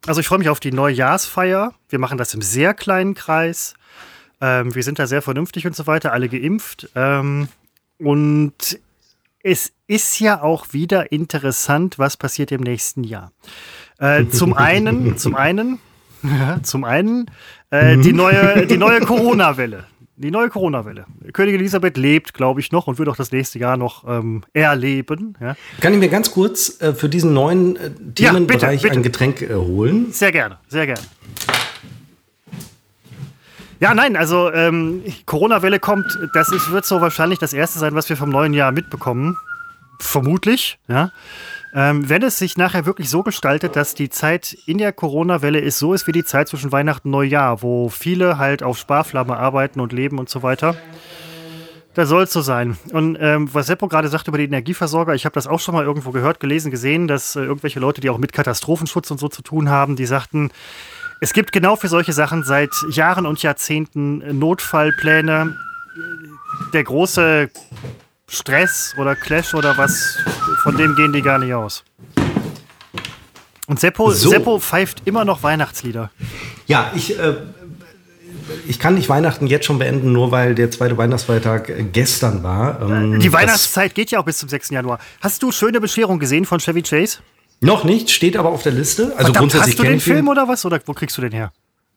Also 0.07 0.23
ich 0.23 0.27
freue 0.27 0.39
mich 0.39 0.49
auf 0.49 0.61
die 0.61 0.73
Neujahrsfeier. 0.73 1.75
Wir 1.91 1.99
machen 1.99 2.17
das 2.17 2.33
im 2.33 2.41
sehr 2.41 2.73
kleinen 2.73 3.13
Kreis. 3.13 3.75
Ähm, 4.41 4.75
wir 4.75 4.83
sind 4.83 4.99
da 4.99 5.07
sehr 5.07 5.21
vernünftig 5.21 5.67
und 5.67 5.77
so 5.77 5.87
weiter, 5.87 6.15
alle 6.15 6.31
geimpft. 6.31 6.89
Ähm, 6.95 7.49
und 7.99 8.81
es 9.43 9.73
ist 9.87 10.19
ja 10.19 10.43
auch 10.43 10.73
wieder 10.73 11.13
interessant, 11.13 11.99
was 11.99 12.17
passiert 12.17 12.51
im 12.51 12.63
nächsten 12.63 13.05
Jahr. 13.05 13.31
Äh, 13.99 14.29
zum 14.29 14.55
einen, 14.55 15.19
zum 15.19 15.35
einen, 15.35 15.81
zum 16.63 16.85
einen 16.85 17.31
äh, 17.69 17.99
die 17.99 18.15
neue, 18.15 18.67
die 18.67 18.79
neue 18.79 19.01
Corona-Welle. 19.01 19.85
Die 20.23 20.31
neue 20.31 20.51
Corona-Welle. 20.51 21.07
Königin 21.33 21.61
Elisabeth 21.61 21.97
lebt, 21.97 22.35
glaube 22.35 22.61
ich, 22.61 22.73
noch 22.73 22.87
und 22.87 22.99
wird 22.99 23.09
auch 23.09 23.17
das 23.17 23.33
nächste 23.33 23.59
Jahr 23.59 23.79
noch 23.79 24.05
ähm, 24.07 24.43
erleben. 24.53 25.35
Ja. 25.41 25.57
Kann 25.81 25.95
ich 25.95 25.99
mir 25.99 26.11
ganz 26.11 26.31
kurz 26.31 26.79
äh, 26.83 26.93
für 26.93 27.09
diesen 27.09 27.33
neuen 27.33 27.77
äh, 27.77 27.91
Themenbereich 28.15 28.83
ja, 28.83 28.91
bitte, 28.91 29.01
bitte. 29.01 29.01
ein 29.01 29.03
Getränk 29.03 29.41
äh, 29.41 29.55
holen? 29.55 30.13
Sehr 30.13 30.31
gerne, 30.31 30.59
sehr 30.69 30.85
gerne. 30.85 31.01
Ja, 33.81 33.95
nein, 33.95 34.15
also 34.15 34.53
ähm, 34.53 35.03
Corona-Welle 35.25 35.81
kommt, 35.81 36.05
das 36.35 36.53
ist, 36.53 36.71
wird 36.71 36.85
so 36.85 37.01
wahrscheinlich 37.01 37.39
das 37.39 37.55
erste 37.55 37.79
sein, 37.79 37.95
was 37.95 38.11
wir 38.11 38.17
vom 38.19 38.29
neuen 38.29 38.53
Jahr 38.53 38.73
mitbekommen. 38.73 39.39
Vermutlich, 40.01 40.79
ja. 40.87 41.13
Ähm, 41.73 42.09
wenn 42.09 42.23
es 42.23 42.39
sich 42.39 42.57
nachher 42.57 42.85
wirklich 42.85 43.09
so 43.09 43.23
gestaltet, 43.23 43.77
dass 43.77 43.95
die 43.95 44.11
Zeit 44.11 44.57
in 44.67 44.79
der 44.79 44.93
Corona-Welle 44.93 45.61
ist, 45.61 45.79
so 45.79 45.95
ist 45.95 46.07
wie 46.07 46.13
die 46.13 46.25
Zeit 46.25 46.49
zwischen 46.49 46.73
Weihnachten 46.73 47.09
und 47.09 47.13
Neujahr, 47.13 47.63
wo 47.63 47.89
viele 47.89 48.39
halt 48.39 48.63
auf 48.63 48.77
Sparflamme 48.77 49.37
arbeiten 49.37 49.81
und 49.81 49.93
leben 49.93 50.19
und 50.19 50.29
so 50.29 50.43
weiter, 50.43 50.75
da 51.95 52.07
soll 52.07 52.25
es 52.25 52.33
so 52.33 52.41
sein. 52.41 52.77
Und 52.93 53.17
ähm, 53.21 53.49
was 53.53 53.67
Seppo 53.67 53.87
gerade 53.87 54.09
sagt 54.09 54.27
über 54.27 54.39
die 54.39 54.45
Energieversorger, 54.45 55.15
ich 55.15 55.25
habe 55.25 55.35
das 55.35 55.47
auch 55.47 55.61
schon 55.61 55.75
mal 55.75 55.85
irgendwo 55.85 56.11
gehört, 56.11 56.41
gelesen, 56.41 56.71
gesehen, 56.71 57.07
dass 57.07 57.37
äh, 57.37 57.41
irgendwelche 57.41 57.81
Leute, 57.81 58.01
die 58.01 58.11
auch 58.11 58.19
mit 58.19 58.33
Katastrophenschutz 58.33 59.11
und 59.11 59.19
so 59.19 59.29
zu 59.29 59.43
tun 59.43 59.69
haben, 59.69 59.97
die 59.97 60.07
sagten, 60.07 60.51
es 61.21 61.33
gibt 61.33 61.53
genau 61.53 61.77
für 61.77 61.89
solche 61.89 62.13
Sachen 62.13 62.45
seit 62.45 62.71
Jahren 62.91 63.27
und 63.27 63.43
Jahrzehnten 63.43 64.39
Notfallpläne. 64.39 65.55
Der 66.73 66.85
große 66.85 67.51
Stress 68.31 68.95
oder 68.97 69.17
Clash 69.17 69.55
oder 69.55 69.77
was, 69.77 70.17
von 70.63 70.77
dem 70.77 70.95
gehen 70.95 71.13
die 71.13 71.21
gar 71.21 71.39
nicht 71.39 71.53
aus. 71.53 71.83
Und 73.67 73.81
Seppo, 73.81 74.11
so. 74.13 74.31
Seppo 74.31 74.59
pfeift 74.61 75.03
immer 75.05 75.25
noch 75.25 75.43
Weihnachtslieder. 75.43 76.11
Ja, 76.67 76.93
ich, 76.95 77.19
äh, 77.19 77.35
ich 78.69 78.79
kann 78.79 78.95
nicht 78.95 79.09
Weihnachten 79.09 79.49
jetzt 79.49 79.67
schon 79.67 79.79
beenden, 79.79 80.13
nur 80.13 80.31
weil 80.31 80.55
der 80.55 80.71
zweite 80.71 80.97
Weihnachtsfeiertag 80.97 81.93
gestern 81.93 82.43
war. 82.43 82.81
Ähm, 82.83 83.19
die 83.19 83.33
Weihnachtszeit 83.33 83.95
geht 83.95 84.13
ja 84.13 84.21
auch 84.21 84.25
bis 84.25 84.39
zum 84.39 84.49
6. 84.49 84.71
Januar. 84.71 85.01
Hast 85.21 85.43
du 85.43 85.51
Schöne 85.51 85.81
Bescherung 85.81 86.19
gesehen 86.21 86.45
von 86.45 86.61
Chevy 86.61 86.83
Chase? 86.83 87.19
Noch 87.61 87.85
nicht, 87.85 88.11
steht 88.11 88.37
aber 88.37 88.51
auf 88.51 88.63
der 88.63 88.73
Liste. 88.73 89.05
Also 89.05 89.17
Verdammt, 89.17 89.37
grundsätzlich 89.39 89.77
hast 89.77 89.79
du 89.81 89.91
den 89.91 90.01
Film 90.01 90.29
oder 90.29 90.49
was? 90.49 90.65
Oder 90.65 90.81
wo 90.87 90.95
kriegst 90.95 91.17
du 91.19 91.23
den 91.23 91.33
her? 91.33 91.53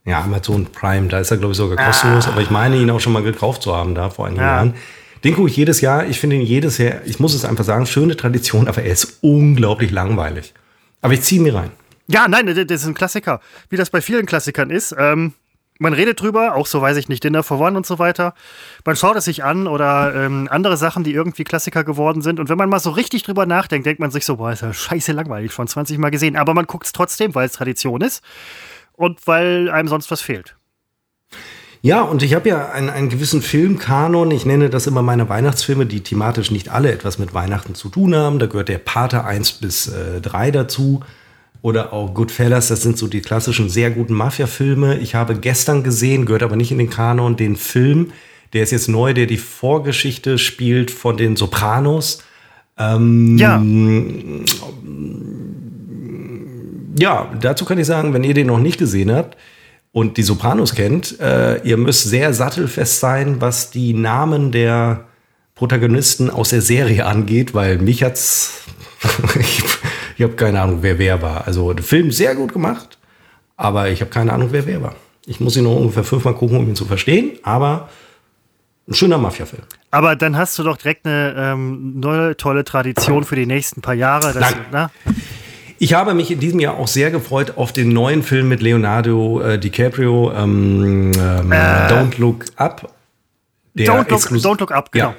Ja, 0.05 0.21
Amazon 0.21 0.65
Prime, 0.65 1.07
da 1.07 1.19
ist 1.19 1.31
er, 1.31 1.37
glaube 1.37 1.53
ich, 1.53 1.57
sogar 1.57 1.77
kostenlos, 1.77 2.27
ah. 2.27 2.31
aber 2.31 2.41
ich 2.41 2.49
meine, 2.49 2.75
ihn 2.75 2.89
auch 2.89 2.99
schon 2.99 3.13
mal 3.13 3.23
gekauft 3.23 3.61
zu 3.61 3.73
haben, 3.73 3.95
da 3.95 4.09
vor 4.09 4.25
einigen 4.25 4.41
ja. 4.41 4.47
Jahren. 4.47 4.73
Den 5.23 5.35
gucke 5.35 5.49
ich 5.49 5.55
jedes 5.55 5.81
Jahr. 5.81 6.05
Ich 6.05 6.19
finde 6.19 6.35
ihn 6.35 6.41
jedes 6.41 6.77
Jahr, 6.77 7.01
ich 7.05 7.19
muss 7.19 7.33
es 7.33 7.45
einfach 7.45 7.63
sagen, 7.63 7.85
schöne 7.85 8.17
Tradition, 8.17 8.67
aber 8.67 8.83
er 8.83 8.91
ist 8.91 9.19
unglaublich 9.21 9.91
langweilig. 9.91 10.53
Aber 11.01 11.13
ich 11.13 11.21
ziehe 11.21 11.41
mir 11.41 11.55
rein. 11.55 11.71
Ja, 12.07 12.27
nein, 12.27 12.45
das 12.45 12.57
ist 12.57 12.85
ein 12.85 12.93
Klassiker. 12.93 13.39
Wie 13.69 13.77
das 13.77 13.89
bei 13.89 14.01
vielen 14.01 14.25
Klassikern 14.25 14.69
ist. 14.69 14.93
Ähm, 14.97 15.33
man 15.79 15.93
redet 15.93 16.21
drüber, 16.21 16.55
auch 16.55 16.67
so 16.67 16.81
weiß 16.81 16.97
ich 16.97 17.09
nicht, 17.09 17.23
Dinner 17.23 17.43
for 17.43 17.59
One 17.59 17.75
und 17.75 17.85
so 17.85 17.99
weiter. 17.99 18.33
Man 18.85 18.95
schaut 18.95 19.15
es 19.15 19.25
sich 19.25 19.43
an 19.43 19.67
oder 19.67 20.13
ähm, 20.15 20.47
andere 20.51 20.77
Sachen, 20.77 21.03
die 21.03 21.13
irgendwie 21.13 21.43
Klassiker 21.43 21.83
geworden 21.83 22.21
sind. 22.21 22.39
Und 22.39 22.49
wenn 22.49 22.57
man 22.57 22.69
mal 22.69 22.79
so 22.79 22.91
richtig 22.91 23.23
drüber 23.23 23.45
nachdenkt, 23.45 23.85
denkt 23.85 23.99
man 23.99 24.11
sich 24.11 24.25
so, 24.25 24.37
boah, 24.37 24.51
ist 24.51 24.61
ja 24.61 24.73
scheiße 24.73 25.13
langweilig, 25.13 25.51
schon 25.51 25.67
20 25.67 25.97
Mal 25.97 26.11
gesehen. 26.11 26.35
Aber 26.35 26.53
man 26.53 26.67
guckt 26.67 26.85
es 26.85 26.91
trotzdem, 26.91 27.33
weil 27.33 27.47
es 27.47 27.53
Tradition 27.53 28.01
ist 28.01 28.23
und 28.93 29.25
weil 29.25 29.69
einem 29.69 29.87
sonst 29.87 30.11
was 30.11 30.21
fehlt. 30.21 30.55
Ja, 31.85 32.01
und 32.01 32.23
ich 32.23 32.33
habe 32.33 32.47
ja 32.47 32.69
einen, 32.69 32.89
einen 32.89 33.09
gewissen 33.09 33.41
Filmkanon. 33.41 34.31
Ich 34.31 34.45
nenne 34.45 34.69
das 34.69 34.87
immer 34.87 35.01
meine 35.01 35.27
Weihnachtsfilme, 35.27 35.85
die 35.85 35.99
thematisch 35.99 36.49
nicht 36.49 36.69
alle 36.69 36.93
etwas 36.93 37.19
mit 37.19 37.33
Weihnachten 37.33 37.75
zu 37.75 37.89
tun 37.89 38.15
haben. 38.15 38.39
Da 38.39 38.45
gehört 38.45 38.69
der 38.69 38.77
Pater 38.77 39.25
1 39.25 39.51
bis 39.53 39.89
äh, 39.89 40.21
3 40.21 40.51
dazu 40.51 41.01
oder 41.61 41.91
auch 41.91 42.13
Goodfellas, 42.13 42.69
das 42.69 42.83
sind 42.83 42.97
so 42.97 43.07
die 43.07 43.19
klassischen 43.19 43.69
sehr 43.69 43.91
guten 43.91 44.13
Mafia-Filme. 44.13 44.99
Ich 44.99 45.15
habe 45.15 45.35
gestern 45.35 45.83
gesehen, 45.83 46.25
gehört 46.25 46.43
aber 46.43 46.55
nicht 46.55 46.71
in 46.71 46.77
den 46.77 46.89
Kanon, 46.89 47.35
den 47.35 47.57
Film, 47.57 48.11
der 48.53 48.63
ist 48.63 48.71
jetzt 48.71 48.87
neu, 48.87 49.13
der 49.13 49.25
die 49.25 49.37
Vorgeschichte 49.37 50.37
spielt 50.37 50.89
von 50.89 51.17
den 51.17 51.35
Sopranos. 51.35 52.23
Ähm, 52.77 53.37
ja. 53.37 53.61
Ja, 56.97 57.29
dazu 57.41 57.65
kann 57.65 57.77
ich 57.77 57.87
sagen, 57.87 58.13
wenn 58.13 58.23
ihr 58.23 58.33
den 58.33 58.47
noch 58.47 58.59
nicht 58.59 58.77
gesehen 58.77 59.11
habt 59.11 59.35
und 59.93 60.17
die 60.17 60.23
Sopranos 60.23 60.75
kennt, 60.75 61.19
äh, 61.21 61.61
ihr 61.61 61.77
müsst 61.77 62.03
sehr 62.03 62.33
sattelfest 62.33 62.99
sein, 62.99 63.39
was 63.39 63.69
die 63.71 63.93
Namen 63.93 64.51
der 64.51 65.05
Protagonisten 65.55 66.29
aus 66.29 66.49
der 66.49 66.61
Serie 66.61 67.05
angeht, 67.05 67.53
weil 67.53 67.77
mich 67.77 68.03
hat's 68.03 68.63
Ich 70.17 70.21
habe 70.21 70.33
keine 70.33 70.61
Ahnung, 70.61 70.79
wer 70.81 70.99
wer 70.99 71.21
war. 71.21 71.47
Also 71.47 71.73
der 71.73 71.83
Film 71.83 72.11
sehr 72.11 72.35
gut 72.35 72.53
gemacht, 72.53 72.97
aber 73.55 73.89
ich 73.89 74.01
habe 74.01 74.11
keine 74.11 74.33
Ahnung, 74.33 74.49
wer 74.51 74.65
wer 74.65 74.81
war. 74.81 74.95
Ich 75.25 75.39
muss 75.39 75.55
ihn 75.55 75.63
nur 75.63 75.77
ungefähr 75.77 76.03
fünfmal 76.03 76.33
gucken, 76.33 76.57
um 76.57 76.67
ihn 76.67 76.75
zu 76.75 76.85
verstehen, 76.85 77.37
aber 77.43 77.89
ein 78.87 78.93
schöner 78.93 79.17
Mafia-Film. 79.17 79.63
Aber 79.91 80.15
dann 80.15 80.35
hast 80.35 80.57
du 80.59 80.63
doch 80.63 80.75
direkt 80.75 81.05
eine 81.05 81.33
ähm, 81.37 81.99
neue 81.99 82.35
tolle 82.35 82.63
Tradition 82.63 83.23
für 83.23 83.35
die 83.35 83.45
nächsten 83.45 83.81
paar 83.81 83.93
Jahre. 83.93 84.33
Dass. 84.33 84.89
Ich 85.83 85.93
habe 85.93 86.13
mich 86.13 86.31
in 86.31 86.39
diesem 86.39 86.61
Jahr 86.61 86.77
auch 86.77 86.87
sehr 86.87 87.11
gefreut 87.11 87.57
auf 87.57 87.73
den 87.73 87.89
neuen 87.89 88.23
Film 88.23 88.47
mit 88.47 88.61
Leonardo 88.61 89.41
äh, 89.41 89.59
DiCaprio, 89.59 90.31
ähm, 90.31 91.11
ähm, 91.19 91.51
äh, 91.51 91.55
Don't 91.55 92.17
Look 92.19 92.45
Up. 92.55 92.89
Don't 93.75 94.09
look, 94.09 94.21
don't 94.21 94.59
look, 94.61 94.71
Up, 94.71 94.93
genau. 94.93 95.13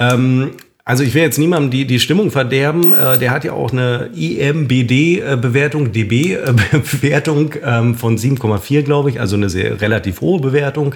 Ja. 0.00 0.14
Ähm, 0.14 0.52
also 0.86 1.04
ich 1.04 1.12
will 1.12 1.20
jetzt 1.20 1.36
niemandem 1.38 1.70
die, 1.70 1.86
die 1.86 2.00
Stimmung 2.00 2.30
verderben. 2.30 2.94
Äh, 2.94 3.18
der 3.18 3.32
hat 3.32 3.44
ja 3.44 3.52
auch 3.52 3.70
eine 3.70 4.08
IMBD-Bewertung, 4.14 5.92
DB-Bewertung 5.92 7.52
ähm, 7.62 7.94
von 7.94 8.16
7,4, 8.16 8.84
glaube 8.84 9.10
ich. 9.10 9.20
Also 9.20 9.36
eine 9.36 9.50
sehr 9.50 9.78
relativ 9.82 10.22
hohe 10.22 10.40
Bewertung. 10.40 10.94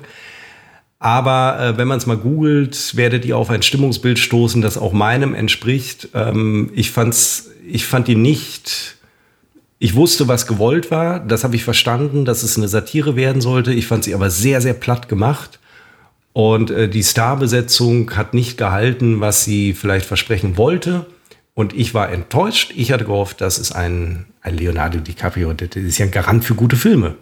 Aber 0.98 1.58
äh, 1.60 1.78
wenn 1.78 1.88
man 1.88 1.98
es 1.98 2.06
mal 2.06 2.16
googelt, 2.16 2.96
werdet 2.96 3.24
ihr 3.24 3.36
auf 3.36 3.50
ein 3.50 3.62
Stimmungsbild 3.62 4.18
stoßen, 4.18 4.62
das 4.62 4.78
auch 4.78 4.92
meinem 4.92 5.34
entspricht. 5.34 6.08
Ähm, 6.14 6.70
ich, 6.74 6.90
fand's, 6.90 7.50
ich 7.66 7.84
fand 7.84 8.08
ihn 8.08 8.22
nicht. 8.22 8.96
Ich 9.78 9.94
wusste, 9.94 10.26
was 10.26 10.46
gewollt 10.46 10.90
war. 10.90 11.20
Das 11.20 11.44
habe 11.44 11.54
ich 11.54 11.64
verstanden, 11.64 12.24
dass 12.24 12.42
es 12.42 12.56
eine 12.56 12.68
Satire 12.68 13.14
werden 13.14 13.42
sollte. 13.42 13.74
Ich 13.74 13.86
fand 13.86 14.04
sie 14.04 14.14
aber 14.14 14.30
sehr, 14.30 14.62
sehr 14.62 14.72
platt 14.72 15.08
gemacht. 15.08 15.58
Und 16.32 16.70
äh, 16.70 16.88
die 16.88 17.04
Starbesetzung 17.04 18.16
hat 18.16 18.32
nicht 18.32 18.56
gehalten, 18.56 19.20
was 19.20 19.44
sie 19.44 19.74
vielleicht 19.74 20.06
versprechen 20.06 20.56
wollte. 20.56 21.06
Und 21.52 21.74
ich 21.74 21.92
war 21.92 22.10
enttäuscht. 22.10 22.72
Ich 22.74 22.90
hatte 22.92 23.04
gehofft, 23.04 23.42
das 23.42 23.58
ist 23.58 23.72
ein, 23.72 24.26
ein 24.40 24.56
Leonardo 24.56 24.98
DiCaprio. 24.98 25.52
Das 25.52 25.76
ist 25.76 25.98
ja 25.98 26.06
ein 26.06 26.10
Garant 26.10 26.44
für 26.44 26.54
gute 26.54 26.76
Filme. 26.76 27.16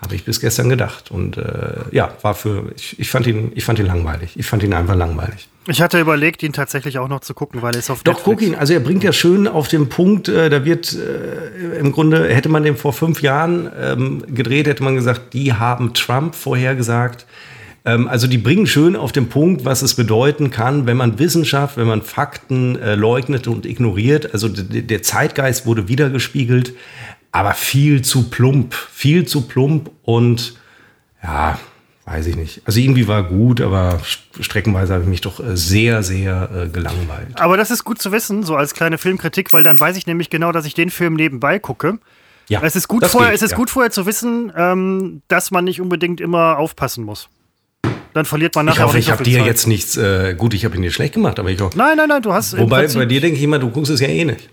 Habe 0.00 0.14
ich 0.14 0.24
bis 0.24 0.40
gestern 0.40 0.68
gedacht. 0.68 1.10
Und 1.10 1.36
äh, 1.36 1.80
ja, 1.90 2.12
war 2.22 2.34
für. 2.34 2.70
Ich, 2.76 2.98
ich, 3.00 3.10
fand 3.10 3.26
ihn, 3.26 3.50
ich 3.54 3.64
fand 3.64 3.80
ihn 3.80 3.86
langweilig. 3.86 4.32
Ich 4.36 4.46
fand 4.46 4.62
ihn 4.62 4.72
einfach 4.72 4.94
langweilig. 4.94 5.48
Ich 5.66 5.82
hatte 5.82 6.00
überlegt, 6.00 6.42
ihn 6.42 6.52
tatsächlich 6.52 6.98
auch 6.98 7.08
noch 7.08 7.20
zu 7.20 7.34
gucken, 7.34 7.60
weil 7.62 7.74
er 7.74 7.80
ist 7.80 7.90
auf 7.90 8.02
Doch, 8.02 8.14
Netflix. 8.14 8.40
guck 8.40 8.48
ihn. 8.48 8.54
Also 8.54 8.72
er 8.72 8.80
bringt 8.80 9.02
ja 9.02 9.12
schön 9.12 9.46
auf 9.46 9.68
den 9.68 9.88
Punkt, 9.88 10.28
äh, 10.28 10.48
da 10.48 10.64
wird 10.64 10.94
äh, 10.94 11.78
im 11.78 11.92
Grunde, 11.92 12.28
hätte 12.32 12.48
man 12.48 12.62
den 12.62 12.76
vor 12.76 12.92
fünf 12.92 13.20
Jahren 13.22 13.70
ähm, 13.78 14.22
gedreht, 14.34 14.66
hätte 14.66 14.82
man 14.82 14.94
gesagt, 14.94 15.34
die 15.34 15.52
haben 15.52 15.92
Trump 15.94 16.34
vorhergesagt. 16.34 17.26
Ähm, 17.84 18.08
also 18.08 18.26
die 18.26 18.38
bringen 18.38 18.66
schön 18.66 18.96
auf 18.96 19.12
den 19.12 19.28
Punkt, 19.28 19.64
was 19.64 19.82
es 19.82 19.94
bedeuten 19.94 20.50
kann, 20.50 20.86
wenn 20.86 20.96
man 20.96 21.18
Wissenschaft, 21.18 21.76
wenn 21.76 21.86
man 21.86 22.02
Fakten 22.02 22.76
äh, 22.76 22.94
leugnet 22.94 23.46
und 23.46 23.66
ignoriert. 23.66 24.32
Also 24.32 24.48
der 24.48 25.02
Zeitgeist 25.02 25.66
wurde 25.66 25.88
wiedergespiegelt, 25.88 26.72
aber 27.38 27.54
viel 27.54 28.02
zu 28.02 28.24
plump, 28.30 28.74
viel 28.74 29.24
zu 29.24 29.42
plump 29.42 29.92
und 30.02 30.56
ja, 31.22 31.56
weiß 32.04 32.26
ich 32.26 32.34
nicht. 32.34 32.62
Also 32.64 32.80
irgendwie 32.80 33.06
war 33.06 33.22
gut, 33.22 33.60
aber 33.60 34.00
streckenweise 34.40 34.92
habe 34.92 35.04
ich 35.04 35.08
mich 35.08 35.20
doch 35.20 35.38
äh, 35.38 35.56
sehr, 35.56 36.02
sehr 36.02 36.50
äh, 36.52 36.68
gelangweilt. 36.68 37.40
Aber 37.40 37.56
das 37.56 37.70
ist 37.70 37.84
gut 37.84 38.02
zu 38.02 38.10
wissen, 38.10 38.42
so 38.42 38.56
als 38.56 38.74
kleine 38.74 38.98
Filmkritik, 38.98 39.52
weil 39.52 39.62
dann 39.62 39.78
weiß 39.78 39.96
ich 39.96 40.08
nämlich 40.08 40.30
genau, 40.30 40.50
dass 40.50 40.66
ich 40.66 40.74
den 40.74 40.90
Film 40.90 41.14
nebenbei 41.14 41.60
gucke. 41.60 42.00
Ja, 42.48 42.60
es 42.64 42.74
ist 42.74 42.88
gut, 42.88 43.06
vorher, 43.06 43.30
geht, 43.30 43.36
es 43.36 43.42
ist 43.42 43.52
ja. 43.52 43.56
gut 43.56 43.70
vorher 43.70 43.92
zu 43.92 44.04
wissen, 44.04 44.52
ähm, 44.56 45.22
dass 45.28 45.52
man 45.52 45.64
nicht 45.64 45.80
unbedingt 45.80 46.20
immer 46.20 46.58
aufpassen 46.58 47.04
muss 47.04 47.28
dann 48.14 48.24
verliert 48.24 48.56
man 48.56 48.66
nachher 48.66 48.80
ich 48.80 48.84
hoffe, 48.84 48.98
ich 48.98 49.10
habe 49.10 49.22
dir 49.22 49.38
Zeit. 49.38 49.46
jetzt 49.46 49.66
nichts, 49.68 49.96
äh, 49.96 50.34
gut, 50.36 50.52
ich 50.52 50.64
habe 50.64 50.74
ihn 50.74 50.82
dir 50.82 50.90
schlecht 50.90 51.14
gemacht, 51.14 51.38
aber 51.38 51.50
ich 51.50 51.60
hoffe. 51.60 51.78
Nein, 51.78 51.96
nein, 51.98 52.08
nein, 52.08 52.22
du 52.22 52.32
hast. 52.32 52.58
Wobei, 52.58 52.88
bei 52.88 53.04
dir 53.04 53.20
denke 53.20 53.36
ich 53.36 53.44
immer, 53.44 53.60
du 53.60 53.70
guckst 53.70 53.92
es 53.92 54.00
ja 54.00 54.08
eh 54.08 54.24
nicht. 54.24 54.48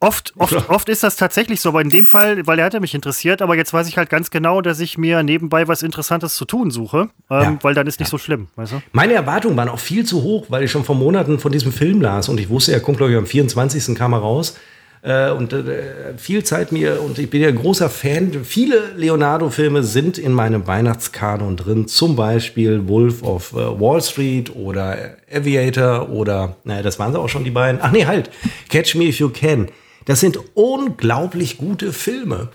Oft, 0.00 0.32
oft, 0.38 0.70
oft 0.70 0.88
ist 0.88 1.02
das 1.02 1.16
tatsächlich 1.16 1.60
so, 1.60 1.70
aber 1.70 1.80
in 1.80 1.90
dem 1.90 2.06
Fall, 2.06 2.46
weil 2.46 2.58
er 2.58 2.66
hatte 2.66 2.80
mich 2.80 2.94
interessiert, 2.94 3.42
aber 3.42 3.56
jetzt 3.56 3.72
weiß 3.72 3.88
ich 3.88 3.96
halt 3.96 4.10
ganz 4.10 4.30
genau, 4.30 4.60
dass 4.60 4.80
ich 4.80 4.96
mir 4.96 5.22
nebenbei 5.22 5.66
was 5.66 5.82
Interessantes 5.82 6.36
zu 6.36 6.44
tun 6.44 6.70
suche, 6.70 7.08
ähm, 7.30 7.42
ja. 7.42 7.58
weil 7.62 7.74
dann 7.74 7.86
ist 7.86 7.98
nicht 7.98 8.08
ja. 8.08 8.10
so 8.12 8.18
schlimm, 8.18 8.48
weißt 8.56 8.72
du? 8.72 8.82
Meine 8.92 9.14
Erwartungen 9.14 9.56
waren 9.56 9.68
auch 9.68 9.80
viel 9.80 10.04
zu 10.04 10.22
hoch, 10.22 10.46
weil 10.48 10.62
ich 10.62 10.70
schon 10.70 10.84
vor 10.84 10.94
Monaten 10.94 11.38
von 11.38 11.50
diesem 11.50 11.72
Film 11.72 12.00
las 12.00 12.28
und 12.28 12.38
ich 12.38 12.48
wusste, 12.48 12.72
er 12.72 12.80
kommt, 12.80 12.98
glaube 12.98 13.12
ich, 13.12 13.18
am 13.18 13.26
24. 13.26 13.96
kam 13.96 14.12
er 14.12 14.20
raus. 14.20 14.56
Äh, 15.00 15.30
und 15.30 15.52
äh, 15.52 16.16
viel 16.16 16.42
Zeit 16.42 16.72
mir, 16.72 17.00
und 17.00 17.18
ich 17.18 17.30
bin 17.30 17.40
ja 17.40 17.50
großer 17.52 17.88
Fan, 17.88 18.44
viele 18.44 18.94
Leonardo-Filme 18.96 19.84
sind 19.84 20.18
in 20.18 20.32
meinem 20.32 20.66
Weihnachtskanon 20.66 21.56
drin, 21.56 21.86
zum 21.86 22.16
Beispiel 22.16 22.88
Wolf 22.88 23.22
of 23.22 23.52
äh, 23.52 23.56
Wall 23.56 24.02
Street 24.02 24.54
oder 24.56 25.16
Aviator 25.32 26.10
oder, 26.10 26.56
naja, 26.64 26.82
das 26.82 26.98
waren 26.98 27.12
sie 27.12 27.18
auch 27.20 27.28
schon 27.28 27.44
die 27.44 27.52
beiden. 27.52 27.80
Ach 27.80 27.92
nee, 27.92 28.06
halt, 28.06 28.30
Catch 28.68 28.96
Me 28.96 29.04
If 29.04 29.20
You 29.20 29.28
Can. 29.28 29.68
Das 30.08 30.20
sind 30.20 30.38
unglaublich 30.54 31.58
gute 31.58 31.92
Filme, 31.92 32.48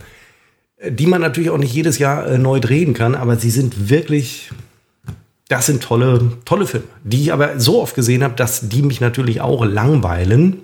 die 0.89 1.05
man 1.05 1.21
natürlich 1.21 1.51
auch 1.51 1.59
nicht 1.59 1.73
jedes 1.73 1.99
Jahr 1.99 2.37
neu 2.39 2.59
drehen 2.59 2.95
kann, 2.95 3.13
aber 3.13 3.37
sie 3.37 3.51
sind 3.51 3.89
wirklich 3.89 4.51
das 5.49 5.67
sind 5.67 5.83
tolle, 5.83 6.31
tolle 6.45 6.65
Filme, 6.65 6.87
die 7.03 7.21
ich 7.21 7.31
aber 7.31 7.59
so 7.59 7.79
oft 7.79 7.93
gesehen 7.93 8.23
habe, 8.23 8.33
dass 8.33 8.69
die 8.69 8.81
mich 8.81 9.01
natürlich 9.01 9.39
auch 9.39 9.63
langweilen. 9.63 10.63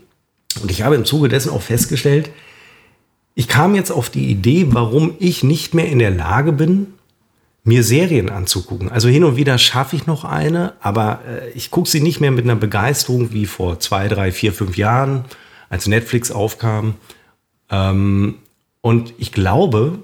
Und 0.63 0.71
ich 0.71 0.81
habe 0.81 0.95
im 0.95 1.05
Zuge 1.05 1.29
dessen 1.29 1.51
auch 1.51 1.61
festgestellt, 1.61 2.31
ich 3.35 3.47
kam 3.47 3.75
jetzt 3.75 3.91
auf 3.91 4.09
die 4.09 4.31
Idee, 4.31 4.65
warum 4.69 5.13
ich 5.19 5.43
nicht 5.43 5.75
mehr 5.75 5.87
in 5.87 5.99
der 5.99 6.09
Lage 6.09 6.53
bin, 6.53 6.87
mir 7.63 7.83
Serien 7.83 8.29
anzugucken. 8.29 8.89
Also 8.89 9.09
hin 9.09 9.23
und 9.23 9.35
wieder 9.35 9.59
schaffe 9.59 9.95
ich 9.95 10.07
noch 10.07 10.23
eine, 10.23 10.73
aber 10.81 11.21
äh, 11.27 11.51
ich 11.51 11.69
gucke 11.69 11.87
sie 11.87 12.01
nicht 12.01 12.19
mehr 12.19 12.31
mit 12.31 12.45
einer 12.45 12.55
Begeisterung 12.55 13.31
wie 13.31 13.45
vor 13.45 13.79
zwei, 13.79 14.07
drei, 14.07 14.31
vier, 14.31 14.53
fünf 14.53 14.75
Jahren, 14.75 15.25
als 15.69 15.87
Netflix 15.87 16.31
aufkam. 16.31 16.95
Ähm, 17.69 18.35
und 18.81 19.13
ich 19.17 19.31
glaube, 19.31 19.99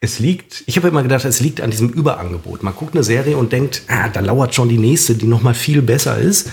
es 0.00 0.18
liegt, 0.18 0.62
ich 0.66 0.76
habe 0.76 0.88
immer 0.88 1.02
gedacht, 1.02 1.24
es 1.24 1.40
liegt 1.40 1.60
an 1.60 1.70
diesem 1.70 1.88
Überangebot. 1.88 2.62
Man 2.62 2.74
guckt 2.74 2.94
eine 2.94 3.02
Serie 3.02 3.36
und 3.36 3.52
denkt, 3.52 3.82
ah, 3.88 4.08
da 4.08 4.20
lauert 4.20 4.54
schon 4.54 4.68
die 4.68 4.78
nächste, 4.78 5.14
die 5.14 5.26
noch 5.26 5.42
mal 5.42 5.54
viel 5.54 5.82
besser 5.82 6.18
ist. 6.18 6.50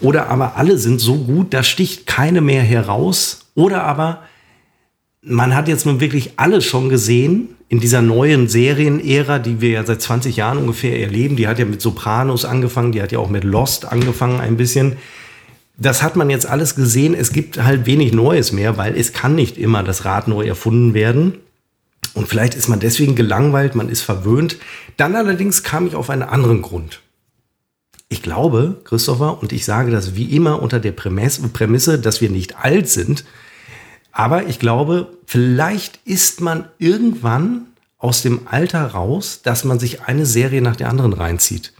Oder 0.00 0.28
aber 0.28 0.56
alle 0.56 0.78
sind 0.78 1.00
so 1.00 1.16
gut, 1.16 1.54
da 1.54 1.62
sticht 1.62 2.06
keine 2.06 2.40
mehr 2.40 2.62
heraus. 2.62 3.46
Oder 3.54 3.84
aber 3.84 4.22
man 5.22 5.54
hat 5.56 5.68
jetzt 5.68 5.86
nun 5.86 6.00
wirklich 6.00 6.32
alles 6.36 6.64
schon 6.64 6.88
gesehen 6.88 7.48
in 7.68 7.80
dieser 7.80 8.02
neuen 8.02 8.46
Serienära, 8.46 9.38
die 9.38 9.60
wir 9.60 9.70
ja 9.70 9.84
seit 9.84 10.02
20 10.02 10.36
Jahren 10.36 10.58
ungefähr 10.58 11.00
erleben. 11.00 11.36
Die 11.36 11.48
hat 11.48 11.58
ja 11.58 11.64
mit 11.64 11.80
Sopranos 11.80 12.44
angefangen, 12.44 12.92
die 12.92 13.02
hat 13.02 13.10
ja 13.10 13.18
auch 13.18 13.30
mit 13.30 13.42
Lost 13.42 13.86
angefangen 13.86 14.40
ein 14.40 14.56
bisschen. 14.56 14.96
Das 15.76 16.02
hat 16.02 16.16
man 16.16 16.30
jetzt 16.30 16.46
alles 16.46 16.76
gesehen. 16.76 17.14
Es 17.14 17.32
gibt 17.32 17.62
halt 17.62 17.86
wenig 17.86 18.12
Neues 18.12 18.52
mehr, 18.52 18.76
weil 18.76 18.96
es 18.96 19.12
kann 19.12 19.34
nicht 19.34 19.58
immer 19.58 19.82
das 19.82 20.04
Rad 20.04 20.28
neu 20.28 20.46
erfunden 20.46 20.94
werden. 20.94 21.40
Und 22.14 22.28
vielleicht 22.28 22.54
ist 22.54 22.68
man 22.68 22.80
deswegen 22.80 23.16
gelangweilt, 23.16 23.74
man 23.74 23.88
ist 23.88 24.02
verwöhnt. 24.02 24.56
Dann 24.96 25.16
allerdings 25.16 25.62
kam 25.64 25.86
ich 25.86 25.96
auf 25.96 26.10
einen 26.10 26.22
anderen 26.22 26.62
Grund. 26.62 27.00
Ich 28.08 28.22
glaube, 28.22 28.80
Christopher, 28.84 29.42
und 29.42 29.52
ich 29.52 29.64
sage 29.64 29.90
das 29.90 30.14
wie 30.14 30.36
immer 30.36 30.62
unter 30.62 30.78
der 30.78 30.92
Prämisse, 30.92 31.98
dass 31.98 32.20
wir 32.20 32.30
nicht 32.30 32.56
alt 32.58 32.88
sind, 32.88 33.24
aber 34.12 34.46
ich 34.46 34.60
glaube, 34.60 35.08
vielleicht 35.26 35.98
ist 36.04 36.40
man 36.40 36.68
irgendwann 36.78 37.66
aus 37.98 38.22
dem 38.22 38.46
Alter 38.46 38.86
raus, 38.86 39.40
dass 39.42 39.64
man 39.64 39.80
sich 39.80 40.02
eine 40.02 40.24
Serie 40.24 40.62
nach 40.62 40.76
der 40.76 40.88
anderen 40.88 41.12
reinzieht. 41.12 41.72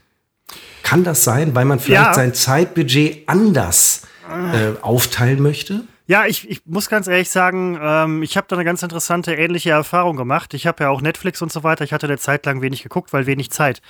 Kann 0.85 1.03
das 1.03 1.25
sein, 1.25 1.55
weil 1.55 1.65
man 1.65 1.81
vielleicht 1.81 2.09
ja. 2.09 2.15
sein 2.15 2.35
Zeitbudget 2.35 3.27
anders 3.27 4.03
äh, 4.29 4.81
aufteilen 4.83 5.43
möchte? 5.43 5.81
Ja, 6.07 6.27
ich, 6.27 6.49
ich 6.51 6.61
muss 6.67 6.91
ganz 6.91 7.09
ehrlich 7.09 7.31
sagen, 7.31 7.79
ähm, 7.81 8.23
ich 8.23 8.37
habe 8.37 8.47
da 8.49 8.57
eine 8.57 8.67
ganz 8.67 8.83
interessante 8.83 9.35
ähnliche 9.35 9.71
Erfahrung 9.71 10.17
gemacht. 10.17 10.53
Ich 10.53 10.67
habe 10.67 10.85
ja 10.85 10.91
auch 10.91 11.01
Netflix 11.01 11.41
und 11.41 11.51
so 11.51 11.65
weiter. 11.65 11.85
Ich 11.85 11.95
hatte 11.95 12.07
eine 12.07 12.19
Zeit 12.19 12.45
lang 12.45 12.61
wenig 12.61 12.83
geguckt, 12.83 13.15
weil 13.15 13.25
wenig 13.27 13.51
Zeit. 13.51 13.81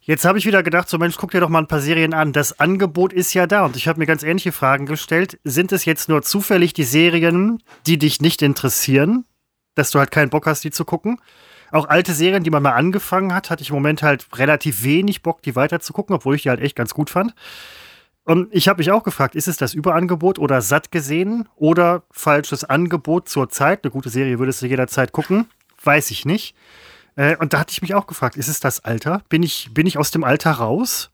Jetzt 0.00 0.24
habe 0.24 0.36
ich 0.36 0.44
wieder 0.44 0.64
gedacht, 0.64 0.88
so 0.88 0.98
Mensch, 0.98 1.16
guck 1.16 1.30
dir 1.30 1.40
doch 1.40 1.48
mal 1.48 1.60
ein 1.60 1.68
paar 1.68 1.80
Serien 1.80 2.12
an. 2.12 2.32
Das 2.32 2.58
Angebot 2.58 3.12
ist 3.12 3.32
ja 3.32 3.46
da 3.46 3.64
und 3.64 3.76
ich 3.76 3.86
habe 3.86 4.00
mir 4.00 4.06
ganz 4.06 4.24
ähnliche 4.24 4.50
Fragen 4.50 4.86
gestellt. 4.86 5.38
Sind 5.44 5.70
es 5.70 5.84
jetzt 5.84 6.08
nur 6.08 6.22
zufällig 6.22 6.74
die 6.74 6.82
Serien, 6.82 7.62
die 7.86 7.96
dich 7.96 8.20
nicht 8.20 8.42
interessieren, 8.42 9.24
dass 9.76 9.92
du 9.92 10.00
halt 10.00 10.10
keinen 10.10 10.30
Bock 10.30 10.46
hast, 10.46 10.64
die 10.64 10.72
zu 10.72 10.84
gucken? 10.84 11.20
Auch 11.70 11.88
alte 11.88 12.12
Serien, 12.12 12.44
die 12.44 12.50
man 12.50 12.62
mal 12.62 12.72
angefangen 12.72 13.34
hat, 13.34 13.50
hatte 13.50 13.62
ich 13.62 13.70
im 13.70 13.74
Moment 13.74 14.02
halt 14.02 14.26
relativ 14.36 14.84
wenig 14.84 15.22
Bock, 15.22 15.42
die 15.42 15.56
weiter 15.56 15.80
zu 15.80 15.92
gucken, 15.92 16.14
obwohl 16.14 16.36
ich 16.36 16.42
die 16.42 16.50
halt 16.50 16.60
echt 16.60 16.76
ganz 16.76 16.94
gut 16.94 17.10
fand. 17.10 17.34
Und 18.24 18.48
ich 18.54 18.68
habe 18.68 18.78
mich 18.78 18.90
auch 18.90 19.02
gefragt, 19.02 19.34
ist 19.34 19.48
es 19.48 19.58
das 19.58 19.74
Überangebot 19.74 20.38
oder 20.38 20.62
satt 20.62 20.90
gesehen 20.90 21.48
oder 21.56 22.04
falsches 22.10 22.64
Angebot 22.64 23.28
zur 23.28 23.50
Zeit? 23.50 23.84
Eine 23.84 23.90
gute 23.90 24.08
Serie 24.08 24.38
würdest 24.38 24.62
du 24.62 24.66
jederzeit 24.66 25.12
gucken, 25.12 25.46
weiß 25.82 26.10
ich 26.10 26.24
nicht. 26.24 26.54
Äh, 27.16 27.36
und 27.36 27.52
da 27.52 27.60
hatte 27.60 27.72
ich 27.72 27.82
mich 27.82 27.94
auch 27.94 28.06
gefragt, 28.06 28.36
ist 28.36 28.48
es 28.48 28.60
das 28.60 28.80
Alter? 28.84 29.22
Bin 29.28 29.42
ich, 29.42 29.70
bin 29.74 29.86
ich 29.86 29.98
aus 29.98 30.10
dem 30.10 30.24
Alter 30.24 30.52
raus? 30.52 31.10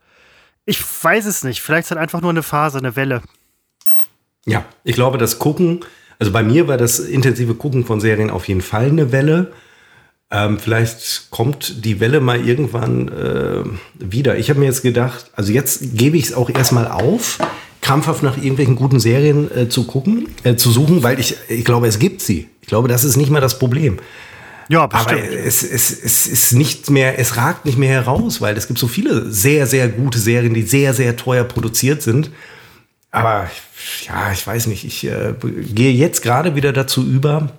Ich 0.66 0.80
weiß 0.80 1.26
es 1.26 1.42
nicht. 1.42 1.60
Vielleicht 1.62 1.86
ist 1.86 1.90
es 1.90 1.96
einfach 1.96 2.20
nur 2.20 2.30
eine 2.30 2.44
Phase, 2.44 2.78
eine 2.78 2.94
Welle. 2.94 3.22
Ja, 4.46 4.64
ich 4.84 4.94
glaube, 4.94 5.18
das 5.18 5.38
Gucken, 5.38 5.80
also 6.18 6.32
bei 6.32 6.42
mir 6.42 6.68
war 6.68 6.76
das 6.76 7.00
intensive 7.00 7.54
Gucken 7.54 7.84
von 7.84 8.00
Serien 8.00 8.30
auf 8.30 8.46
jeden 8.46 8.62
Fall 8.62 8.86
eine 8.86 9.10
Welle. 9.10 9.52
Ähm, 10.32 10.58
vielleicht 10.58 11.30
kommt 11.30 11.84
die 11.84 11.98
Welle 11.98 12.20
mal 12.20 12.46
irgendwann 12.46 13.08
äh, 13.08 13.64
wieder. 13.98 14.38
Ich 14.38 14.48
habe 14.48 14.60
mir 14.60 14.66
jetzt 14.66 14.82
gedacht, 14.82 15.30
also 15.34 15.52
jetzt 15.52 15.96
gebe 15.96 16.16
ich 16.16 16.26
es 16.26 16.34
auch 16.34 16.48
erstmal 16.50 16.86
auf, 16.86 17.38
krampfhaft 17.82 18.22
nach 18.22 18.36
irgendwelchen 18.36 18.76
guten 18.76 19.00
Serien 19.00 19.50
äh, 19.56 19.68
zu 19.68 19.84
gucken, 19.84 20.28
äh, 20.44 20.54
zu 20.54 20.70
suchen, 20.70 21.02
weil 21.02 21.18
ich, 21.18 21.36
ich 21.48 21.64
glaube, 21.64 21.88
es 21.88 21.98
gibt 21.98 22.20
sie. 22.20 22.48
Ich 22.60 22.68
glaube, 22.68 22.86
das 22.86 23.02
ist 23.02 23.16
nicht 23.16 23.30
mehr 23.30 23.40
das 23.40 23.58
Problem. 23.58 23.98
Ja, 24.68 24.86
bestimmt. 24.86 25.20
Aber 25.20 25.32
es, 25.32 25.64
es, 25.64 25.90
es 25.90 26.28
ist 26.28 26.52
nicht 26.52 26.90
mehr, 26.90 27.18
es 27.18 27.36
ragt 27.36 27.64
nicht 27.64 27.76
mehr 27.76 27.90
heraus, 27.90 28.40
weil 28.40 28.56
es 28.56 28.68
gibt 28.68 28.78
so 28.78 28.86
viele 28.86 29.32
sehr, 29.32 29.66
sehr 29.66 29.88
gute 29.88 30.20
Serien, 30.20 30.54
die 30.54 30.62
sehr, 30.62 30.94
sehr 30.94 31.16
teuer 31.16 31.42
produziert 31.42 32.02
sind. 32.02 32.30
Aber 33.10 33.50
ja, 34.06 34.30
ich 34.32 34.46
weiß 34.46 34.68
nicht, 34.68 34.84
ich 34.84 35.04
äh, 35.08 35.34
gehe 35.42 35.92
jetzt 35.92 36.22
gerade 36.22 36.54
wieder 36.54 36.72
dazu 36.72 37.04
über, 37.04 37.50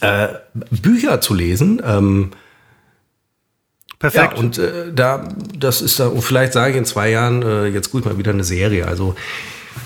äh, 0.00 0.28
Bücher 0.70 1.20
zu 1.20 1.34
lesen. 1.34 1.82
Ähm, 1.84 2.30
Perfekt. 3.98 4.34
Ja, 4.34 4.38
und 4.38 4.58
äh, 4.58 4.92
da, 4.94 5.28
das 5.58 5.80
ist 5.80 5.98
da, 5.98 6.08
und 6.08 6.22
vielleicht 6.22 6.52
sage 6.52 6.72
ich 6.72 6.76
in 6.76 6.84
zwei 6.84 7.10
Jahren, 7.10 7.42
äh, 7.42 7.66
jetzt 7.68 7.90
gut 7.90 8.04
mal 8.04 8.18
wieder 8.18 8.32
eine 8.32 8.44
Serie. 8.44 8.86
Also, 8.86 9.14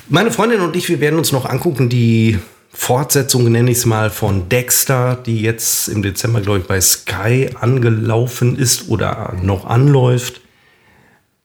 meine 0.08 0.32
Freundin 0.32 0.60
und 0.60 0.74
ich, 0.74 0.88
wir 0.88 1.00
werden 1.00 1.18
uns 1.18 1.30
noch 1.30 1.44
angucken, 1.44 1.88
die 1.88 2.38
Fortsetzung, 2.70 3.50
nenne 3.50 3.70
ich 3.70 3.78
es 3.78 3.86
mal, 3.86 4.10
von 4.10 4.48
Dexter, 4.48 5.16
die 5.24 5.40
jetzt 5.40 5.88
im 5.88 6.02
Dezember, 6.02 6.40
glaube 6.40 6.60
ich, 6.60 6.66
bei 6.66 6.80
Sky 6.80 7.50
angelaufen 7.60 8.56
ist 8.56 8.88
oder 8.88 9.34
noch 9.42 9.66
anläuft. 9.66 10.40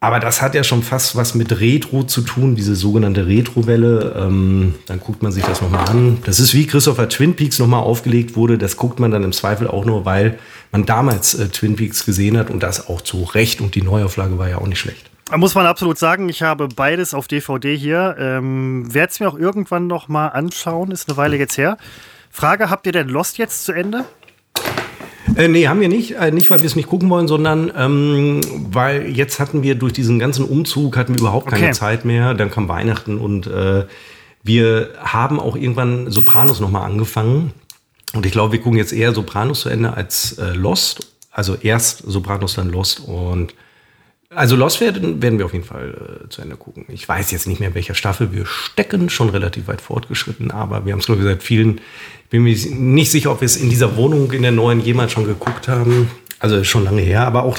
Aber 0.04 0.20
das 0.20 0.42
hat 0.42 0.54
ja 0.54 0.66
schon 0.66 0.84
fast 0.84 1.16
was 1.16 1.34
mit 1.34 1.62
Retro 1.62 2.04
zu 2.04 2.24
tun, 2.24 2.56
diese 2.56 2.76
sogenannte 2.76 3.26
Retrowelle. 3.26 4.14
Ähm, 4.20 4.76
dann 4.86 5.00
guckt 5.00 5.24
man 5.24 5.32
sich 5.32 5.46
das 5.46 5.62
nochmal 5.62 5.88
an. 5.88 6.18
Das 6.26 6.42
ist 6.42 6.54
wie 6.54 6.68
Christopher 6.68 7.08
Twin 7.08 7.38
Peaks 7.38 7.58
nochmal 7.58 7.84
aufgelegt 7.84 8.36
wurde. 8.36 8.58
Das 8.58 8.76
guckt 8.76 9.00
man 9.00 9.12
dann 9.12 9.24
im 9.24 9.32
Zweifel 9.32 9.66
auch 9.66 9.86
nur, 9.86 10.04
weil 10.04 10.40
man 10.74 10.86
damals 10.86 11.36
äh, 11.36 11.48
Twin 11.48 11.78
Peaks 11.78 12.06
gesehen 12.06 12.38
hat 12.38 12.50
und 12.50 12.62
das 12.62 12.90
auch 12.90 13.00
zu 13.00 13.24
Recht. 13.24 13.62
Und 13.62 13.76
die 13.76 13.82
Neuauflage 13.82 14.38
war 14.38 14.50
ja 14.50 14.58
auch 14.58 14.68
nicht 14.68 14.80
schlecht. 14.80 15.10
Muss 15.34 15.56
man 15.56 15.66
absolut 15.68 15.98
sagen, 15.98 16.28
ich 16.28 16.42
habe 16.42 16.68
beides 16.68 17.14
auf 17.14 17.30
DVD 17.30 17.74
hier. 17.74 18.18
Ähm, 18.20 18.94
Werde 18.94 19.10
es 19.10 19.22
mir 19.22 19.30
auch 19.30 19.40
irgendwann 19.40 19.88
noch 19.88 20.10
mal 20.10 20.28
anschauen, 20.28 20.92
ist 20.92 21.08
eine 21.08 21.16
Weile 21.16 21.38
jetzt 21.38 21.58
her. 21.58 21.78
Frage, 22.30 22.70
habt 22.70 22.86
ihr 22.88 22.92
denn 22.92 23.08
Lost 23.08 23.38
jetzt 23.38 23.64
zu 23.64 23.72
Ende? 23.72 24.04
Äh, 25.36 25.48
nee, 25.48 25.68
haben 25.68 25.80
wir 25.80 25.90
nicht. 25.90 26.16
Äh, 26.16 26.32
nicht, 26.32 26.50
weil 26.50 26.60
wir 26.60 26.66
es 26.66 26.76
nicht 26.76 26.90
gucken 26.90 27.10
wollen, 27.10 27.28
sondern 27.28 27.72
ähm, 27.78 28.42
weil 28.72 29.10
jetzt 29.10 29.40
hatten 29.40 29.64
wir 29.64 29.76
durch 29.76 29.94
diesen 29.94 30.20
ganzen 30.20 30.46
Umzug 30.46 30.98
hatten 30.98 31.14
wir 31.14 31.22
überhaupt 31.22 31.48
keine 31.48 31.66
okay. 31.66 31.74
Zeit 31.74 32.06
mehr. 32.06 32.34
Dann 32.34 32.52
kam 32.52 32.68
Weihnachten 32.68 33.18
und 33.18 33.48
äh, 33.48 33.86
wir 34.44 34.90
haben 34.98 35.40
auch 35.40 35.56
irgendwann 35.56 36.12
Sopranos 36.12 36.60
nochmal 36.60 36.84
angefangen. 36.84 37.54
Und 38.14 38.26
ich 38.26 38.32
glaube, 38.32 38.54
wir 38.54 38.62
gucken 38.62 38.78
jetzt 38.78 38.94
eher 38.94 39.14
Sopranos 39.14 39.62
zu 39.62 39.70
Ende 39.70 39.94
als 39.94 40.38
äh, 40.38 40.54
Lost. 40.54 41.08
Also 41.32 41.56
erst 41.56 42.04
Sopranos, 42.06 42.56
dann 42.56 42.70
Lost 42.70 43.00
und 43.00 43.56
also 44.36 44.56
Lost 44.56 44.82
werden, 44.82 45.22
werden 45.22 45.40
wir 45.40 45.46
auf 45.46 45.54
jeden 45.54 45.66
Fall 45.66 46.24
äh, 46.26 46.30
zu 46.30 46.42
Ende 46.42 46.56
gucken. 46.56 46.86
Ich 46.88 47.08
weiß 47.08 47.32
jetzt 47.32 47.48
nicht 47.48 47.60
mehr, 47.60 47.70
in 47.70 47.76
welcher 47.76 47.96
Staffel 47.96 48.32
wir 48.32 48.46
stecken, 48.46 49.10
schon 49.10 49.30
relativ 49.30 49.68
weit 49.68 49.82
fortgeschritten, 49.82 50.52
aber 50.52 50.86
wir 50.86 50.94
haben 50.94 51.00
es, 51.00 51.06
glaube 51.06 51.22
ich, 51.22 51.28
seit 51.28 51.44
vielen, 51.44 51.78
ich 52.24 52.30
bin 52.30 52.44
mir 52.44 52.56
nicht 52.56 53.12
sicher, 53.12 53.32
ob 53.32 53.42
wir 53.42 53.46
es 53.46 53.58
in 53.58 53.70
dieser 53.70 53.96
Wohnung, 53.96 54.32
in 54.32 54.42
der 54.42 54.52
neuen 54.52 54.80
jemals 54.80 55.12
schon 55.12 55.26
geguckt 55.26 55.68
haben. 55.68 56.10
Also 56.40 56.64
schon 56.64 56.84
lange 56.84 57.02
her, 57.02 57.26
aber 57.26 57.44
auch, 57.44 57.58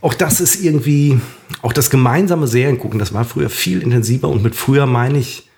auch 0.00 0.14
das 0.14 0.40
ist 0.40 0.62
irgendwie, 0.62 1.20
auch 1.60 1.72
das 1.72 1.90
gemeinsame 1.90 2.46
Seriengucken, 2.46 3.00
das 3.00 3.12
war 3.12 3.24
früher 3.24 3.50
viel 3.50 3.82
intensiver 3.82 4.28
und 4.28 4.42
mit 4.42 4.54
früher 4.54 4.86
meine 4.86 5.18
ich 5.18 5.48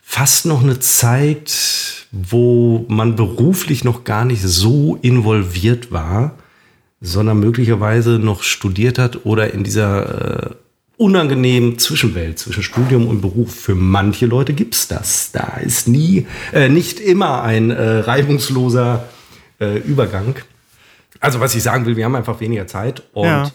fast 0.00 0.46
noch 0.46 0.62
eine 0.62 0.80
Zeit, 0.80 2.06
wo 2.10 2.86
man 2.88 3.14
beruflich 3.14 3.84
noch 3.84 4.04
gar 4.04 4.24
nicht 4.24 4.42
so 4.42 4.98
involviert 5.00 5.92
war 5.92 6.36
sondern 7.00 7.40
möglicherweise 7.40 8.18
noch 8.18 8.42
studiert 8.42 8.98
hat 8.98 9.24
oder 9.24 9.52
in 9.52 9.64
dieser 9.64 10.50
äh, 10.50 10.54
unangenehmen 10.96 11.78
Zwischenwelt 11.78 12.38
zwischen 12.38 12.62
Studium 12.62 13.06
und 13.06 13.20
Beruf. 13.20 13.54
Für 13.54 13.74
manche 13.74 14.26
Leute 14.26 14.54
gibt's 14.54 14.88
das. 14.88 15.30
Da 15.32 15.58
ist 15.62 15.88
nie, 15.88 16.26
äh, 16.52 16.68
nicht 16.68 17.00
immer 17.00 17.42
ein 17.42 17.70
äh, 17.70 17.98
reibungsloser 17.98 19.04
äh, 19.60 19.78
Übergang. 19.78 20.36
Also 21.20 21.40
was 21.40 21.54
ich 21.54 21.62
sagen 21.62 21.86
will, 21.86 21.96
wir 21.96 22.04
haben 22.04 22.16
einfach 22.16 22.40
weniger 22.40 22.66
Zeit 22.66 23.02
und 23.12 23.26
ja. 23.26 23.50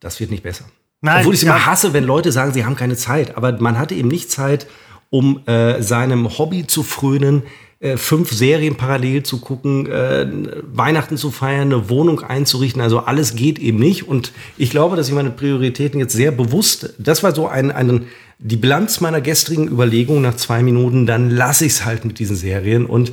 das 0.00 0.18
wird 0.20 0.30
nicht 0.30 0.42
besser. 0.42 0.64
Nein, 1.00 1.20
Obwohl 1.20 1.34
ich 1.34 1.40
es 1.40 1.46
ja. 1.46 1.54
immer 1.54 1.66
hasse, 1.66 1.92
wenn 1.92 2.04
Leute 2.04 2.32
sagen, 2.32 2.52
sie 2.52 2.64
haben 2.64 2.74
keine 2.74 2.96
Zeit. 2.96 3.36
Aber 3.36 3.52
man 3.60 3.78
hatte 3.78 3.94
eben 3.94 4.08
nicht 4.08 4.30
Zeit, 4.30 4.66
um 5.10 5.46
äh, 5.46 5.80
seinem 5.82 6.38
Hobby 6.38 6.66
zu 6.66 6.82
frönen, 6.82 7.42
äh, 7.80 7.96
fünf 7.96 8.32
Serien 8.32 8.76
parallel 8.76 9.22
zu 9.22 9.40
gucken, 9.40 9.86
äh, 9.86 10.26
Weihnachten 10.72 11.16
zu 11.16 11.30
feiern, 11.30 11.72
eine 11.72 11.88
Wohnung 11.88 12.20
einzurichten. 12.20 12.82
Also 12.82 13.00
alles 13.00 13.34
geht 13.34 13.58
eben 13.58 13.78
nicht. 13.78 14.08
Und 14.08 14.32
ich 14.56 14.70
glaube, 14.70 14.96
dass 14.96 15.08
ich 15.08 15.14
meine 15.14 15.30
Prioritäten 15.30 16.00
jetzt 16.00 16.14
sehr 16.14 16.30
bewusst, 16.30 16.94
das 16.98 17.22
war 17.22 17.34
so 17.34 17.46
ein, 17.48 17.70
ein 17.70 18.06
die 18.38 18.56
Bilanz 18.56 19.00
meiner 19.00 19.20
gestrigen 19.20 19.68
Überlegung 19.68 20.22
nach 20.22 20.36
zwei 20.36 20.62
Minuten, 20.62 21.06
dann 21.06 21.30
lasse 21.30 21.66
ich 21.66 21.72
es 21.72 21.84
halt 21.84 22.04
mit 22.04 22.18
diesen 22.18 22.36
Serien. 22.36 22.86
Und 22.86 23.12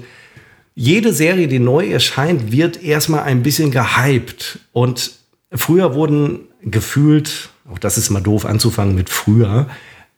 jede 0.75 1.13
Serie, 1.13 1.47
die 1.47 1.59
neu 1.59 1.87
erscheint, 1.89 2.51
wird 2.51 2.83
erstmal 2.83 3.23
ein 3.23 3.41
bisschen 3.41 3.71
gehypt. 3.71 4.59
Und 4.71 5.13
früher 5.51 5.95
wurden 5.95 6.41
gefühlt 6.61 7.49
auch 7.69 7.79
das 7.79 7.97
ist 7.97 8.09
mal 8.09 8.21
doof 8.21 8.45
anzufangen 8.45 8.95
mit 8.95 9.09
früher, 9.09 9.67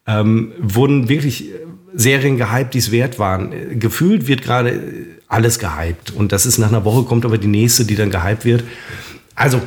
ähm, 0.06 0.54
wurden 0.60 1.10
wirklich 1.10 1.52
Serien 1.98 2.38
gehypt, 2.38 2.76
die 2.76 2.78
es 2.78 2.92
wert 2.92 3.18
waren. 3.18 3.80
Gefühlt 3.80 4.28
wird 4.28 4.44
gerade 4.44 4.80
alles 5.28 5.60
gehypt. 5.60 6.12
Und 6.12 6.32
das 6.32 6.46
ist 6.46 6.60
nach 6.60 6.70
einer 6.70 6.86
Woche 6.86 7.04
kommt 7.04 7.26
aber 7.26 7.38
die 7.38 7.48
nächste, 7.48 7.86
die 7.86 7.96
dann 7.96 8.12
gehypt 8.12 8.46
wird. 8.46 8.64
Also, 9.36 9.62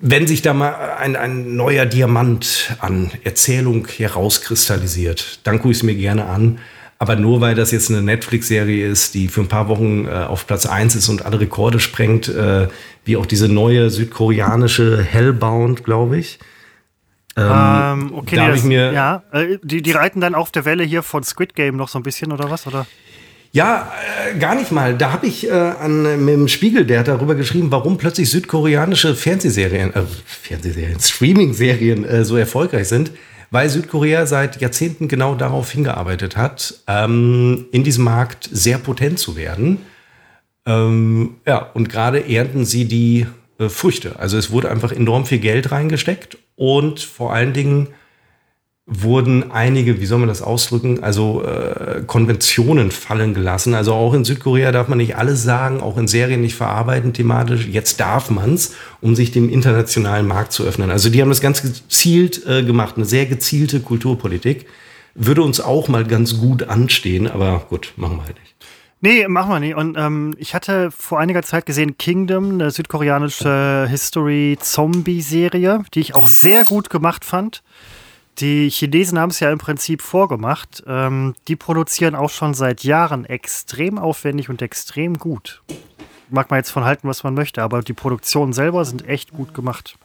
wenn 0.00 0.26
sich 0.26 0.40
da 0.40 0.54
mal 0.54 0.74
ein, 0.98 1.14
ein 1.16 1.56
neuer 1.56 1.84
Diamant 1.84 2.74
an 2.78 3.10
Erzählung 3.22 3.86
herauskristallisiert, 3.86 5.40
dann 5.44 5.58
gucke 5.58 5.72
ich 5.72 5.78
es 5.78 5.82
mir 5.82 5.94
gerne 5.94 6.24
an. 6.24 6.58
Aber 6.98 7.16
nur 7.16 7.40
weil 7.40 7.54
das 7.54 7.70
jetzt 7.70 7.90
eine 7.90 8.02
Netflix-Serie 8.02 8.86
ist, 8.86 9.14
die 9.14 9.28
für 9.28 9.42
ein 9.42 9.48
paar 9.48 9.68
Wochen 9.68 10.06
äh, 10.06 10.10
auf 10.10 10.46
Platz 10.46 10.66
1 10.66 10.96
ist 10.96 11.08
und 11.08 11.24
alle 11.24 11.40
Rekorde 11.40 11.80
sprengt, 11.80 12.28
äh, 12.28 12.68
wie 13.04 13.16
auch 13.16 13.26
diese 13.26 13.48
neue 13.48 13.90
südkoreanische 13.90 15.02
Hellbound, 15.02 15.84
glaube 15.84 16.18
ich. 16.18 16.38
Ähm, 17.40 18.10
ähm, 18.10 18.14
okay, 18.14 18.36
da 18.36 18.48
nee, 18.48 18.54
ich 18.54 18.64
mir 18.64 18.92
ja, 18.92 19.22
äh, 19.32 19.58
die, 19.62 19.82
die 19.82 19.92
reiten 19.92 20.20
dann 20.20 20.34
auf 20.34 20.50
der 20.50 20.64
Welle 20.64 20.84
hier 20.84 21.02
von 21.02 21.22
Squid 21.22 21.54
Game 21.54 21.76
noch 21.76 21.88
so 21.88 21.98
ein 21.98 22.02
bisschen 22.02 22.32
oder 22.32 22.50
was? 22.50 22.66
Oder? 22.66 22.86
Ja, 23.52 23.90
äh, 24.32 24.38
gar 24.38 24.54
nicht 24.54 24.70
mal. 24.70 24.96
Da 24.96 25.12
habe 25.12 25.26
ich 25.26 25.48
äh, 25.48 25.52
an, 25.52 26.24
mit 26.24 26.34
dem 26.34 26.48
Spiegel, 26.48 26.84
der 26.84 27.00
hat 27.00 27.08
darüber 27.08 27.34
geschrieben, 27.34 27.70
warum 27.70 27.98
plötzlich 27.98 28.30
südkoreanische 28.30 29.14
Fernsehserien, 29.14 29.94
äh, 29.94 30.02
Fernsehserien, 30.24 31.00
Streaming-Serien 31.00 32.04
äh, 32.04 32.24
so 32.24 32.36
erfolgreich 32.36 32.88
sind 32.88 33.10
weil 33.50 33.68
Südkorea 33.68 34.26
seit 34.26 34.60
Jahrzehnten 34.60 35.08
genau 35.08 35.34
darauf 35.34 35.70
hingearbeitet 35.70 36.36
hat, 36.36 36.74
ähm, 36.86 37.66
in 37.72 37.84
diesem 37.84 38.04
Markt 38.04 38.48
sehr 38.50 38.78
potent 38.78 39.18
zu 39.18 39.36
werden. 39.36 39.78
Ähm, 40.66 41.36
ja, 41.46 41.58
und 41.58 41.88
gerade 41.88 42.28
ernten 42.28 42.64
sie 42.64 42.84
die 42.84 43.26
äh, 43.58 43.68
Früchte. 43.68 44.18
Also 44.18 44.38
es 44.38 44.50
wurde 44.50 44.70
einfach 44.70 44.92
enorm 44.92 45.26
viel 45.26 45.38
Geld 45.38 45.72
reingesteckt 45.72 46.38
und 46.60 47.00
vor 47.00 47.32
allen 47.32 47.54
Dingen 47.54 47.88
wurden 48.84 49.50
einige, 49.50 49.98
wie 49.98 50.04
soll 50.04 50.18
man 50.18 50.28
das 50.28 50.42
ausdrücken, 50.42 51.02
also 51.02 51.42
äh, 51.42 52.02
Konventionen 52.06 52.90
fallen 52.90 53.32
gelassen. 53.32 53.72
Also 53.72 53.94
auch 53.94 54.12
in 54.12 54.26
Südkorea 54.26 54.70
darf 54.70 54.86
man 54.86 54.98
nicht 54.98 55.16
alles 55.16 55.42
sagen, 55.42 55.80
auch 55.80 55.96
in 55.96 56.06
Serien 56.06 56.42
nicht 56.42 56.54
verarbeiten 56.54 57.14
thematisch. 57.14 57.66
Jetzt 57.66 57.98
darf 57.98 58.28
man 58.28 58.52
es, 58.52 58.74
um 59.00 59.16
sich 59.16 59.30
dem 59.30 59.48
internationalen 59.48 60.26
Markt 60.26 60.52
zu 60.52 60.64
öffnen. 60.64 60.90
Also 60.90 61.08
die 61.08 61.22
haben 61.22 61.30
das 61.30 61.40
ganz 61.40 61.62
gezielt 61.62 62.46
äh, 62.46 62.62
gemacht, 62.62 62.96
eine 62.96 63.06
sehr 63.06 63.24
gezielte 63.24 63.80
Kulturpolitik. 63.80 64.66
Würde 65.14 65.40
uns 65.40 65.62
auch 65.62 65.88
mal 65.88 66.04
ganz 66.04 66.36
gut 66.36 66.64
anstehen, 66.64 67.26
aber 67.26 67.64
gut, 67.70 67.94
machen 67.96 68.18
wir 68.18 68.24
halt 68.24 68.38
nicht. 68.38 68.54
Nee, 69.02 69.26
machen 69.28 69.50
wir 69.50 69.60
nicht. 69.60 69.76
Und 69.76 69.96
ähm, 69.96 70.34
ich 70.36 70.54
hatte 70.54 70.90
vor 70.90 71.18
einiger 71.20 71.42
Zeit 71.42 71.64
gesehen 71.64 71.96
Kingdom, 71.96 72.52
eine 72.52 72.70
südkoreanische 72.70 73.86
History-Zombie-Serie, 73.88 75.84
die 75.94 76.00
ich 76.00 76.14
auch 76.14 76.26
sehr 76.28 76.64
gut 76.64 76.90
gemacht 76.90 77.24
fand. 77.24 77.62
Die 78.38 78.68
Chinesen 78.68 79.18
haben 79.18 79.30
es 79.30 79.40
ja 79.40 79.50
im 79.50 79.58
Prinzip 79.58 80.02
vorgemacht. 80.02 80.82
Ähm, 80.86 81.34
die 81.48 81.56
produzieren 81.56 82.14
auch 82.14 82.28
schon 82.28 82.52
seit 82.52 82.84
Jahren 82.84 83.24
extrem 83.24 83.98
aufwendig 83.98 84.50
und 84.50 84.60
extrem 84.60 85.14
gut. 85.14 85.62
Mag 86.28 86.50
man 86.50 86.58
jetzt 86.58 86.70
von 86.70 86.84
halten, 86.84 87.08
was 87.08 87.24
man 87.24 87.32
möchte, 87.34 87.62
aber 87.62 87.80
die 87.80 87.94
Produktionen 87.94 88.52
selber 88.52 88.84
sind 88.84 89.08
echt 89.08 89.32
gut 89.32 89.54
gemacht. 89.54 89.96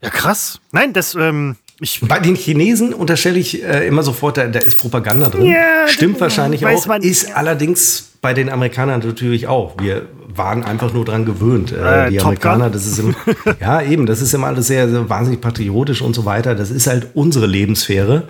Ja, 0.00 0.08
krass. 0.10 0.60
Nein, 0.72 0.94
das, 0.94 1.14
ähm, 1.14 1.56
ich 1.80 2.00
Bei 2.00 2.20
den 2.20 2.36
Chinesen 2.36 2.94
unterstelle 2.94 3.38
ich 3.38 3.62
äh, 3.62 3.86
immer 3.86 4.02
sofort, 4.02 4.38
da, 4.38 4.46
da, 4.46 4.60
ist 4.60 4.78
Propaganda 4.78 5.28
drin. 5.28 5.46
Ja, 5.46 5.86
Stimmt 5.86 6.20
wahrscheinlich 6.20 6.64
auch. 6.64 6.86
Man, 6.86 7.02
ist 7.02 7.28
ja. 7.28 7.34
allerdings 7.34 8.12
bei 8.22 8.32
den 8.32 8.48
Amerikanern 8.48 9.02
natürlich 9.02 9.46
auch. 9.46 9.74
Wir 9.78 10.06
waren 10.28 10.64
einfach 10.64 10.94
nur 10.94 11.04
dran 11.04 11.26
gewöhnt. 11.26 11.72
Äh, 11.72 12.06
äh 12.06 12.10
die 12.10 12.20
Amerikaner, 12.20 12.70
das 12.70 12.86
ist 12.86 12.98
im, 12.98 13.14
ja 13.60 13.82
eben, 13.82 14.06
das 14.06 14.22
ist 14.22 14.32
immer 14.32 14.46
alles 14.46 14.68
sehr, 14.68 14.88
sehr 14.88 15.08
wahnsinnig 15.08 15.42
patriotisch 15.42 16.00
und 16.00 16.14
so 16.14 16.24
weiter. 16.24 16.54
Das 16.54 16.70
ist 16.70 16.86
halt 16.86 17.08
unsere 17.12 17.46
Lebenssphäre. 17.46 18.28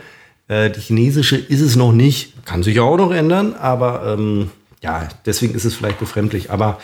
Äh, 0.48 0.70
die 0.70 0.80
chinesische 0.80 1.36
ist 1.36 1.60
es 1.60 1.76
noch 1.76 1.92
nicht, 1.92 2.44
kann 2.46 2.64
sich 2.64 2.80
auch 2.80 2.96
noch 2.96 3.12
ändern, 3.12 3.54
aber 3.54 4.16
ähm, 4.18 4.50
ja, 4.82 5.08
deswegen 5.24 5.54
ist 5.54 5.64
es 5.64 5.74
vielleicht 5.74 6.00
befremdlich. 6.00 6.50
Aber 6.50 6.78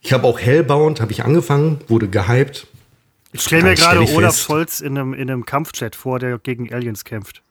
ich 0.00 0.12
habe 0.12 0.26
auch 0.26 0.40
Hellbound, 0.40 1.00
habe 1.00 1.12
ich 1.12 1.24
angefangen, 1.24 1.78
wurde 1.86 2.08
gehypt. 2.08 2.66
Ich 3.32 3.42
stelle 3.42 3.62
mir 3.62 3.74
gerade 3.74 4.00
Olaf 4.00 4.34
fest. 4.34 4.46
Scholz 4.46 4.80
in 4.80 4.96
einem, 4.98 5.14
in 5.14 5.30
einem 5.30 5.44
Kampfchat 5.44 5.94
vor, 5.96 6.18
der 6.18 6.38
gegen 6.38 6.72
Aliens 6.72 7.04
kämpft. 7.04 7.42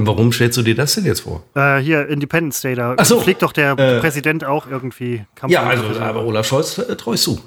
Warum 0.00 0.32
stellst 0.32 0.56
du 0.56 0.62
dir 0.62 0.76
das 0.76 0.94
denn 0.94 1.04
jetzt 1.04 1.20
vor? 1.20 1.42
Äh, 1.54 1.78
hier, 1.78 2.06
Independence 2.08 2.60
Day, 2.60 2.76
da 2.76 3.04
so, 3.04 3.20
fliegt 3.20 3.42
doch 3.42 3.52
der 3.52 3.72
äh, 3.72 3.98
Präsident 3.98 4.44
auch 4.44 4.68
irgendwie. 4.68 5.24
Kampf 5.34 5.52
ja, 5.52 5.64
also, 5.64 6.00
aber 6.00 6.24
Olaf 6.24 6.46
Scholz 6.46 6.78
äh, 6.78 6.96
treust 6.96 7.26
du. 7.26 7.40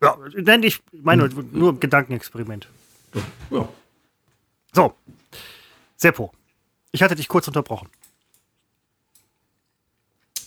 Ja, 0.00 0.16
nenn 0.36 0.62
ich 0.62 0.80
meine 0.92 1.24
hm. 1.24 1.48
nur 1.52 1.80
Gedankenexperiment. 1.80 2.68
Ja. 3.50 3.68
So, 4.72 4.94
Seppo, 5.96 6.32
ich 6.92 7.02
hatte 7.02 7.16
dich 7.16 7.28
kurz 7.28 7.48
unterbrochen. 7.48 7.88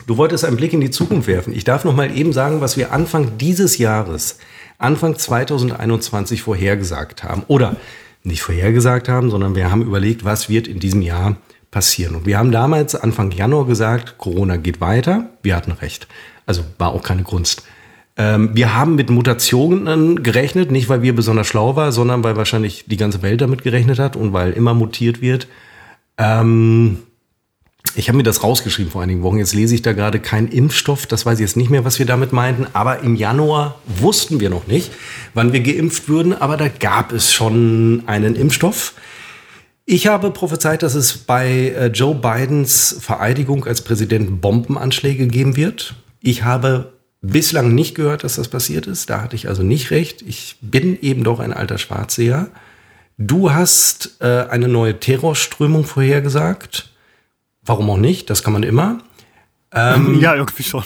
Du 0.07 0.17
wolltest 0.17 0.45
einen 0.45 0.57
Blick 0.57 0.73
in 0.73 0.81
die 0.81 0.91
Zukunft 0.91 1.27
werfen. 1.27 1.53
Ich 1.53 1.63
darf 1.63 1.83
noch 1.83 1.95
mal 1.95 2.15
eben 2.15 2.33
sagen, 2.33 2.61
was 2.61 2.77
wir 2.77 2.91
Anfang 2.91 3.37
dieses 3.37 3.77
Jahres, 3.77 4.39
Anfang 4.77 5.17
2021 5.17 6.41
vorhergesagt 6.41 7.23
haben. 7.23 7.43
Oder 7.47 7.75
nicht 8.23 8.41
vorhergesagt 8.41 9.09
haben, 9.09 9.29
sondern 9.29 9.55
wir 9.55 9.71
haben 9.71 9.81
überlegt, 9.81 10.25
was 10.25 10.49
wird 10.49 10.67
in 10.67 10.79
diesem 10.79 11.01
Jahr 11.01 11.37
passieren. 11.71 12.15
Und 12.15 12.25
wir 12.25 12.37
haben 12.37 12.51
damals 12.51 12.95
Anfang 12.95 13.31
Januar 13.31 13.65
gesagt, 13.65 14.17
Corona 14.17 14.57
geht 14.57 14.81
weiter. 14.81 15.29
Wir 15.43 15.55
hatten 15.55 15.71
recht. 15.71 16.07
Also 16.45 16.63
war 16.77 16.93
auch 16.93 17.03
keine 17.03 17.23
Kunst. 17.23 17.63
Ähm, 18.17 18.51
wir 18.53 18.75
haben 18.75 18.95
mit 18.95 19.09
Mutationen 19.09 20.23
gerechnet, 20.23 20.71
nicht 20.71 20.89
weil 20.89 21.01
wir 21.01 21.15
besonders 21.15 21.47
schlau 21.47 21.75
waren, 21.75 21.91
sondern 21.91 22.23
weil 22.23 22.35
wahrscheinlich 22.35 22.85
die 22.87 22.97
ganze 22.97 23.21
Welt 23.21 23.41
damit 23.41 23.63
gerechnet 23.63 23.99
hat 23.99 24.15
und 24.15 24.33
weil 24.33 24.51
immer 24.51 24.73
mutiert 24.73 25.21
wird. 25.21 25.47
Ähm, 26.17 26.99
ich 27.95 28.07
habe 28.07 28.17
mir 28.17 28.23
das 28.23 28.43
rausgeschrieben 28.43 28.91
vor 28.91 29.01
einigen 29.01 29.23
Wochen. 29.23 29.37
Jetzt 29.37 29.53
lese 29.53 29.75
ich 29.75 29.81
da 29.81 29.93
gerade 29.93 30.19
keinen 30.19 30.47
Impfstoff. 30.47 31.05
Das 31.05 31.25
weiß 31.25 31.39
ich 31.39 31.43
jetzt 31.43 31.57
nicht 31.57 31.69
mehr, 31.69 31.85
was 31.85 31.99
wir 31.99 32.05
damit 32.05 32.33
meinten. 32.33 32.67
Aber 32.73 32.99
im 32.99 33.15
Januar 33.15 33.79
wussten 33.85 34.39
wir 34.39 34.49
noch 34.49 34.67
nicht, 34.67 34.91
wann 35.33 35.53
wir 35.53 35.61
geimpft 35.61 36.09
würden. 36.09 36.33
Aber 36.33 36.57
da 36.57 36.67
gab 36.67 37.11
es 37.11 37.33
schon 37.33 38.03
einen 38.05 38.35
Impfstoff. 38.35 38.93
Ich 39.85 40.07
habe 40.07 40.31
prophezeit, 40.31 40.83
dass 40.83 40.93
es 40.93 41.17
bei 41.17 41.49
äh, 41.49 41.87
Joe 41.87 42.13
Bidens 42.13 42.97
Vereidigung 42.99 43.65
als 43.65 43.81
Präsident 43.81 44.39
Bombenanschläge 44.39 45.27
geben 45.27 45.55
wird. 45.55 45.95
Ich 46.21 46.43
habe 46.43 46.93
bislang 47.21 47.73
nicht 47.73 47.95
gehört, 47.95 48.23
dass 48.23 48.35
das 48.35 48.47
passiert 48.47 48.87
ist. 48.87 49.09
Da 49.09 49.21
hatte 49.21 49.35
ich 49.35 49.47
also 49.47 49.63
nicht 49.63 49.91
recht. 49.91 50.21
Ich 50.21 50.57
bin 50.61 50.99
eben 51.01 51.23
doch 51.23 51.39
ein 51.39 51.53
alter 51.53 51.77
Schwarzseher. 51.77 52.49
Du 53.17 53.51
hast 53.51 54.17
äh, 54.21 54.45
eine 54.49 54.67
neue 54.67 54.99
Terrorströmung 54.99 55.83
vorhergesagt. 55.83 56.88
Warum 57.69 57.87
auch 57.91 57.97
nicht? 57.97 58.31
Das 58.31 58.41
kann 58.41 58.53
man 58.53 58.63
immer. 58.63 58.97
Ähm, 59.75 60.19
ja, 60.21 60.33
irgendwie 60.33 60.63
schon. 60.63 60.83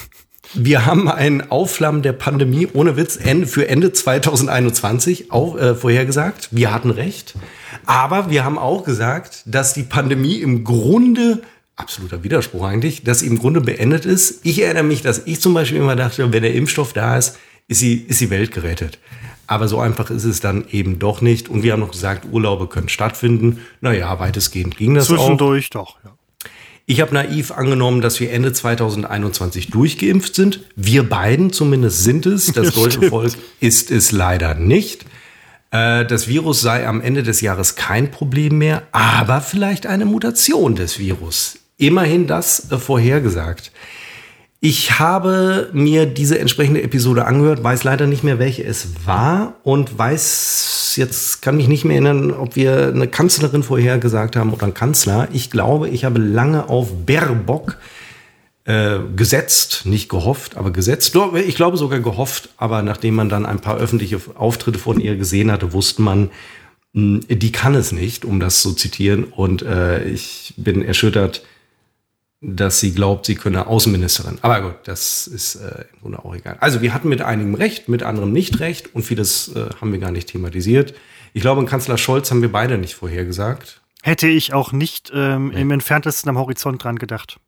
Wir 0.53 0.85
haben 0.85 1.07
ein 1.07 1.49
Aufflammen 1.49 2.01
der 2.01 2.11
Pandemie 2.11 2.67
ohne 2.73 2.97
Witz 2.97 3.17
für 3.45 3.69
Ende 3.69 3.93
2021 3.93 5.31
auch 5.31 5.57
äh, 5.57 5.75
vorhergesagt. 5.75 6.49
Wir 6.51 6.73
hatten 6.73 6.89
recht. 6.89 7.35
Aber 7.85 8.29
wir 8.29 8.43
haben 8.43 8.57
auch 8.57 8.83
gesagt, 8.83 9.43
dass 9.45 9.73
die 9.73 9.83
Pandemie 9.83 10.41
im 10.41 10.65
Grunde, 10.65 11.41
absoluter 11.77 12.21
Widerspruch 12.21 12.65
eigentlich, 12.65 13.05
dass 13.05 13.19
sie 13.19 13.27
im 13.27 13.39
Grunde 13.39 13.61
beendet 13.61 14.05
ist. 14.05 14.45
Ich 14.45 14.61
erinnere 14.61 14.83
mich, 14.83 15.01
dass 15.01 15.21
ich 15.25 15.39
zum 15.39 15.53
Beispiel 15.53 15.77
immer 15.77 15.95
dachte, 15.95 16.33
wenn 16.33 16.43
der 16.43 16.53
Impfstoff 16.53 16.91
da 16.91 17.17
ist, 17.17 17.39
ist, 17.69 17.79
sie, 17.79 17.93
ist 17.95 18.19
die 18.19 18.29
Welt 18.29 18.51
gerettet. 18.51 18.99
Aber 19.47 19.69
so 19.69 19.79
einfach 19.79 20.09
ist 20.09 20.25
es 20.25 20.41
dann 20.41 20.65
eben 20.69 20.99
doch 20.99 21.21
nicht. 21.21 21.47
Und 21.47 21.63
wir 21.63 21.71
haben 21.71 21.79
noch 21.79 21.91
gesagt, 21.91 22.25
Urlaube 22.29 22.67
können 22.67 22.89
stattfinden. 22.89 23.61
Naja, 23.79 24.19
weitestgehend 24.19 24.75
ging 24.75 24.95
das 24.95 25.05
Zwischendurch 25.05 25.67
auch. 25.67 25.85
doch, 25.85 25.97
ja. 26.03 26.13
Ich 26.85 26.99
habe 26.99 27.13
naiv 27.13 27.51
angenommen, 27.51 28.01
dass 28.01 28.19
wir 28.19 28.31
Ende 28.31 28.51
2021 28.51 29.69
durchgeimpft 29.69 30.35
sind. 30.35 30.61
Wir 30.75 31.07
beiden 31.07 31.53
zumindest 31.53 32.03
sind 32.03 32.25
es. 32.25 32.47
Das 32.47 32.73
deutsche 32.75 33.03
Volk 33.09 33.33
ist 33.61 33.89
es 33.89 34.11
leider 34.11 34.53
nicht. 34.55 35.05
Äh, 35.71 36.05
das 36.05 36.27
Virus 36.27 36.59
sei 36.59 36.85
am 36.85 36.99
Ende 36.99 37.23
des 37.23 37.39
Jahres 37.39 37.75
kein 37.75 38.11
Problem 38.11 38.57
mehr, 38.57 38.83
aber 38.91 39.39
vielleicht 39.39 39.85
eine 39.85 40.05
Mutation 40.05 40.75
des 40.75 40.99
Virus. 40.99 41.59
Immerhin 41.77 42.27
das 42.27 42.69
äh, 42.69 42.77
vorhergesagt. 42.77 43.71
Ich 44.65 44.97
habe 44.97 45.69
mir 45.73 46.05
diese 46.05 46.39
entsprechende 46.39 46.81
Episode 46.83 47.25
angehört, 47.25 47.65
weiß 47.65 47.83
leider 47.83 48.07
nicht 48.07 48.23
mehr, 48.23 48.39
welche 48.39 48.63
es 48.63 49.05
war 49.05 49.55
und 49.63 49.97
weiß, 49.97 50.93
jetzt 50.95 51.41
kann 51.41 51.57
mich 51.57 51.67
nicht 51.67 51.83
mehr 51.83 51.95
erinnern, 51.95 52.31
ob 52.31 52.55
wir 52.55 52.87
eine 52.87 53.09
Kanzlerin 53.09 53.61
vorhergesagt 53.61 54.37
haben 54.37 54.53
oder 54.53 54.63
einen 54.63 54.73
Kanzler. 54.73 55.27
Ich 55.33 55.51
glaube, 55.51 55.89
ich 55.89 56.05
habe 56.05 56.21
lange 56.21 56.69
auf 56.69 57.05
Baerbock 57.05 57.77
äh, 58.63 58.99
gesetzt, 59.17 59.81
nicht 59.83 60.07
gehofft, 60.07 60.55
aber 60.55 60.71
gesetzt. 60.71 61.13
Ich 61.45 61.55
glaube 61.55 61.75
sogar 61.75 61.99
gehofft, 61.99 62.47
aber 62.55 62.83
nachdem 62.83 63.15
man 63.15 63.27
dann 63.27 63.45
ein 63.45 63.59
paar 63.59 63.75
öffentliche 63.75 64.21
Auftritte 64.35 64.79
von 64.79 64.97
ihr 65.01 65.17
gesehen 65.17 65.51
hatte, 65.51 65.73
wusste 65.73 66.01
man, 66.03 66.29
hm, 66.93 67.19
die 67.27 67.51
kann 67.51 67.75
es 67.75 67.91
nicht, 67.91 68.23
um 68.23 68.39
das 68.39 68.61
zu 68.61 68.71
zitieren. 68.71 69.25
Und 69.25 69.61
äh, 69.61 70.05
ich 70.05 70.53
bin 70.55 70.81
erschüttert, 70.81 71.41
dass 72.45 72.81
sie 72.81 72.93
glaubt, 72.93 73.25
sie 73.25 73.35
könne 73.35 73.67
Außenministerin. 73.67 74.37
Aber 74.41 74.61
gut, 74.61 74.75
das 74.83 75.27
ist 75.27 75.55
äh, 75.55 75.85
im 75.93 76.01
Grunde 76.01 76.25
auch 76.25 76.35
egal. 76.35 76.57
Also 76.59 76.81
wir 76.81 76.93
hatten 76.93 77.07
mit 77.07 77.21
einigem 77.21 77.55
Recht, 77.55 77.87
mit 77.87 78.03
anderem 78.03 78.33
nicht 78.33 78.59
Recht 78.59 78.93
und 78.93 79.03
vieles 79.03 79.55
äh, 79.55 79.69
haben 79.79 79.93
wir 79.93 79.99
gar 79.99 80.11
nicht 80.11 80.29
thematisiert. 80.29 80.93
Ich 81.31 81.41
glaube, 81.41 81.63
Kanzler 81.65 81.97
Scholz 81.97 82.29
haben 82.29 82.41
wir 82.41 82.51
beide 82.51 82.77
nicht 82.77 82.95
vorhergesagt. 82.95 83.81
Hätte 84.01 84.27
ich 84.27 84.53
auch 84.53 84.73
nicht 84.73 85.11
ähm, 85.15 85.47
nee. 85.47 85.61
im 85.61 85.71
entferntesten 85.71 86.29
am 86.29 86.37
Horizont 86.37 86.83
dran 86.83 86.99
gedacht. 86.99 87.39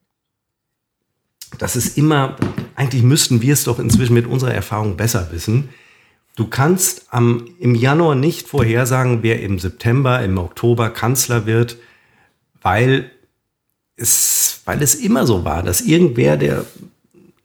Das 1.57 1.75
ist 1.75 1.97
immer, 1.97 2.37
eigentlich 2.75 3.03
müssten 3.03 3.41
wir 3.41 3.53
es 3.53 3.65
doch 3.65 3.79
inzwischen 3.79 4.13
mit 4.13 4.27
unserer 4.27 4.53
Erfahrung 4.53 4.95
besser 4.95 5.27
wissen. 5.31 5.69
Du 6.37 6.47
kannst 6.47 7.07
am, 7.11 7.47
im 7.59 7.75
Januar 7.75 8.15
nicht 8.15 8.47
vorhersagen, 8.47 9.23
wer 9.23 9.41
im 9.41 9.59
September, 9.59 10.23
im 10.23 10.37
Oktober 10.37 10.89
Kanzler 10.89 11.45
wird, 11.45 11.77
weil 12.61 13.11
es, 13.97 14.54
weil 14.65 14.81
es 14.81 14.95
immer 14.95 15.25
so 15.25 15.45
war, 15.45 15.63
dass 15.63 15.81
irgendwer, 15.81 16.37
der 16.37 16.65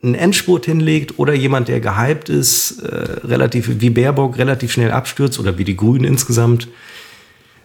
einen 0.02 0.14
Endspurt 0.14 0.64
hinlegt 0.64 1.18
oder 1.18 1.34
jemand, 1.34 1.68
der 1.68 1.80
gehypt 1.80 2.30
ist, 2.30 2.80
äh, 2.80 3.26
relativ 3.26 3.80
wie 3.80 3.90
Baerbock 3.90 4.38
relativ 4.38 4.72
schnell 4.72 4.90
abstürzt 4.90 5.38
oder 5.38 5.58
wie 5.58 5.64
die 5.64 5.76
Grünen 5.76 6.04
insgesamt. 6.04 6.68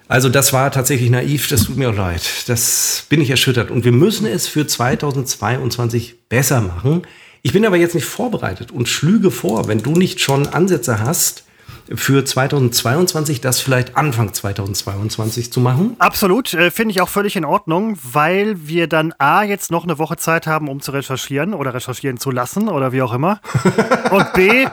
Also 0.08 0.30
das 0.30 0.54
war 0.54 0.70
tatsächlich 0.72 1.10
naiv, 1.10 1.48
das 1.48 1.64
tut 1.64 1.78
mir 1.78 1.90
auch 1.90 1.96
leid. 1.96 2.22
Das 2.48 3.06
bin 3.10 3.22
ich 3.22 3.30
erschüttert. 3.30 3.72
Und 3.72 3.86
wir 3.86 3.92
müssen 3.92 4.28
es 4.28 4.48
für 4.48 4.68
2022 4.68 6.16
besser 6.30 6.62
machen. 6.62 7.04
Ich 7.42 7.54
bin 7.54 7.66
aber 7.66 7.78
jetzt 7.78 7.96
nicht 7.96 8.06
vorbereitet 8.06 8.72
und 8.72 8.88
schlüge 8.88 9.32
vor, 9.32 9.68
wenn 9.68 9.82
du 9.82 9.92
nicht 9.92 10.20
schon 10.20 10.48
Ansätze 10.48 11.00
hast, 11.00 11.45
für 11.94 12.26
2022 12.26 13.42
das 13.42 13.60
vielleicht 13.60 13.98
Anfang 13.98 14.34
2022 14.34 15.52
zu 15.52 15.60
machen? 15.60 15.96
Absolut, 16.00 16.54
äh, 16.54 16.72
finde 16.72 16.92
ich 16.92 17.02
auch 17.02 17.10
völlig 17.10 17.36
in 17.36 17.46
Ordnung, 17.46 17.98
weil 18.02 18.68
wir 18.68 18.88
dann 18.88 19.14
A, 19.18 19.44
jetzt 19.44 19.72
noch 19.72 19.84
eine 19.84 20.00
Woche 20.00 20.18
Zeit 20.18 20.48
haben, 20.48 20.68
um 20.68 20.82
zu 20.82 20.92
recherchieren 20.92 21.54
oder 21.54 21.74
recherchieren 21.74 22.18
zu 22.18 22.32
lassen 22.32 22.70
oder 22.70 22.92
wie 22.92 23.02
auch 23.02 23.14
immer. 23.14 23.40
Und 24.12 24.34
B, 24.34 24.66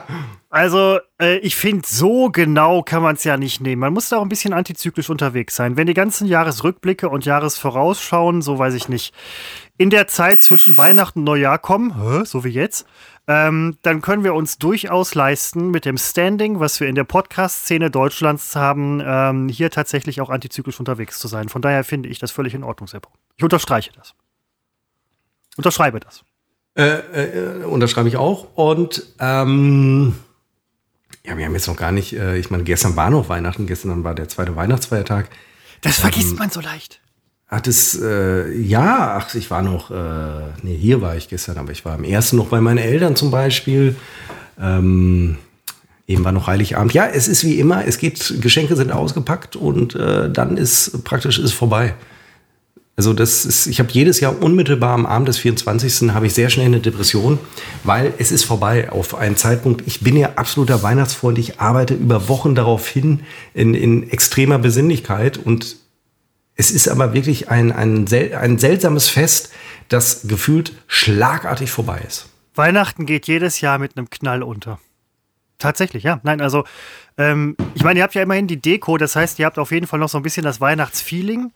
also 0.53 0.99
äh, 1.19 1.37
ich 1.37 1.55
finde, 1.55 1.81
so 1.87 2.29
genau 2.29 2.83
kann 2.83 3.01
man 3.01 3.15
es 3.15 3.23
ja 3.23 3.37
nicht 3.37 3.59
nehmen. 3.59 3.79
Man 3.79 3.91
muss 3.91 4.09
da 4.09 4.17
auch 4.17 4.21
ein 4.21 4.29
bisschen 4.29 4.53
antizyklisch 4.53 5.09
unterwegs 5.09 5.55
sein. 5.55 5.77
Wenn 5.77 5.87
die 5.87 5.95
ganzen 5.95 6.27
Jahresrückblicke 6.27 7.09
und 7.09 7.25
Jahresvorausschauen, 7.25 8.43
so 8.43 8.59
weiß 8.59 8.75
ich 8.75 8.87
nicht, 8.87 9.15
in 9.83 9.89
der 9.89 10.07
Zeit 10.07 10.41
zwischen 10.41 10.77
Weihnachten 10.77 11.19
und 11.19 11.25
Neujahr 11.25 11.59
kommen, 11.59 12.23
so 12.25 12.45
wie 12.45 12.49
jetzt, 12.49 12.87
ähm, 13.27 13.77
dann 13.81 13.99
können 13.99 14.23
wir 14.23 14.33
uns 14.33 14.57
durchaus 14.57 15.13
leisten, 15.13 15.71
mit 15.71 15.83
dem 15.83 15.97
Standing, 15.97 16.61
was 16.61 16.79
wir 16.79 16.87
in 16.87 16.95
der 16.95 17.03
Podcast-Szene 17.03 17.91
Deutschlands 17.91 18.55
haben, 18.55 19.01
ähm, 19.05 19.49
hier 19.49 19.71
tatsächlich 19.71 20.21
auch 20.21 20.29
antizyklisch 20.29 20.79
unterwegs 20.79 21.19
zu 21.19 21.27
sein. 21.27 21.49
Von 21.49 21.61
daher 21.61 21.83
finde 21.83 22.07
ich 22.07 22.17
das 22.17 22.31
völlig 22.31 22.53
in 22.53 22.63
Ordnung, 22.63 22.87
Seppo. 22.87 23.09
Ich 23.35 23.43
unterstreiche 23.43 23.91
das. 23.91 24.13
Unterschreibe 25.57 25.99
das. 25.99 26.23
Äh, 26.75 27.61
äh, 27.61 27.63
unterschreibe 27.65 28.07
ich 28.07 28.15
auch. 28.15 28.55
Und 28.55 29.05
ähm, 29.19 30.15
ja, 31.25 31.37
wir 31.37 31.45
haben 31.45 31.55
jetzt 31.55 31.67
noch 31.67 31.75
gar 31.75 31.91
nicht, 31.91 32.13
äh, 32.13 32.37
ich 32.37 32.49
meine, 32.51 32.63
gestern 32.63 32.95
war 32.95 33.09
noch 33.09 33.27
Weihnachten, 33.27 33.67
gestern 33.67 34.05
war 34.05 34.15
der 34.15 34.29
zweite 34.29 34.55
Weihnachtsfeiertag. 34.55 35.29
Das 35.81 35.99
vergisst 35.99 36.31
ähm, 36.31 36.37
man 36.37 36.49
so 36.49 36.61
leicht. 36.61 37.01
Ach, 37.55 37.61
das, 37.61 37.95
äh, 38.01 38.51
ja, 38.51 39.15
ach, 39.15 39.35
ich 39.35 39.51
war 39.51 39.61
noch, 39.61 39.91
äh, 39.91 39.93
nee, 40.63 40.75
hier 40.75 41.01
war 41.01 41.15
ich 41.15 41.29
gestern, 41.29 41.59
aber 41.59 41.71
ich 41.71 41.85
war 41.85 41.93
am 41.93 42.03
ersten 42.03 42.35
noch 42.37 42.47
bei 42.47 42.59
meinen 42.59 42.79
Eltern 42.79 43.15
zum 43.15 43.29
Beispiel. 43.29 43.95
Ähm, 44.59 45.37
eben 46.07 46.23
war 46.23 46.31
noch 46.31 46.47
Heiligabend. 46.47 46.95
Ja, 46.95 47.05
es 47.05 47.27
ist 47.27 47.43
wie 47.43 47.59
immer, 47.59 47.85
es 47.85 47.99
geht, 47.99 48.41
Geschenke 48.41 48.75
sind 48.75 48.91
ausgepackt 48.91 49.55
und 49.55 49.93
äh, 49.93 50.31
dann 50.31 50.57
ist 50.57 51.03
praktisch 51.03 51.37
ist 51.37 51.53
vorbei. 51.53 51.93
Also 52.95 53.13
das 53.13 53.45
ist, 53.45 53.67
ich 53.67 53.77
habe 53.77 53.89
jedes 53.91 54.19
Jahr 54.19 54.41
unmittelbar 54.41 54.95
am 54.95 55.05
Abend 55.05 55.27
des 55.27 55.37
24. 55.37 56.11
habe 56.11 56.25
ich 56.25 56.33
sehr 56.33 56.49
schnell 56.49 56.65
eine 56.65 56.79
Depression, 56.79 57.37
weil 57.83 58.15
es 58.17 58.31
ist 58.31 58.45
vorbei 58.45 58.91
auf 58.91 59.13
einen 59.13 59.37
Zeitpunkt. 59.37 59.83
Ich 59.85 59.99
bin 59.99 60.17
ja 60.17 60.31
absoluter 60.37 60.81
Weihnachtsfreund. 60.81 61.37
Ich 61.37 61.59
arbeite 61.59 61.93
über 61.93 62.27
Wochen 62.29 62.55
darauf 62.55 62.87
hin 62.87 63.19
in, 63.53 63.75
in 63.75 64.09
extremer 64.09 64.57
Besinnlichkeit 64.57 65.37
und 65.37 65.82
es 66.55 66.71
ist 66.71 66.87
aber 66.87 67.13
wirklich 67.13 67.49
ein, 67.49 67.71
ein, 67.71 68.07
ein 68.11 68.59
seltsames 68.59 69.09
Fest, 69.09 69.51
das 69.89 70.27
gefühlt 70.27 70.73
schlagartig 70.87 71.71
vorbei 71.71 72.01
ist. 72.07 72.29
Weihnachten 72.55 73.05
geht 73.05 73.27
jedes 73.27 73.61
Jahr 73.61 73.79
mit 73.79 73.97
einem 73.97 74.09
Knall 74.09 74.43
unter. 74.43 74.79
Tatsächlich, 75.57 76.03
ja. 76.03 76.19
Nein, 76.23 76.41
also, 76.41 76.65
ähm, 77.17 77.55
ich 77.73 77.83
meine, 77.83 77.99
ihr 77.99 78.03
habt 78.03 78.15
ja 78.15 78.21
immerhin 78.21 78.47
die 78.47 78.61
Deko, 78.61 78.97
das 78.97 79.15
heißt, 79.15 79.39
ihr 79.39 79.45
habt 79.45 79.57
auf 79.57 79.71
jeden 79.71 79.87
Fall 79.87 79.99
noch 79.99 80.09
so 80.09 80.17
ein 80.17 80.23
bisschen 80.23 80.43
das 80.43 80.59
Weihnachtsfeeling. 80.59 81.51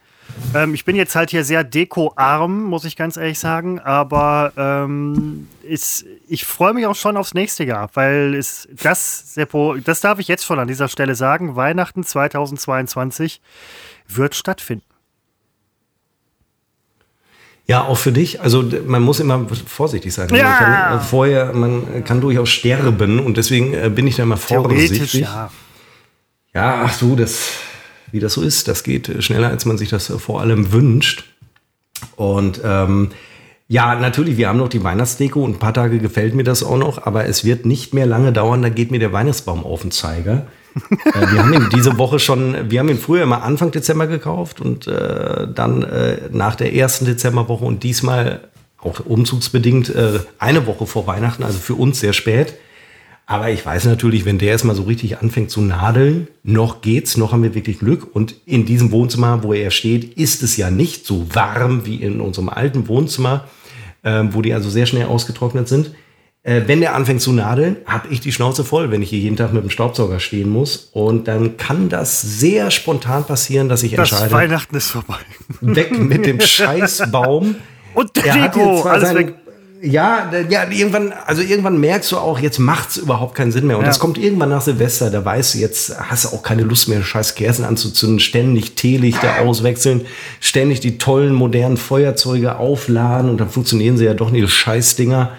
Ähm, 0.56 0.74
ich 0.74 0.86
bin 0.86 0.96
jetzt 0.96 1.16
halt 1.16 1.30
hier 1.30 1.44
sehr 1.44 1.64
dekoarm, 1.64 2.64
muss 2.64 2.86
ich 2.86 2.96
ganz 2.96 3.18
ehrlich 3.18 3.40
sagen, 3.40 3.80
aber 3.80 4.54
ähm, 4.56 5.48
ist, 5.62 6.06
ich 6.28 6.46
freue 6.46 6.74
mich 6.74 6.86
auch 6.86 6.96
schon 6.96 7.18
aufs 7.18 7.34
nächste 7.34 7.64
Jahr, 7.64 7.90
weil 7.94 8.34
es, 8.34 8.68
das, 8.82 9.34
Seppo, 9.34 9.76
das 9.76 10.02
darf 10.02 10.20
ich 10.20 10.28
jetzt 10.28 10.46
schon 10.46 10.60
an 10.60 10.68
dieser 10.68 10.88
Stelle 10.88 11.16
sagen, 11.16 11.56
Weihnachten 11.56 12.04
2022 12.04 13.42
wird 14.08 14.36
stattfinden. 14.36 14.87
Ja, 17.68 17.84
auch 17.84 17.98
für 17.98 18.14
dich. 18.14 18.42
Also 18.42 18.64
man 18.86 19.02
muss 19.02 19.20
immer 19.20 19.46
vorsichtig 19.66 20.14
sein. 20.14 20.30
Ja. 20.34 20.44
Man 20.44 20.58
kann, 20.58 20.98
äh, 20.98 21.02
vorher, 21.02 21.54
man 21.54 22.04
kann 22.06 22.22
durchaus 22.22 22.50
sterben 22.50 23.20
und 23.20 23.36
deswegen 23.36 23.74
äh, 23.74 23.90
bin 23.94 24.08
ich 24.08 24.16
da 24.16 24.24
immer 24.24 24.38
vorsichtig. 24.38 25.14
Ja. 25.16 25.52
ja, 26.54 26.84
ach 26.86 26.98
du, 26.98 27.18
das, 27.18 27.50
wie 28.12 28.22
das 28.22 28.34
so 28.34 28.42
ist, 28.42 28.70
das 28.70 28.84
geht 28.84 29.22
schneller, 29.22 29.50
als 29.50 29.66
man 29.66 29.78
sich 29.78 29.90
das 29.90 30.08
vor 30.08 30.40
allem 30.40 30.72
wünscht. 30.72 31.26
Und 32.16 32.62
ähm, 32.64 33.10
ja, 33.68 33.96
natürlich, 33.96 34.38
wir 34.38 34.48
haben 34.48 34.60
noch 34.60 34.70
die 34.70 34.84
Weihnachtsdeko 34.84 35.44
und 35.44 35.56
ein 35.56 35.60
paar 35.60 35.74
Tage 35.74 36.00
gefällt 36.00 36.36
mir 36.36 36.46
das 36.46 36.64
auch 36.64 36.78
noch, 36.78 37.06
aber 37.06 37.26
es 37.26 37.44
wird 37.44 37.66
nicht 37.66 37.94
mehr 37.94 38.06
lange 38.06 38.32
dauern, 38.32 38.62
da 38.62 38.70
geht 38.70 38.92
mir 38.92 39.00
der 39.00 39.12
Weihnachtsbaum 39.12 39.66
auf 39.66 39.82
den 39.82 39.92
Zeiger. 39.92 40.48
Äh, 41.14 41.32
wir 41.32 41.44
haben 41.44 41.54
ihn 41.54 41.70
diese 41.74 41.98
Woche 41.98 42.20
schon, 42.20 42.70
wir 42.70 42.80
haben 42.80 42.90
ihn 42.90 42.98
früher 42.98 43.24
immer 43.24 43.44
Anfang 43.44 43.72
Dezember 43.72 44.08
gekauft 44.08 44.62
und 44.62 44.88
äh, 44.88 45.48
dann 45.54 45.84
äh, 45.84 46.18
nach 46.32 46.56
der 46.56 46.74
ersten 46.74 47.06
Dezemberwoche 47.06 47.66
und 47.66 47.84
diesmal 47.84 48.42
auch 48.80 49.00
umzugsbedingt 49.00 49.90
äh, 49.90 50.20
eine 50.40 50.68
Woche 50.68 50.86
vor 50.86 51.08
Weihnachten, 51.08 51.44
also 51.44 51.60
für 51.60 51.76
uns 51.76 52.00
sehr 52.00 52.14
spät. 52.14 52.54
Aber 53.26 53.50
ich 53.50 53.66
weiß 53.66 53.86
natürlich, 53.86 54.24
wenn 54.24 54.38
der 54.38 54.52
erstmal 54.52 54.76
so 54.76 54.84
richtig 54.84 55.18
anfängt 55.18 55.52
zu 55.52 55.60
nadeln, 55.60 56.28
noch 56.44 56.80
geht's, 56.80 57.18
noch 57.18 57.34
haben 57.34 57.44
wir 57.44 57.56
wirklich 57.56 57.80
Glück. 57.80 58.16
Und 58.16 58.36
in 58.46 58.66
diesem 58.66 58.92
Wohnzimmer, 58.92 59.44
wo 59.44 59.52
er 59.52 59.70
steht, 59.70 60.18
ist 60.18 60.44
es 60.44 60.56
ja 60.56 60.72
nicht 60.72 61.06
so 61.06 61.26
warm 61.36 61.86
wie 61.86 61.98
in 61.98 62.22
unserem 62.22 62.48
alten 62.48 62.88
Wohnzimmer 62.88 63.44
äh, 64.08 64.24
wo 64.32 64.42
die 64.42 64.54
also 64.54 64.70
sehr 64.70 64.86
schnell 64.86 65.06
ausgetrocknet 65.06 65.68
sind. 65.68 65.92
Äh, 66.48 66.62
wenn 66.66 66.80
der 66.80 66.96
anfängt 66.96 67.20
zu 67.20 67.34
nadeln, 67.34 67.76
habe 67.86 68.08
ich 68.10 68.22
die 68.22 68.32
Schnauze 68.32 68.64
voll, 68.64 68.90
wenn 68.90 69.02
ich 69.02 69.10
hier 69.10 69.20
jeden 69.20 69.36
Tag 69.36 69.52
mit 69.52 69.64
dem 69.64 69.70
Staubsauger 69.70 70.22
stehen 70.22 70.50
muss. 70.50 70.90
Und 70.94 71.28
dann 71.28 71.58
kann 71.58 71.90
das 71.90 72.22
sehr 72.22 72.72
spontan 72.72 73.26
passieren, 73.26 73.68
dass 73.68 73.84
ich 73.84 73.92
das 73.92 74.12
entscheide. 74.12 74.32
Weihnachten 74.32 74.76
ist 74.78 74.92
vorbei. 74.92 75.18
Weg 75.60 76.00
mit 76.00 76.26
dem 76.26 76.40
Scheißbaum. 76.42 77.56
Und 77.94 78.16
Deko, 78.16 78.84
alles 78.84 79.14
weg 79.14 79.36
ja, 79.82 80.32
ja, 80.50 80.70
irgendwann, 80.72 81.14
also 81.26 81.44
irgendwann 81.44 81.80
merkst 81.80 82.12
du 82.12 82.18
auch, 82.18 82.40
jetzt 82.40 82.58
macht's 82.58 82.98
überhaupt 82.98 83.36
keinen 83.36 83.52
Sinn 83.52 83.68
mehr. 83.68 83.78
Und 83.78 83.84
ja. 83.84 83.90
das 83.90 84.00
kommt 84.00 84.18
irgendwann 84.18 84.50
nach 84.50 84.62
Silvester, 84.62 85.12
da 85.12 85.24
weißt 85.24 85.54
du, 85.54 85.60
jetzt 85.60 86.00
hast 86.00 86.26
du 86.26 86.30
auch 86.30 86.42
keine 86.42 86.64
Lust 86.64 86.88
mehr, 86.88 87.04
scheiß 87.04 87.36
Kerzen 87.36 87.64
anzuzünden, 87.64 88.20
ständig 88.20 88.74
Teelichter 88.74 89.42
auswechseln, 89.42 90.08
ständig 90.40 90.80
die 90.80 90.98
tollen 90.98 91.34
modernen 91.34 91.78
Feuerzeuge 91.78 92.56
aufladen 92.56 93.30
und 93.30 93.38
dann 93.40 93.50
funktionieren 93.50 93.98
sie 93.98 94.06
ja 94.06 94.16
doch 94.16 94.32
nicht, 94.32 94.44
die 94.44 94.50
Scheißdinger. 94.50 95.34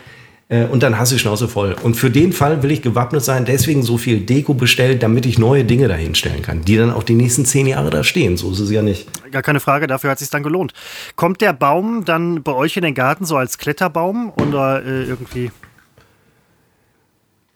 Äh, 0.48 0.64
und 0.64 0.82
dann 0.82 0.98
hast 0.98 1.12
du 1.12 1.16
die 1.16 1.20
Schnauze 1.20 1.48
voll. 1.48 1.76
Und 1.82 1.94
für 1.94 2.10
den 2.10 2.32
Fall 2.32 2.62
will 2.62 2.70
ich 2.70 2.82
gewappnet 2.82 3.22
sein, 3.22 3.44
deswegen 3.44 3.82
so 3.82 3.98
viel 3.98 4.20
Deko 4.20 4.54
bestellt, 4.54 5.02
damit 5.02 5.26
ich 5.26 5.38
neue 5.38 5.64
Dinge 5.64 5.88
dahinstellen 5.88 6.42
kann, 6.42 6.62
die 6.62 6.76
dann 6.76 6.90
auch 6.90 7.02
die 7.02 7.14
nächsten 7.14 7.44
zehn 7.44 7.66
Jahre 7.66 7.90
da 7.90 8.02
stehen. 8.02 8.36
So 8.36 8.50
ist 8.52 8.60
es 8.60 8.70
ja 8.70 8.82
nicht. 8.82 9.08
Gar 9.30 9.42
keine 9.42 9.60
Frage, 9.60 9.86
dafür 9.86 10.10
hat 10.10 10.16
es 10.16 10.20
sich 10.20 10.30
dann 10.30 10.42
gelohnt. 10.42 10.72
Kommt 11.16 11.40
der 11.40 11.52
Baum 11.52 12.04
dann 12.04 12.42
bei 12.42 12.52
euch 12.52 12.76
in 12.76 12.82
den 12.82 12.94
Garten 12.94 13.24
so 13.24 13.36
als 13.36 13.58
Kletterbaum 13.58 14.32
oder 14.36 14.82
äh, 14.84 15.04
irgendwie? 15.04 15.50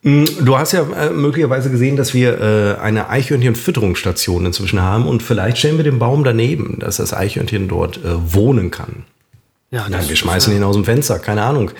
Mm, 0.03 0.25
du 0.41 0.59
hast 0.59 0.73
ja 0.73 0.83
äh, 0.83 1.11
möglicherweise 1.11 1.71
gesehen, 1.71 1.97
dass 1.97 2.13
wir 2.13 2.41
äh, 2.41 2.81
eine 2.81 3.09
Eichhörnchen-Fütterungsstation 3.09 4.45
inzwischen 4.45 4.83
haben 4.83 5.07
und 5.07 5.23
vielleicht 5.23 5.57
stellen 5.59 5.79
wir 5.79 5.85
den 5.85 5.99
Baum 5.99 6.25
daneben, 6.25 6.79
dass 6.81 6.99
das 6.99 7.15
Eichhörnchen 7.15 7.69
dort 7.69 8.01
wohnen 8.05 8.71
kann. 8.71 9.05
Ja, 9.71 9.87
Nein, 9.89 10.07
wir 10.07 10.17
schmeißen 10.17 10.55
ihn 10.55 10.65
aus 10.65 10.75
dem 10.77 10.85
Fenster, 10.85 11.19
keine 11.19 11.43
Ahnung. 11.45 11.71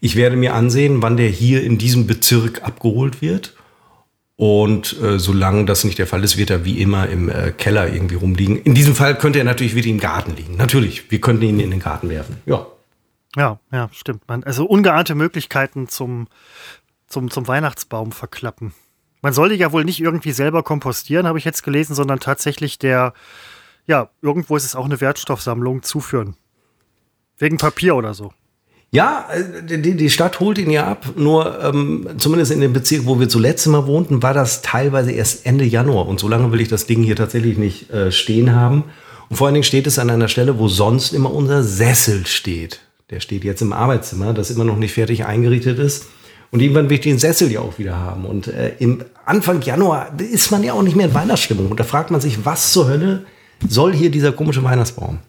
Ich 0.00 0.16
werde 0.16 0.36
mir 0.36 0.54
ansehen, 0.54 1.02
wann 1.02 1.16
der 1.16 1.28
hier 1.28 1.62
in 1.62 1.78
diesem 1.78 2.06
Bezirk 2.06 2.62
abgeholt 2.62 3.20
wird. 3.20 3.54
Und 4.36 4.98
äh, 5.02 5.18
solange 5.18 5.66
das 5.66 5.84
nicht 5.84 5.98
der 5.98 6.06
Fall 6.06 6.24
ist, 6.24 6.38
wird 6.38 6.48
er 6.48 6.64
wie 6.64 6.80
immer 6.80 7.08
im 7.10 7.28
äh, 7.28 7.52
Keller 7.52 7.92
irgendwie 7.92 8.14
rumliegen. 8.14 8.56
In 8.62 8.74
diesem 8.74 8.94
Fall 8.94 9.18
könnte 9.18 9.38
er 9.38 9.44
natürlich 9.44 9.74
wieder 9.74 9.88
im 9.88 10.00
Garten 10.00 10.34
liegen. 10.34 10.56
Natürlich, 10.56 11.10
wir 11.10 11.20
könnten 11.20 11.44
ihn 11.44 11.60
in 11.60 11.70
den 11.70 11.80
Garten 11.80 12.08
werfen. 12.08 12.36
Ja. 12.46 12.66
Ja, 13.36 13.60
ja, 13.70 13.90
stimmt. 13.92 14.26
Man, 14.28 14.42
also 14.42 14.64
ungeahnte 14.64 15.14
Möglichkeiten 15.14 15.88
zum, 15.88 16.26
zum, 17.06 17.30
zum 17.30 17.46
Weihnachtsbaum 17.46 18.12
verklappen. 18.12 18.72
Man 19.20 19.34
sollte 19.34 19.54
ja 19.54 19.72
wohl 19.72 19.84
nicht 19.84 20.00
irgendwie 20.00 20.32
selber 20.32 20.62
kompostieren, 20.62 21.26
habe 21.26 21.38
ich 21.38 21.44
jetzt 21.44 21.62
gelesen, 21.62 21.94
sondern 21.94 22.18
tatsächlich 22.18 22.78
der, 22.78 23.12
ja, 23.86 24.08
irgendwo 24.22 24.56
ist 24.56 24.64
es 24.64 24.74
auch 24.74 24.86
eine 24.86 25.02
Wertstoffsammlung 25.02 25.82
zuführen. 25.82 26.34
Wegen 27.36 27.58
Papier 27.58 27.94
oder 27.94 28.14
so. 28.14 28.32
Ja, 28.92 29.28
äh, 29.32 29.78
die, 29.78 29.94
die 29.94 30.10
Stadt 30.10 30.40
holt 30.40 30.58
ihn 30.58 30.70
ja 30.70 30.86
ab. 30.86 31.06
Nur 31.16 31.62
ähm, 31.62 32.08
zumindest 32.18 32.52
in 32.52 32.60
dem 32.60 32.72
Bezirk, 32.72 33.06
wo 33.06 33.20
wir 33.20 33.28
zuletzt 33.28 33.66
mal 33.68 33.86
wohnten, 33.86 34.22
war 34.22 34.34
das 34.34 34.62
teilweise 34.62 35.12
erst 35.12 35.46
Ende 35.46 35.64
Januar. 35.64 36.08
Und 36.08 36.20
so 36.20 36.28
lange 36.28 36.50
will 36.52 36.60
ich 36.60 36.68
das 36.68 36.86
Ding 36.86 37.02
hier 37.02 37.16
tatsächlich 37.16 37.56
nicht 37.56 37.90
äh, 37.90 38.10
stehen 38.10 38.54
haben. 38.54 38.84
Und 39.28 39.36
vor 39.36 39.46
allen 39.46 39.54
Dingen 39.54 39.64
steht 39.64 39.86
es 39.86 39.98
an 39.98 40.10
einer 40.10 40.28
Stelle, 40.28 40.58
wo 40.58 40.66
sonst 40.66 41.12
immer 41.12 41.32
unser 41.32 41.62
Sessel 41.62 42.26
steht. 42.26 42.80
Der 43.10 43.20
steht 43.20 43.44
jetzt 43.44 43.62
im 43.62 43.72
Arbeitszimmer, 43.72 44.34
das 44.34 44.50
immer 44.50 44.64
noch 44.64 44.76
nicht 44.76 44.92
fertig 44.92 45.24
eingerichtet 45.24 45.78
ist. 45.78 46.06
Und 46.50 46.60
irgendwann 46.60 46.88
will 46.88 46.96
ich 46.96 47.02
den 47.02 47.18
Sessel 47.18 47.50
ja 47.52 47.60
auch 47.60 47.78
wieder 47.78 47.96
haben. 47.96 48.24
Und 48.24 48.48
äh, 48.48 48.72
im 48.80 49.04
Anfang 49.24 49.62
Januar 49.62 50.12
ist 50.18 50.50
man 50.50 50.64
ja 50.64 50.72
auch 50.72 50.82
nicht 50.82 50.96
mehr 50.96 51.06
in 51.06 51.14
Weihnachtsstimmung. 51.14 51.68
Und 51.68 51.78
da 51.78 51.84
fragt 51.84 52.10
man 52.10 52.20
sich, 52.20 52.44
was 52.44 52.72
zur 52.72 52.88
Hölle 52.88 53.24
soll 53.68 53.94
hier 53.94 54.10
dieser 54.10 54.32
komische 54.32 54.64
Weihnachtsbaum? 54.64 55.20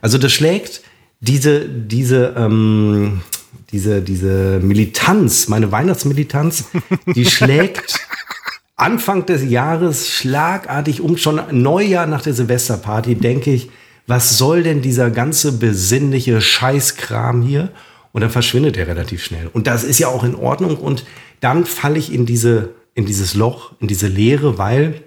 Also 0.00 0.18
das 0.18 0.32
schlägt 0.32 0.82
diese, 1.24 1.68
diese, 1.68 2.34
ähm, 2.36 3.22
diese, 3.72 4.02
diese 4.02 4.60
Militanz, 4.62 5.48
meine 5.48 5.72
Weihnachtsmilitanz, 5.72 6.64
die 7.06 7.24
schlägt 7.30 7.98
Anfang 8.76 9.24
des 9.26 9.48
Jahres 9.48 10.08
schlagartig 10.08 11.00
um. 11.00 11.16
Schon 11.16 11.40
Neujahr 11.50 12.06
nach 12.06 12.22
der 12.22 12.34
Silvesterparty 12.34 13.14
denke 13.14 13.52
ich, 13.52 13.70
was 14.06 14.36
soll 14.36 14.62
denn 14.62 14.82
dieser 14.82 15.10
ganze 15.10 15.52
besinnliche 15.52 16.40
Scheißkram 16.40 17.42
hier? 17.42 17.70
Und 18.12 18.20
dann 18.20 18.30
verschwindet 18.30 18.76
er 18.76 18.86
relativ 18.86 19.24
schnell. 19.24 19.48
Und 19.52 19.66
das 19.66 19.82
ist 19.82 19.98
ja 19.98 20.08
auch 20.08 20.24
in 20.24 20.34
Ordnung. 20.34 20.76
Und 20.76 21.04
dann 21.40 21.64
falle 21.64 21.98
ich 21.98 22.12
in 22.12 22.26
diese, 22.26 22.74
in 22.94 23.06
dieses 23.06 23.34
Loch, 23.34 23.72
in 23.80 23.88
diese 23.88 24.08
Leere, 24.08 24.58
weil 24.58 25.02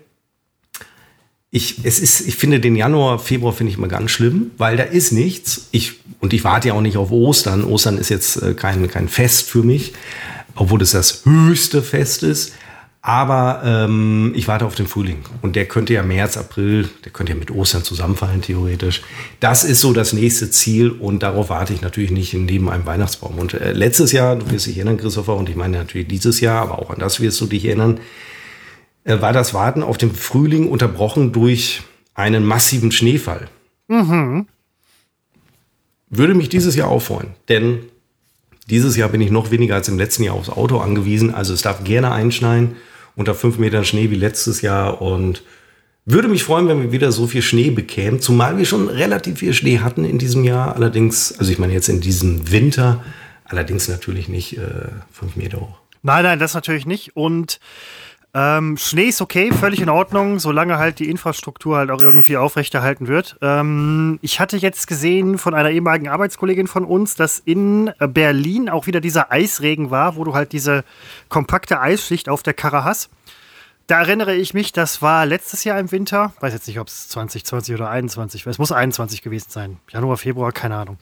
ich, 1.50 1.80
es 1.84 2.00
ist, 2.00 2.28
ich 2.28 2.36
finde 2.36 2.60
den 2.60 2.76
Januar, 2.76 3.20
Februar 3.20 3.54
finde 3.54 3.72
ich 3.72 3.78
immer 3.78 3.88
ganz 3.88 4.12
schlimm, 4.12 4.52
weil 4.58 4.76
da 4.76 4.84
ist 4.84 5.12
nichts. 5.12 5.68
Ich, 5.72 5.94
und 6.20 6.34
ich 6.34 6.44
warte 6.44 6.70
ja 6.70 6.74
auch 6.74 6.82
nicht 6.82 6.98
auf 6.98 7.12
Ostern. 7.12 7.64
Ostern 7.64 7.98
ist 7.98 8.10
jetzt 8.10 8.42
äh, 8.42 8.54
kein, 8.54 8.90
kein 8.90 9.08
Fest 9.08 9.50
für 9.50 9.64
mich, 9.64 9.94
obwohl 10.56 10.82
es 10.82 10.92
das 10.92 11.24
höchste 11.26 11.82
Fest 11.82 12.24
ist. 12.24 12.54
Aber 13.02 13.62
ähm, 13.64 14.34
ich 14.36 14.50
warte 14.50 14.66
auf 14.66 14.76
den 14.76 14.88
Frühling. 14.88 15.20
Und 15.42 15.56
der 15.56 15.66
könnte 15.66 15.94
ja 15.94 16.04
März, 16.04 16.36
April, 16.36 16.90
der 17.06 17.14
könnte 17.14 17.32
ja 17.32 17.40
mit 17.40 17.52
Ostern 17.52 17.82
zusammenfallen, 17.82 18.42
theoretisch. 18.42 19.02
Das 19.40 19.64
ist 19.64 19.80
so 19.80 19.94
das 19.94 20.12
nächste 20.12 20.52
Ziel 20.52 20.90
und 20.90 21.24
darauf 21.24 21.48
warte 21.48 21.72
ich 21.72 21.80
natürlich 21.80 22.12
nicht 22.12 22.34
neben 22.34 22.70
einem 22.70 22.86
Weihnachtsbaum. 22.86 23.40
Und 23.40 23.54
äh, 23.54 23.72
letztes 23.72 24.12
Jahr, 24.12 24.36
du 24.36 24.52
wirst 24.52 24.66
dich 24.66 24.76
erinnern, 24.76 24.98
Christopher, 24.98 25.38
und 25.38 25.48
ich 25.48 25.56
meine 25.56 25.78
natürlich 25.78 26.10
dieses 26.10 26.42
Jahr, 26.42 26.64
aber 26.64 26.80
auch 26.80 26.90
an 26.90 27.00
das 27.00 27.22
wirst 27.22 27.40
du 27.40 27.46
dich 27.46 27.64
erinnern, 27.64 28.02
war 29.08 29.34
das 29.34 29.54
Warten 29.54 29.84
auf 29.84 29.98
den 29.98 30.14
Frühling 30.14 30.70
unterbrochen 30.70 31.32
durch 31.32 31.82
einen 32.14 32.46
massiven 32.46 32.92
Schneefall. 32.92 33.48
Mhm. 33.88 34.48
Würde 36.10 36.34
mich 36.34 36.50
dieses 36.50 36.76
Jahr 36.76 36.90
auffreuen, 36.90 37.30
denn 37.50 37.80
dieses 38.70 38.98
Jahr 38.98 39.10
bin 39.10 39.22
ich 39.22 39.32
noch 39.32 39.52
weniger 39.52 39.76
als 39.76 39.88
im 39.88 39.98
letzten 39.98 40.24
Jahr 40.24 40.36
aufs 40.36 40.50
Auto 40.50 40.80
angewiesen. 40.80 41.34
Also 41.34 41.54
es 41.54 41.62
darf 41.62 41.84
gerne 41.84 42.12
einschneien 42.12 42.76
unter 43.16 43.34
fünf 43.34 43.58
Metern 43.58 43.86
Schnee 43.86 44.10
wie 44.12 44.16
letztes 44.16 44.62
Jahr 44.62 45.02
und 45.02 45.44
würde 46.06 46.28
mich 46.30 46.44
freuen, 46.44 46.68
wenn 46.68 46.82
wir 46.82 46.92
wieder 46.92 47.12
so 47.12 47.28
viel 47.28 47.42
Schnee 47.42 47.70
bekämen, 47.70 48.22
zumal 48.22 48.58
wir 48.58 48.66
schon 48.66 48.88
relativ 48.88 49.40
viel 49.40 49.54
Schnee 49.54 49.80
hatten 49.80 50.06
in 50.06 50.18
diesem 50.18 50.44
Jahr. 50.44 50.76
Allerdings, 50.76 51.38
also 51.38 51.52
ich 51.52 51.60
meine 51.60 51.74
jetzt 51.74 51.90
in 51.90 52.00
diesem 52.00 52.50
Winter, 52.52 53.04
allerdings 53.44 53.90
natürlich 53.90 54.30
nicht 54.30 54.58
äh, 54.58 54.88
fünf 55.12 55.36
Meter 55.36 55.60
hoch. 55.60 55.80
Nein, 56.04 56.24
nein, 56.24 56.40
das 56.40 56.54
natürlich 56.54 56.86
nicht. 56.86 57.18
Und 57.18 57.60
ähm, 58.34 58.78
Schnee 58.78 59.06
ist 59.06 59.22
okay, 59.22 59.52
völlig 59.52 59.82
in 59.82 59.90
Ordnung, 59.90 60.40
solange 60.40 60.78
halt 60.78 61.00
die 61.00 61.10
Infrastruktur 61.10 61.78
halt 61.78 61.90
auch 61.90 62.02
irgendwie 62.02 62.38
aufrechterhalten 62.38 63.08
wird. 63.08 63.38
Ähm, 63.42 64.20
ich 64.22 64.40
hatte 64.40 64.58
jetzt 64.58 64.88
gesehen 64.88 65.38
von 65.38 65.54
einer 65.54 65.72
ehemaligen 65.72 66.10
Arbeitskollegin 66.10 66.68
von 66.68 66.86
uns, 66.86 67.16
dass 67.16 67.40
in 67.40 67.92
Berlin 68.00 68.70
auch 68.70 68.86
wieder 68.86 69.02
dieser 69.02 69.32
Eisregen 69.32 69.92
war, 69.92 70.18
wo 70.18 70.24
du 70.24 70.34
halt 70.34 70.52
diese 70.52 70.84
kompakte 71.30 71.80
Eisschicht 71.80 72.30
auf 72.30 72.44
der 72.44 72.54
Karre 72.54 72.84
hast. 72.84 73.10
Da 73.88 74.02
erinnere 74.02 74.36
ich 74.36 74.54
mich, 74.54 74.74
das 74.74 75.02
war 75.02 75.26
letztes 75.26 75.64
Jahr 75.64 75.80
im 75.80 75.92
Winter. 75.94 76.34
Weiß 76.42 76.54
jetzt 76.54 76.68
nicht, 76.68 76.80
ob 76.80 76.90
es 76.90 77.08
2020 77.08 77.74
oder 77.74 77.90
21 77.90 78.46
war. 78.46 78.52
Es 78.52 78.60
muss 78.60 78.74
21 78.74 79.22
gewesen 79.22 79.50
sein. 79.50 79.78
Januar, 79.90 80.18
Februar, 80.18 80.52
keine 80.52 80.76
Ahnung. 80.76 80.98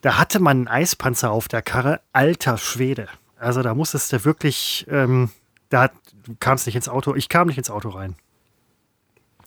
Da 0.00 0.16
hatte 0.16 0.40
man 0.40 0.56
einen 0.56 0.68
Eispanzer 0.68 1.30
auf 1.30 1.48
der 1.48 1.60
Karre. 1.60 2.00
Alter 2.14 2.56
Schwede. 2.56 3.08
Also 3.38 3.62
da 3.62 3.74
musstest 3.74 4.12
du 4.12 4.24
wirklich, 4.24 4.86
ähm, 4.90 5.30
da 5.68 5.90
du 6.28 6.36
kamst 6.38 6.66
nicht 6.66 6.76
ins 6.76 6.88
Auto, 6.88 7.14
ich 7.14 7.28
kam 7.28 7.48
nicht 7.48 7.58
ins 7.58 7.70
Auto 7.70 7.88
rein. 7.88 8.14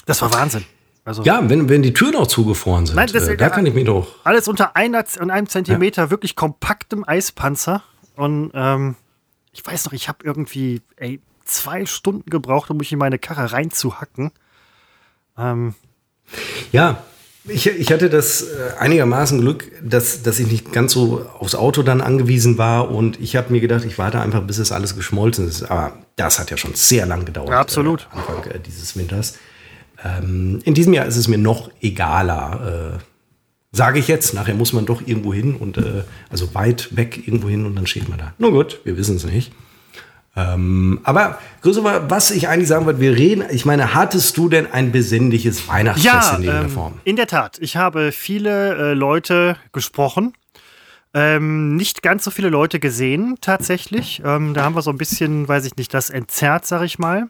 Das 0.06 0.22
war 0.22 0.34
Wahnsinn. 0.34 0.66
Also, 1.04 1.24
ja, 1.24 1.50
wenn, 1.50 1.68
wenn 1.70 1.82
die 1.82 1.94
Türen 1.94 2.16
auch 2.16 2.28
zugefroren 2.28 2.86
sind, 2.86 2.96
Nein, 2.96 3.10
das, 3.12 3.28
äh, 3.28 3.38
da 3.38 3.50
kann 3.50 3.66
ich 3.66 3.74
mir 3.74 3.86
doch. 3.86 4.08
Alles 4.24 4.48
unter 4.48 4.76
einer, 4.76 5.04
einem 5.20 5.48
Zentimeter, 5.48 6.04
ja. 6.04 6.10
wirklich 6.12 6.36
kompaktem 6.36 7.08
Eispanzer. 7.08 7.84
Und 8.16 8.52
ähm, 8.54 8.96
ich 9.52 9.66
weiß 9.66 9.86
noch, 9.86 9.94
ich 9.94 10.08
habe 10.08 10.20
irgendwie 10.24 10.82
ey, 10.98 11.20
zwei 11.44 11.86
Stunden 11.86 12.30
gebraucht, 12.30 12.70
um 12.70 12.78
mich 12.78 12.92
in 12.92 13.00
meine 13.00 13.18
Karre 13.18 13.52
reinzuhacken. 13.52 14.32
Ähm, 15.38 15.74
ja, 16.72 17.04
ich, 17.46 17.68
ich 17.68 17.92
hatte 17.92 18.10
das 18.10 18.44
äh, 18.44 18.78
einigermaßen 18.80 19.42
Glück, 19.42 19.72
dass, 19.84 20.22
dass 20.24 20.40
ich 20.40 20.48
nicht 20.48 20.72
ganz 20.72 20.94
so 20.94 21.26
aufs 21.40 21.56
Auto 21.56 21.82
dann 21.82 22.02
angewiesen 22.02 22.58
war 22.58 22.92
und 22.92 23.20
ich 23.20 23.36
habe 23.36 23.52
mir 23.52 23.62
gedacht, 23.62 23.84
ich 23.86 23.98
warte 23.98 24.20
einfach, 24.20 24.44
bis 24.44 24.58
es 24.58 24.72
alles 24.72 24.96
geschmolzen 24.96 25.48
ist. 25.48 25.64
Aber 25.64 25.94
das 26.16 26.40
hat 26.40 26.52
ja 26.52 26.58
schon 26.58 26.76
sehr 26.76 27.06
lang 27.06 27.26
gedauert. 27.26 27.50
Ja, 27.50 27.60
absolut. 27.60 28.08
Äh, 28.14 28.18
Anfang 28.18 28.52
äh, 28.52 28.60
dieses 28.60 28.96
Winters. 28.96 29.38
Ähm, 30.04 30.60
in 30.64 30.74
diesem 30.74 30.94
Jahr 30.94 31.06
ist 31.06 31.18
es 31.18 31.28
mir 31.28 31.38
noch 31.38 31.72
egaler. 31.82 33.00
Äh, 33.00 33.04
Sage 33.74 34.00
ich 34.00 34.10
jetzt, 34.10 34.34
nachher 34.34 34.54
muss 34.54 34.74
man 34.74 34.86
doch 34.86 35.02
irgendwo 35.06 35.34
hin 35.34 35.56
und 35.56 35.78
äh, 35.78 36.04
also 36.30 36.54
weit 36.54 36.94
weg 36.96 37.26
irgendwo 37.26 37.48
hin 37.48 37.66
und 37.66 37.74
dann 37.76 37.88
steht 37.88 38.10
man 38.10 38.18
da. 38.18 38.34
Nur 38.38 38.52
gut, 38.52 38.82
wir 38.84 38.98
wissen 38.98 39.16
es 39.16 39.24
nicht. 39.24 39.54
Ähm, 40.36 41.00
aber 41.04 41.40
Christopher, 41.62 42.10
was 42.10 42.32
ich 42.32 42.48
eigentlich 42.48 42.70
sagen 42.70 42.86
wollte, 42.86 43.02
wir 43.02 43.16
reden, 43.16 43.44
ich 43.52 43.66
meine, 43.66 43.94
hattest 43.94 44.38
du 44.38 44.48
denn 44.48 44.72
ein 44.72 44.92
besinnliches 44.92 45.68
Weihnachtsfest 45.68 46.06
ja, 46.06 46.36
in 46.38 46.44
irgendeiner 46.44 46.66
ähm, 46.66 46.72
Form? 46.72 46.94
In 47.04 47.16
der 47.18 47.28
Tat. 47.28 47.58
Ich 47.60 47.76
habe 47.76 48.12
viele 48.12 48.92
äh, 48.92 48.94
Leute 48.94 49.58
gesprochen. 49.74 50.34
Ähm, 51.14 51.76
nicht 51.76 52.02
ganz 52.02 52.24
so 52.24 52.32
viele 52.32 52.48
Leute 52.48 52.80
gesehen, 52.80 53.38
tatsächlich. 53.42 54.22
Ähm, 54.24 54.54
da 54.54 54.64
haben 54.64 54.76
wir 54.76 54.82
so 54.82 54.92
ein 54.92 54.98
bisschen, 54.98 55.48
weiß 55.48 55.66
ich 55.66 55.76
nicht, 55.76 55.94
das 55.94 56.10
entzerrt, 56.10 56.66
sag 56.66 56.84
ich 56.84 57.00
mal. 57.00 57.28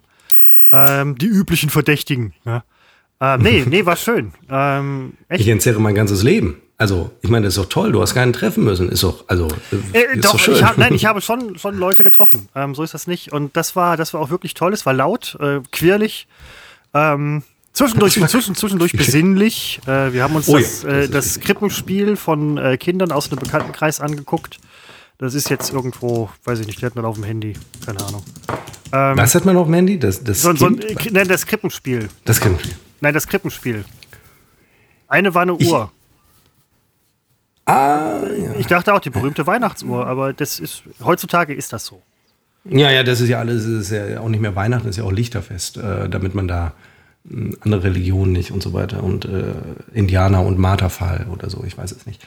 Ähm, 0.72 1.18
die 1.18 1.26
üblichen 1.26 1.72
Verdächtigen. 1.72 2.34
Ja. 2.46 2.64
Ähm, 3.20 3.42
nee, 3.42 3.66
nee, 3.68 3.86
war 3.86 3.96
schön. 3.96 4.34
Ähm, 4.50 5.14
ich 5.30 5.48
entzerre 5.48 5.80
mein 5.80 5.96
ganzes 5.96 6.22
Leben. 6.22 6.62
Also, 6.82 7.12
ich 7.22 7.30
meine, 7.30 7.46
das 7.46 7.56
ist 7.56 7.64
doch 7.64 7.70
toll, 7.70 7.92
du 7.92 8.02
hast 8.02 8.16
keinen 8.16 8.34
treffen 8.34 8.64
müssen. 8.64 8.90
Ist 8.90 9.04
doch, 9.04 9.26
also, 9.28 9.48
äh, 9.94 10.16
ist 10.16 10.26
doch, 10.26 10.32
doch 10.32 10.40
schön. 10.40 10.56
Ich 10.56 10.64
hab, 10.64 10.80
nein, 10.80 10.96
ich 10.96 11.06
habe 11.06 11.22
schon, 11.22 11.56
schon 11.60 11.78
Leute 11.78 12.04
getroffen. 12.04 12.50
Ähm, 12.56 12.74
so 12.74 12.82
ist 12.82 12.96
das 12.96 13.06
nicht. 13.06 13.32
Und 13.32 13.56
das 13.56 13.76
war, 13.76 13.98
das 13.98 14.16
war 14.16 14.20
auch 14.20 14.32
wirklich 14.32 14.56
toll. 14.56 14.74
Es 14.74 14.84
war 14.84 14.94
laut, 14.94 15.38
äh, 15.40 15.60
quirlig. 15.72 16.28
Ähm, 16.96 17.44
zwischendurch, 17.72 18.14
zwischen, 18.14 18.56
zwischendurch 18.56 18.94
besinnlich. 18.94 19.80
Äh, 19.86 20.12
wir 20.12 20.24
haben 20.24 20.36
uns 20.36 20.50
oh, 20.50 20.58
das, 20.58 20.82
ja, 20.82 20.90
das, 20.90 21.06
äh, 21.06 21.10
das 21.10 21.40
Krippenspiel 21.40 22.16
von 22.16 22.58
äh, 22.58 22.78
Kindern 22.78 23.12
aus 23.12 23.32
einem 23.32 23.38
Bekanntenkreis 23.42 24.02
angeguckt. 24.02 24.58
Das 25.20 25.36
ist 25.36 25.52
jetzt 25.52 25.72
irgendwo, 25.72 26.32
weiß 26.46 26.62
ich 26.62 26.66
nicht, 26.66 26.82
die 26.82 26.86
hat 26.88 26.96
man 26.96 27.06
auf 27.06 27.14
dem 27.14 27.26
Handy. 27.26 27.54
Keine 27.86 28.00
Ahnung. 28.04 28.24
Ähm, 28.92 29.18
Was 29.18 29.36
hat 29.36 29.46
man 29.46 29.56
auf 29.56 29.68
dem 29.68 29.76
Handy? 29.76 30.00
Das, 30.00 30.24
das, 30.24 30.42
so, 30.42 30.56
so 30.56 30.66
ein, 30.66 30.80
nein, 31.12 31.28
das 31.28 31.46
Krippenspiel. 31.46 32.10
Das 32.26 32.40
Krippenspiel. 32.42 32.74
Nein, 33.02 33.14
das 33.14 33.28
Krippenspiel. 33.28 33.86
Eine 35.08 35.36
war 35.36 35.44
eine 35.44 35.54
Uhr. 35.54 35.92
Ah, 37.66 38.22
ja. 38.24 38.56
Ich 38.58 38.68
dachte 38.68 38.94
auch 38.94 39.00
die 39.00 39.10
berühmte 39.10 39.46
Weihnachtsuhr, 39.46 40.06
aber 40.06 40.34
das 40.34 40.60
ist 40.60 40.84
heutzutage 41.04 41.54
ist 41.54 41.74
das 41.74 41.86
so. 41.86 42.02
Ja, 42.66 42.92
ja, 42.92 43.04
das 43.04 43.22
ist 43.22 43.30
ja 43.30 43.40
alles, 43.40 43.66
ist 43.66 43.92
ja 43.92 44.20
auch 44.20 44.30
nicht 44.30 44.42
mehr 44.42 44.56
Weihnachten, 44.56 44.88
das 44.88 44.98
ist 44.98 45.02
ja 45.02 45.08
auch 45.08 45.12
Lichterfest, 45.12 45.78
äh, 45.78 46.10
damit 46.10 46.36
man 46.36 46.48
da 46.48 46.74
äh, 47.30 47.56
andere 47.62 47.86
Religionen 47.86 48.34
nicht 48.34 48.52
und 48.52 48.62
so 48.62 48.74
weiter 48.74 49.04
und 49.04 49.26
äh, 49.26 49.54
Indianer 49.94 50.46
und 50.46 50.60
Marterfall 50.60 51.28
oder 51.32 51.50
so, 51.50 51.64
ich 51.66 51.78
weiß 51.78 51.92
es 51.92 52.06
nicht. 52.06 52.26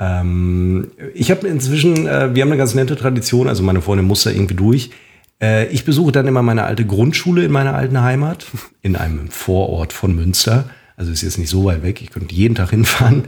Ähm, 0.00 0.90
ich 1.14 1.30
habe 1.30 1.46
inzwischen, 1.46 2.06
äh, 2.06 2.34
wir 2.34 2.42
haben 2.42 2.50
eine 2.50 2.56
ganz 2.56 2.74
nette 2.74 2.96
Tradition, 2.96 3.48
also 3.48 3.62
meine 3.62 3.82
Freundin 3.82 4.06
muss 4.06 4.22
da 4.22 4.30
irgendwie 4.30 4.54
durch. 4.54 4.90
Äh, 5.40 5.66
ich 5.68 5.84
besuche 5.84 6.12
dann 6.12 6.26
immer 6.26 6.42
meine 6.42 6.64
alte 6.64 6.84
Grundschule 6.84 7.44
in 7.44 7.52
meiner 7.52 7.74
alten 7.74 8.00
Heimat, 8.00 8.46
in 8.82 8.96
einem 8.96 9.28
Vorort 9.30 9.92
von 9.92 10.14
Münster. 10.14 10.70
Also 10.96 11.12
ist 11.12 11.22
jetzt 11.22 11.38
nicht 11.38 11.50
so 11.50 11.64
weit 11.64 11.82
weg, 11.82 12.02
ich 12.02 12.10
könnte 12.10 12.34
jeden 12.34 12.54
Tag 12.54 12.70
hinfahren. 12.70 13.24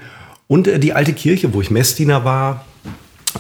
Und 0.51 0.67
äh, 0.67 0.81
die 0.81 0.95
alte 0.95 1.13
Kirche, 1.13 1.55
wo 1.55 1.61
ich 1.61 1.71
Messdiener 1.71 2.25
war 2.25 2.65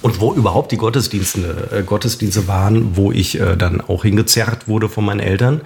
und 0.00 0.20
wo 0.20 0.32
überhaupt 0.32 0.70
die 0.70 0.76
Gottesdienste, 0.76 1.68
äh, 1.72 1.82
Gottesdienste 1.82 2.46
waren, 2.46 2.96
wo 2.96 3.10
ich 3.10 3.40
äh, 3.40 3.56
dann 3.56 3.80
auch 3.80 4.04
hingezerrt 4.04 4.68
wurde 4.68 4.88
von 4.88 5.04
meinen 5.04 5.18
Eltern. 5.18 5.62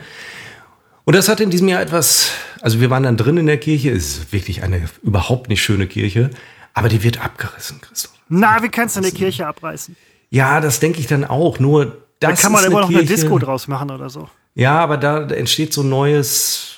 Und 1.04 1.14
das 1.14 1.28
hat 1.28 1.40
in 1.40 1.50
diesem 1.50 1.68
Jahr 1.68 1.82
etwas, 1.82 2.30
also 2.62 2.80
wir 2.80 2.88
waren 2.88 3.02
dann 3.02 3.18
drin 3.18 3.36
in 3.36 3.44
der 3.44 3.58
Kirche, 3.58 3.90
es 3.90 4.16
ist 4.16 4.32
wirklich 4.32 4.62
eine 4.62 4.88
überhaupt 5.02 5.50
nicht 5.50 5.62
schöne 5.62 5.86
Kirche, 5.86 6.30
aber 6.72 6.88
die 6.88 7.02
wird 7.02 7.22
abgerissen, 7.22 7.78
Christoph. 7.82 8.14
Na, 8.30 8.62
wie 8.62 8.70
kannst 8.70 8.96
du 8.96 9.00
eine 9.00 9.12
Kirche 9.12 9.46
abreißen? 9.46 9.94
Ja, 10.30 10.62
das 10.62 10.80
denke 10.80 11.00
ich 11.00 11.08
dann 11.08 11.26
auch. 11.26 11.58
Nur 11.58 11.98
das 12.20 12.40
da 12.40 12.42
kann 12.42 12.52
man 12.52 12.64
immer 12.64 12.80
noch 12.80 12.88
Kirche, 12.88 13.00
eine 13.00 13.08
Disco 13.20 13.38
draus 13.38 13.68
machen 13.68 13.90
oder 13.90 14.08
so. 14.08 14.30
Ja, 14.54 14.78
aber 14.78 14.96
da 14.96 15.26
entsteht 15.26 15.74
so 15.74 15.82
ein 15.82 15.90
neues, 15.90 16.76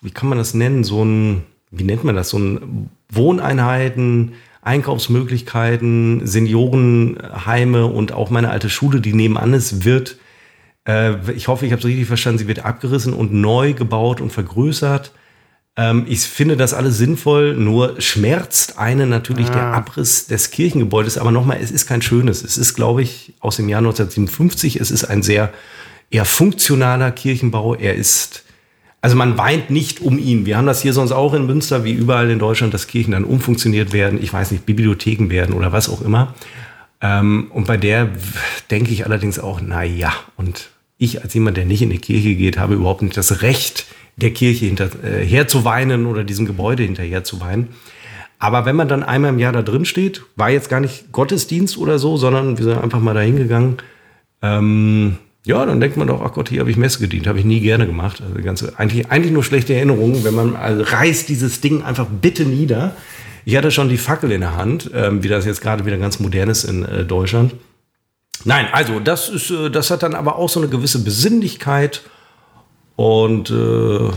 wie 0.00 0.10
kann 0.10 0.30
man 0.30 0.38
das 0.38 0.54
nennen, 0.54 0.84
so 0.84 1.04
ein, 1.04 1.42
wie 1.70 1.84
nennt 1.84 2.02
man 2.02 2.16
das, 2.16 2.30
so 2.30 2.38
ein 2.38 2.88
Wohneinheiten, 3.10 4.32
Einkaufsmöglichkeiten, 4.62 6.26
Seniorenheime 6.26 7.86
und 7.86 8.12
auch 8.12 8.30
meine 8.30 8.50
alte 8.50 8.68
Schule, 8.68 9.00
die 9.00 9.12
nebenan 9.12 9.52
ist, 9.52 9.84
wird, 9.84 10.16
äh, 10.86 11.32
ich 11.32 11.48
hoffe, 11.48 11.66
ich 11.66 11.72
habe 11.72 11.80
es 11.80 11.86
richtig 11.86 12.06
verstanden, 12.06 12.38
sie 12.38 12.48
wird 12.48 12.64
abgerissen 12.64 13.12
und 13.12 13.32
neu 13.32 13.74
gebaut 13.74 14.20
und 14.20 14.32
vergrößert. 14.32 15.12
Ähm, 15.76 16.06
ich 16.08 16.20
finde 16.20 16.56
das 16.56 16.72
alles 16.72 16.96
sinnvoll, 16.96 17.54
nur 17.54 18.00
schmerzt 18.00 18.78
einen 18.78 19.08
natürlich 19.08 19.48
ah. 19.48 19.52
der 19.52 19.62
Abriss 19.62 20.26
des 20.26 20.50
Kirchengebäudes. 20.50 21.18
Aber 21.18 21.30
nochmal, 21.30 21.58
es 21.60 21.70
ist 21.70 21.86
kein 21.86 22.02
schönes. 22.02 22.42
Es 22.42 22.56
ist, 22.56 22.74
glaube 22.74 23.02
ich, 23.02 23.34
aus 23.40 23.56
dem 23.56 23.68
Jahr 23.68 23.78
1957. 23.78 24.80
Es 24.80 24.90
ist 24.90 25.04
ein 25.04 25.22
sehr 25.22 25.52
eher 26.10 26.24
funktionaler 26.24 27.10
Kirchenbau. 27.10 27.74
Er 27.74 27.94
ist, 27.94 28.44
also 29.06 29.14
man 29.14 29.38
weint 29.38 29.70
nicht 29.70 30.00
um 30.00 30.18
ihn. 30.18 30.46
Wir 30.46 30.56
haben 30.56 30.66
das 30.66 30.82
hier 30.82 30.92
sonst 30.92 31.12
auch 31.12 31.32
in 31.32 31.46
Münster, 31.46 31.84
wie 31.84 31.92
überall 31.92 32.28
in 32.28 32.40
Deutschland, 32.40 32.74
dass 32.74 32.88
Kirchen 32.88 33.12
dann 33.12 33.22
umfunktioniert 33.22 33.92
werden. 33.92 34.20
Ich 34.20 34.32
weiß 34.32 34.50
nicht, 34.50 34.66
Bibliotheken 34.66 35.30
werden 35.30 35.54
oder 35.54 35.70
was 35.70 35.88
auch 35.88 36.02
immer. 36.02 36.34
Ähm, 37.00 37.46
und 37.50 37.68
bei 37.68 37.76
der 37.76 38.08
denke 38.68 38.90
ich 38.90 39.06
allerdings 39.06 39.38
auch, 39.38 39.60
na 39.64 39.84
ja, 39.84 40.12
und 40.36 40.70
ich 40.98 41.22
als 41.22 41.34
jemand, 41.34 41.56
der 41.56 41.66
nicht 41.66 41.82
in 41.82 41.90
die 41.90 42.00
Kirche 42.00 42.34
geht, 42.34 42.58
habe 42.58 42.74
überhaupt 42.74 43.02
nicht 43.02 43.16
das 43.16 43.42
Recht, 43.42 43.86
der 44.16 44.32
Kirche 44.32 44.66
hinterher 44.66 45.42
äh, 45.42 45.46
zu 45.46 45.64
oder 45.64 46.24
diesem 46.24 46.44
Gebäude 46.44 46.82
hinterher 46.82 47.22
zu 47.22 47.40
weinen. 47.40 47.68
Aber 48.40 48.66
wenn 48.66 48.74
man 48.74 48.88
dann 48.88 49.04
einmal 49.04 49.30
im 49.30 49.38
Jahr 49.38 49.52
da 49.52 49.62
drin 49.62 49.84
steht, 49.84 50.22
war 50.34 50.50
jetzt 50.50 50.68
gar 50.68 50.80
nicht 50.80 51.12
Gottesdienst 51.12 51.78
oder 51.78 52.00
so, 52.00 52.16
sondern 52.16 52.58
wir 52.58 52.64
sind 52.64 52.82
einfach 52.82 52.98
mal 52.98 53.14
da 53.14 53.20
hingegangen, 53.20 53.76
ähm, 54.42 55.18
ja, 55.46 55.64
dann 55.64 55.78
denkt 55.78 55.96
man 55.96 56.08
doch, 56.08 56.22
ach 56.22 56.32
Gott, 56.32 56.48
hier 56.48 56.58
habe 56.58 56.72
ich 56.72 56.76
Messe 56.76 56.98
gedient, 56.98 57.28
habe 57.28 57.38
ich 57.38 57.44
nie 57.44 57.60
gerne 57.60 57.86
gemacht. 57.86 58.20
Also 58.20 58.42
ganze, 58.42 58.76
eigentlich, 58.80 59.08
eigentlich 59.12 59.32
nur 59.32 59.44
schlechte 59.44 59.74
Erinnerungen, 59.74 60.24
wenn 60.24 60.34
man 60.34 60.56
also 60.56 60.82
reißt 60.82 61.28
dieses 61.28 61.60
Ding 61.60 61.84
einfach 61.84 62.06
bitte 62.20 62.44
nieder. 62.44 62.96
Ich 63.44 63.56
hatte 63.56 63.70
schon 63.70 63.88
die 63.88 63.96
Fackel 63.96 64.32
in 64.32 64.40
der 64.40 64.56
Hand, 64.56 64.90
ähm, 64.92 65.22
wie 65.22 65.28
das 65.28 65.46
jetzt 65.46 65.60
gerade 65.60 65.86
wieder 65.86 65.98
ganz 65.98 66.18
modern 66.18 66.48
ist 66.48 66.64
in 66.64 66.84
äh, 66.84 67.04
Deutschland. 67.04 67.54
Nein, 68.42 68.66
also 68.72 68.98
das 68.98 69.28
ist, 69.28 69.52
äh, 69.52 69.70
das 69.70 69.92
hat 69.92 70.02
dann 70.02 70.16
aber 70.16 70.34
auch 70.34 70.48
so 70.48 70.58
eine 70.58 70.68
gewisse 70.68 71.04
Besinnlichkeit 71.04 72.02
und 72.96 73.48
äh, 73.50 74.10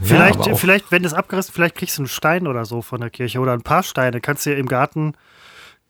vielleicht, 0.00 0.46
ja, 0.46 0.54
vielleicht, 0.54 0.92
wenn 0.92 1.02
das 1.02 1.14
abgerissen, 1.14 1.52
vielleicht 1.52 1.74
kriegst 1.74 1.98
du 1.98 2.02
einen 2.02 2.08
Stein 2.08 2.46
oder 2.46 2.64
so 2.64 2.80
von 2.80 3.00
der 3.00 3.10
Kirche 3.10 3.40
oder 3.40 3.54
ein 3.54 3.62
paar 3.62 3.82
Steine. 3.82 4.20
Kannst 4.20 4.46
du 4.46 4.54
im 4.54 4.68
Garten 4.68 5.14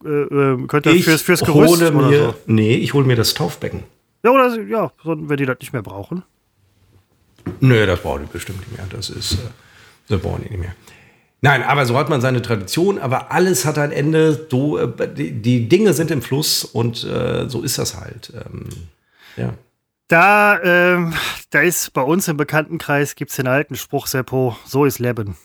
äh, 0.07 0.09
äh 0.09 0.67
könnt 0.67 0.87
ihr 0.87 0.95
fürs, 1.03 1.21
fürs 1.21 1.45
Gerüst 1.45 1.83
hole 1.83 1.91
mir, 1.91 2.19
so. 2.19 2.35
Nee, 2.47 2.77
ich 2.77 2.95
hole 2.95 3.05
mir 3.05 3.17
das 3.17 3.35
Taufbecken. 3.35 3.83
Ja, 4.27 4.33
oder 4.33 4.61
ja, 4.61 4.91
wenn 5.05 5.37
die 5.37 5.47
das 5.47 5.61
nicht 5.61 5.73
mehr 5.73 5.83
brauchen. 5.83 6.25
Nö, 7.61 7.87
das 7.87 8.01
brauchen 8.01 8.23
die 8.23 8.33
bestimmt 8.33 8.59
nicht 8.59 8.77
mehr. 8.77 8.85
Das 8.91 9.09
ist, 9.09 9.35
äh, 9.35 9.37
das 10.09 10.21
brauchen 10.21 10.43
die 10.43 10.51
nicht 10.51 10.59
mehr. 10.59 10.75
Nein, 11.43 11.63
aber 11.63 11.87
so 11.87 11.97
hat 11.97 12.09
man 12.09 12.21
seine 12.21 12.43
Tradition, 12.43 12.99
aber 12.99 13.31
alles 13.31 13.65
hat 13.65 13.79
ein 13.79 13.93
Ende. 13.93 14.49
So, 14.51 14.79
äh, 14.79 15.15
die, 15.15 15.31
die 15.31 15.69
Dinge 15.69 15.93
sind 15.93 16.11
im 16.11 16.23
Fluss 16.23 16.65
und 16.65 17.05
äh, 17.05 17.49
so 17.49 17.63
ist 17.63 17.79
das 17.79 18.01
halt. 18.01 18.33
Ähm, 18.35 18.69
ja. 19.37 19.55
Da, 20.09 20.61
ähm, 20.61 21.15
da 21.51 21.61
ist 21.61 21.93
bei 21.93 22.03
uns 22.03 22.27
im 22.27 22.37
Bekanntenkreis 22.37 23.15
gibt 23.15 23.31
es 23.31 23.37
den 23.37 23.47
alten 23.47 23.77
Spruch, 23.77 24.09
Seppo, 24.09 24.57
so 24.65 24.87
ist 24.87 24.99
Leben. 24.99 25.37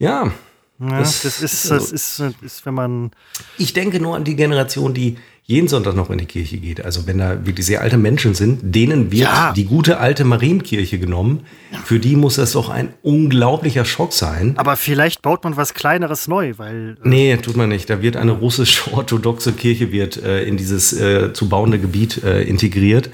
Ja. 0.00 0.32
ja 0.80 0.98
das, 0.98 1.22
das, 1.22 1.42
ist, 1.42 1.70
das 1.70 1.92
ist, 1.92 2.20
ist, 2.42 2.66
wenn 2.66 2.74
man. 2.74 3.12
Ich 3.56 3.72
denke 3.72 4.00
nur 4.00 4.16
an 4.16 4.24
die 4.24 4.34
Generation, 4.34 4.94
die 4.94 5.16
jeden 5.44 5.66
Sonntag 5.66 5.96
noch 5.96 6.08
in 6.10 6.18
die 6.18 6.26
Kirche 6.26 6.56
geht. 6.58 6.84
Also 6.84 7.06
wenn 7.06 7.18
da 7.18 7.44
wirklich 7.44 7.66
sehr 7.66 7.80
alte 7.80 7.98
Menschen 7.98 8.34
sind, 8.34 8.60
denen 8.62 9.10
wird 9.10 9.22
ja. 9.22 9.52
die 9.52 9.64
gute 9.64 9.98
alte 9.98 10.24
Marienkirche 10.24 10.98
genommen. 10.98 11.40
Für 11.84 11.98
die 11.98 12.14
muss 12.14 12.36
das 12.36 12.52
doch 12.52 12.68
ein 12.68 12.94
unglaublicher 13.02 13.84
Schock 13.84 14.12
sein. 14.12 14.54
Aber 14.56 14.76
vielleicht 14.76 15.20
baut 15.20 15.42
man 15.42 15.56
was 15.56 15.74
Kleineres 15.74 16.28
neu, 16.28 16.54
weil. 16.58 16.96
Äh 17.04 17.08
nee, 17.08 17.36
tut 17.38 17.56
man 17.56 17.68
nicht. 17.70 17.90
Da 17.90 18.00
wird 18.02 18.16
eine 18.16 18.32
russisch-orthodoxe 18.32 19.52
Kirche 19.52 19.90
wird 19.90 20.22
äh, 20.22 20.44
in 20.44 20.56
dieses 20.56 20.92
äh, 20.92 21.32
zu 21.32 21.48
bauende 21.48 21.80
Gebiet 21.80 22.22
äh, 22.22 22.42
integriert. 22.42 23.10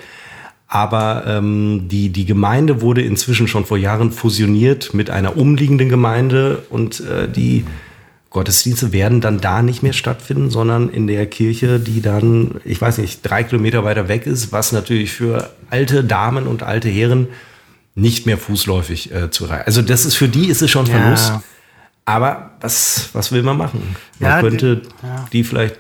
Aber 0.71 1.25
ähm, 1.27 1.89
die, 1.89 2.11
die 2.11 2.27
Gemeinde 2.27 2.83
wurde 2.83 3.01
inzwischen 3.01 3.49
schon 3.49 3.65
vor 3.65 3.79
Jahren 3.79 4.13
fusioniert 4.13 4.93
mit 4.93 5.09
einer 5.09 5.39
umliegenden 5.39 5.89
Gemeinde 5.89 6.63
und 6.69 7.01
äh, 7.01 7.27
die 7.27 7.65
Gottesdienste 8.31 8.93
werden 8.93 9.21
dann 9.21 9.41
da 9.41 9.63
nicht 9.63 9.83
mehr 9.83 9.95
stattfinden, 9.95 10.51
sondern 10.51 10.91
in 10.91 11.07
der 11.07 11.27
Kirche, 11.27 11.81
die 11.81 12.03
dann, 12.03 12.61
ich 12.65 12.81
weiß 12.81 12.99
nicht, 12.99 13.23
drei 13.23 13.43
Kilometer 13.43 13.85
weiter 13.85 14.09
weg 14.09 14.27
ist, 14.27 14.53
was 14.53 14.73
natürlich 14.73 15.13
für 15.13 15.51
alte 15.71 16.05
Damen 16.05 16.47
und 16.47 16.63
alte 16.63 16.89
Herren 16.89 17.29
nicht 17.95 18.27
mehr 18.27 18.39
fußläufig 18.39 19.13
äh, 19.13 19.31
zu 19.31 19.47
erreichen. 19.47 19.65
Also 19.67 19.83
das 19.83 20.05
ist 20.05 20.15
für 20.15 20.29
die 20.29 20.49
ist 20.49 20.61
es 20.61 20.71
schon 20.71 20.87
Verlust. 20.87 21.31
Ja. 21.31 21.43
Aber 22.05 22.53
was, 22.61 23.11
was 23.13 23.33
will 23.33 23.43
man 23.43 23.57
machen? 23.57 23.97
Man 24.19 24.31
ja, 24.31 24.41
könnte 24.41 24.83
ja. 25.03 25.27
die 25.33 25.45
vielleicht 25.45 25.79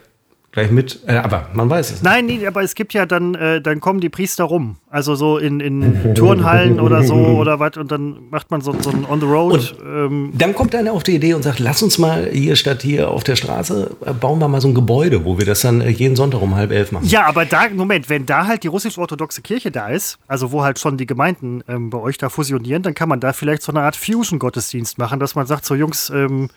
gleich 0.52 0.70
mit. 0.70 1.00
Äh, 1.06 1.16
aber 1.16 1.48
man 1.52 1.68
weiß 1.68 1.90
es. 1.90 2.02
Nein, 2.02 2.26
nee, 2.26 2.46
aber 2.46 2.62
es 2.62 2.74
gibt 2.74 2.94
ja 2.94 3.06
dann, 3.06 3.34
äh, 3.34 3.60
dann 3.60 3.80
kommen 3.80 4.00
die 4.00 4.08
Priester 4.08 4.44
rum. 4.44 4.76
Also 4.90 5.14
so 5.14 5.36
in, 5.36 5.60
in 5.60 6.14
Turnhallen 6.14 6.80
oder 6.80 7.02
so 7.02 7.14
oder 7.14 7.60
was 7.60 7.76
und 7.76 7.92
dann 7.92 8.30
macht 8.30 8.50
man 8.50 8.62
so, 8.62 8.74
so 8.80 8.90
ein 8.90 9.04
On 9.08 9.20
the 9.20 9.26
Road. 9.26 9.76
Ähm. 9.84 10.32
Dann 10.34 10.54
kommt 10.54 10.74
einer 10.74 10.92
auf 10.92 11.02
die 11.02 11.16
Idee 11.16 11.34
und 11.34 11.42
sagt, 11.42 11.58
lass 11.58 11.82
uns 11.82 11.98
mal 11.98 12.28
hier 12.32 12.56
statt 12.56 12.82
hier 12.82 13.10
auf 13.10 13.24
der 13.24 13.36
Straße, 13.36 13.96
äh, 14.04 14.12
bauen 14.14 14.38
wir 14.38 14.48
mal 14.48 14.60
so 14.60 14.68
ein 14.68 14.74
Gebäude, 14.74 15.24
wo 15.24 15.38
wir 15.38 15.44
das 15.44 15.60
dann 15.60 15.80
äh, 15.80 15.90
jeden 15.90 16.16
Sonntag 16.16 16.40
um 16.40 16.54
halb 16.54 16.72
elf 16.72 16.92
machen. 16.92 17.06
Ja, 17.06 17.26
aber 17.26 17.44
da, 17.44 17.68
Moment, 17.68 18.08
wenn 18.08 18.24
da 18.24 18.46
halt 18.46 18.62
die 18.62 18.68
russisch-orthodoxe 18.68 19.42
Kirche 19.42 19.70
da 19.70 19.88
ist, 19.88 20.18
also 20.26 20.50
wo 20.52 20.62
halt 20.62 20.78
schon 20.78 20.96
die 20.96 21.06
Gemeinden 21.06 21.62
ähm, 21.68 21.90
bei 21.90 21.98
euch 21.98 22.16
da 22.16 22.30
fusionieren, 22.30 22.82
dann 22.82 22.94
kann 22.94 23.08
man 23.08 23.20
da 23.20 23.32
vielleicht 23.32 23.62
so 23.62 23.72
eine 23.72 23.82
Art 23.82 23.96
Fusion-Gottesdienst 23.96 24.98
machen, 24.98 25.20
dass 25.20 25.34
man 25.34 25.46
sagt, 25.46 25.66
so 25.66 25.74
Jungs, 25.74 26.10
ähm, 26.10 26.48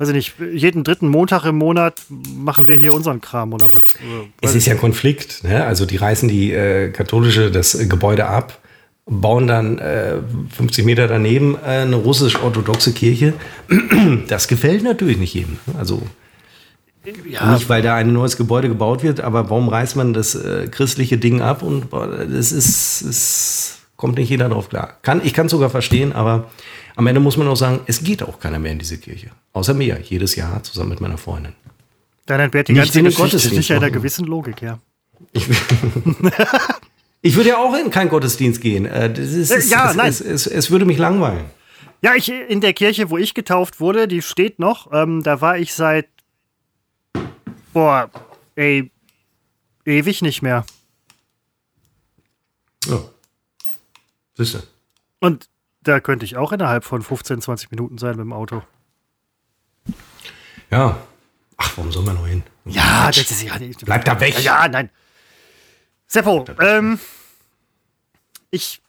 weiß 0.00 0.08
ich 0.08 0.14
nicht, 0.14 0.34
jeden 0.54 0.82
dritten 0.82 1.08
Montag 1.08 1.44
im 1.44 1.56
Monat 1.56 2.00
machen 2.08 2.66
wir 2.66 2.74
hier 2.74 2.94
unseren 2.94 3.20
Kram 3.20 3.52
oder 3.52 3.66
was? 3.72 3.82
Es 4.40 4.54
ist 4.54 4.66
ja 4.66 4.74
Konflikt. 4.74 5.44
Ne? 5.44 5.62
Also 5.62 5.84
die 5.84 5.96
reißen 5.96 6.26
die 6.26 6.52
äh, 6.52 6.90
katholische 6.90 7.50
das 7.50 7.78
Gebäude 7.86 8.26
ab, 8.26 8.58
bauen 9.04 9.46
dann 9.46 9.78
äh, 9.78 10.14
50 10.56 10.86
Meter 10.86 11.06
daneben 11.06 11.54
äh, 11.54 11.82
eine 11.82 11.96
russisch-orthodoxe 11.96 12.92
Kirche. 12.92 13.34
Das 14.28 14.48
gefällt 14.48 14.82
natürlich 14.82 15.18
nicht 15.18 15.34
jedem. 15.34 15.58
Also 15.78 16.02
ja. 17.28 17.52
Nicht, 17.54 17.68
weil 17.68 17.82
da 17.82 17.94
ein 17.96 18.12
neues 18.12 18.36
Gebäude 18.36 18.68
gebaut 18.68 19.02
wird, 19.02 19.20
aber 19.20 19.50
warum 19.50 19.68
reißt 19.68 19.96
man 19.96 20.12
das 20.12 20.34
äh, 20.34 20.68
christliche 20.68 21.18
Ding 21.18 21.40
ab? 21.40 21.62
Und 21.62 21.92
das 21.92 22.52
ist, 22.52 23.02
ist, 23.02 23.79
kommt 24.00 24.16
nicht 24.16 24.30
jeder 24.30 24.48
drauf 24.48 24.70
klar. 24.70 24.96
Kann, 25.02 25.20
ich 25.22 25.34
kann 25.34 25.44
es 25.44 25.52
sogar 25.52 25.68
verstehen, 25.68 26.14
aber 26.14 26.50
am 26.96 27.06
Ende 27.06 27.20
muss 27.20 27.36
man 27.36 27.46
auch 27.48 27.56
sagen, 27.56 27.80
es 27.84 28.02
geht 28.02 28.22
auch 28.22 28.40
keiner 28.40 28.58
mehr 28.58 28.72
in 28.72 28.78
diese 28.78 28.96
Kirche. 28.96 29.30
Außer 29.52 29.74
mir, 29.74 30.00
jedes 30.00 30.36
Jahr 30.36 30.62
zusammen 30.62 30.88
mit 30.88 31.02
meiner 31.02 31.18
Freundin. 31.18 31.52
Dann 32.24 32.40
entbehrt 32.40 32.68
die 32.68 32.74
ganze 32.74 33.02
Geschichte 33.02 33.38
sicher 33.38 33.76
einer 33.76 33.90
gewissen 33.90 34.24
Logik, 34.24 34.62
ja. 34.62 34.78
Ich, 35.32 35.46
ich 37.20 37.36
würde 37.36 37.50
ja 37.50 37.58
auch 37.58 37.76
in 37.76 37.90
keinen 37.90 38.08
Gottesdienst 38.08 38.62
gehen. 38.62 38.86
Äh, 38.86 39.12
ist, 39.20 39.50
es, 39.50 39.68
ja, 39.68 39.92
nein. 39.92 40.08
Es, 40.08 40.22
es, 40.22 40.46
es, 40.46 40.70
würde 40.70 40.86
mich 40.86 40.96
langweilen. 40.96 41.44
Ja, 42.00 42.14
ich, 42.14 42.30
in 42.30 42.62
der 42.62 42.72
Kirche, 42.72 43.10
wo 43.10 43.18
ich 43.18 43.34
getauft 43.34 43.80
wurde, 43.80 44.08
die 44.08 44.22
steht 44.22 44.58
noch. 44.58 44.90
Ähm, 44.94 45.22
da 45.22 45.42
war 45.42 45.58
ich 45.58 45.74
seit, 45.74 46.08
boah, 47.74 48.10
ey, 48.56 48.90
ewig 49.84 50.22
nicht 50.22 50.40
mehr. 50.40 50.64
Ja. 52.86 53.02
Du. 54.40 54.58
Und 55.20 55.48
da 55.82 56.00
könnte 56.00 56.24
ich 56.24 56.36
auch 56.36 56.52
innerhalb 56.52 56.84
von 56.84 57.02
15, 57.02 57.42
20 57.42 57.70
Minuten 57.70 57.98
sein 57.98 58.12
mit 58.12 58.20
dem 58.20 58.32
Auto. 58.32 58.62
Ja. 60.70 60.98
Ach, 61.56 61.76
warum 61.76 61.92
soll 61.92 62.04
man 62.04 62.14
noch 62.14 62.26
hin? 62.26 62.42
Ja, 62.64 63.06
das 63.08 63.30
ist 63.30 63.42
ja. 63.42 63.54
Bleib 63.84 64.04
da 64.04 64.18
weg. 64.20 64.42
Ja, 64.42 64.66
nein. 64.68 64.90
Seppo, 66.06 66.44
ähm, 66.60 66.98
ich, 68.50 68.82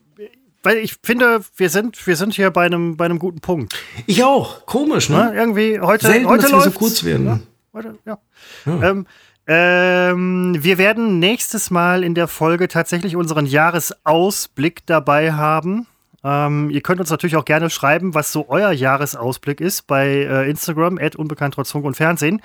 weil 0.63 0.77
ich 0.77 0.97
finde, 1.03 1.41
wir 1.55 1.69
sind, 1.69 2.07
wir 2.07 2.15
sind 2.15 2.33
hier 2.33 2.49
bei 2.49 2.65
einem, 2.65 2.97
bei 2.97 3.05
einem 3.05 3.19
guten 3.19 3.41
Punkt. 3.41 3.75
Ich 4.07 4.23
auch. 4.23 4.65
Komisch, 4.65 5.09
ne? 5.09 5.17
Na, 5.17 5.33
irgendwie 5.33 5.79
heute, 5.79 6.07
Selten, 6.07 6.27
heute 6.27 6.43
dass 6.43 6.51
wir 6.51 6.61
so 6.61 6.71
kurz 6.71 7.03
werden. 7.03 7.25
Ja, 7.25 7.39
heute, 7.73 7.99
ja. 8.05 8.17
ja. 8.65 8.89
Ähm, 8.89 9.05
ähm, 9.47 10.55
wir 10.59 10.77
werden 10.77 11.19
nächstes 11.19 11.71
Mal 11.71 12.03
in 12.03 12.15
der 12.15 12.27
Folge 12.27 12.67
tatsächlich 12.67 13.15
unseren 13.15 13.45
Jahresausblick 13.45 14.85
dabei 14.85 15.33
haben. 15.33 15.87
Ähm, 16.23 16.69
ihr 16.69 16.81
könnt 16.81 16.99
uns 16.99 17.09
natürlich 17.09 17.35
auch 17.35 17.45
gerne 17.45 17.69
schreiben, 17.69 18.13
was 18.13 18.31
so 18.31 18.47
euer 18.49 18.71
Jahresausblick 18.71 19.59
ist 19.59 19.87
bei 19.87 20.07
äh, 20.07 20.49
Instagram, 20.49 20.99
unbekannt 21.17 21.55
trotz 21.55 21.71
Funk 21.71 21.85
und 21.85 21.95
Fernsehen. 21.95 22.41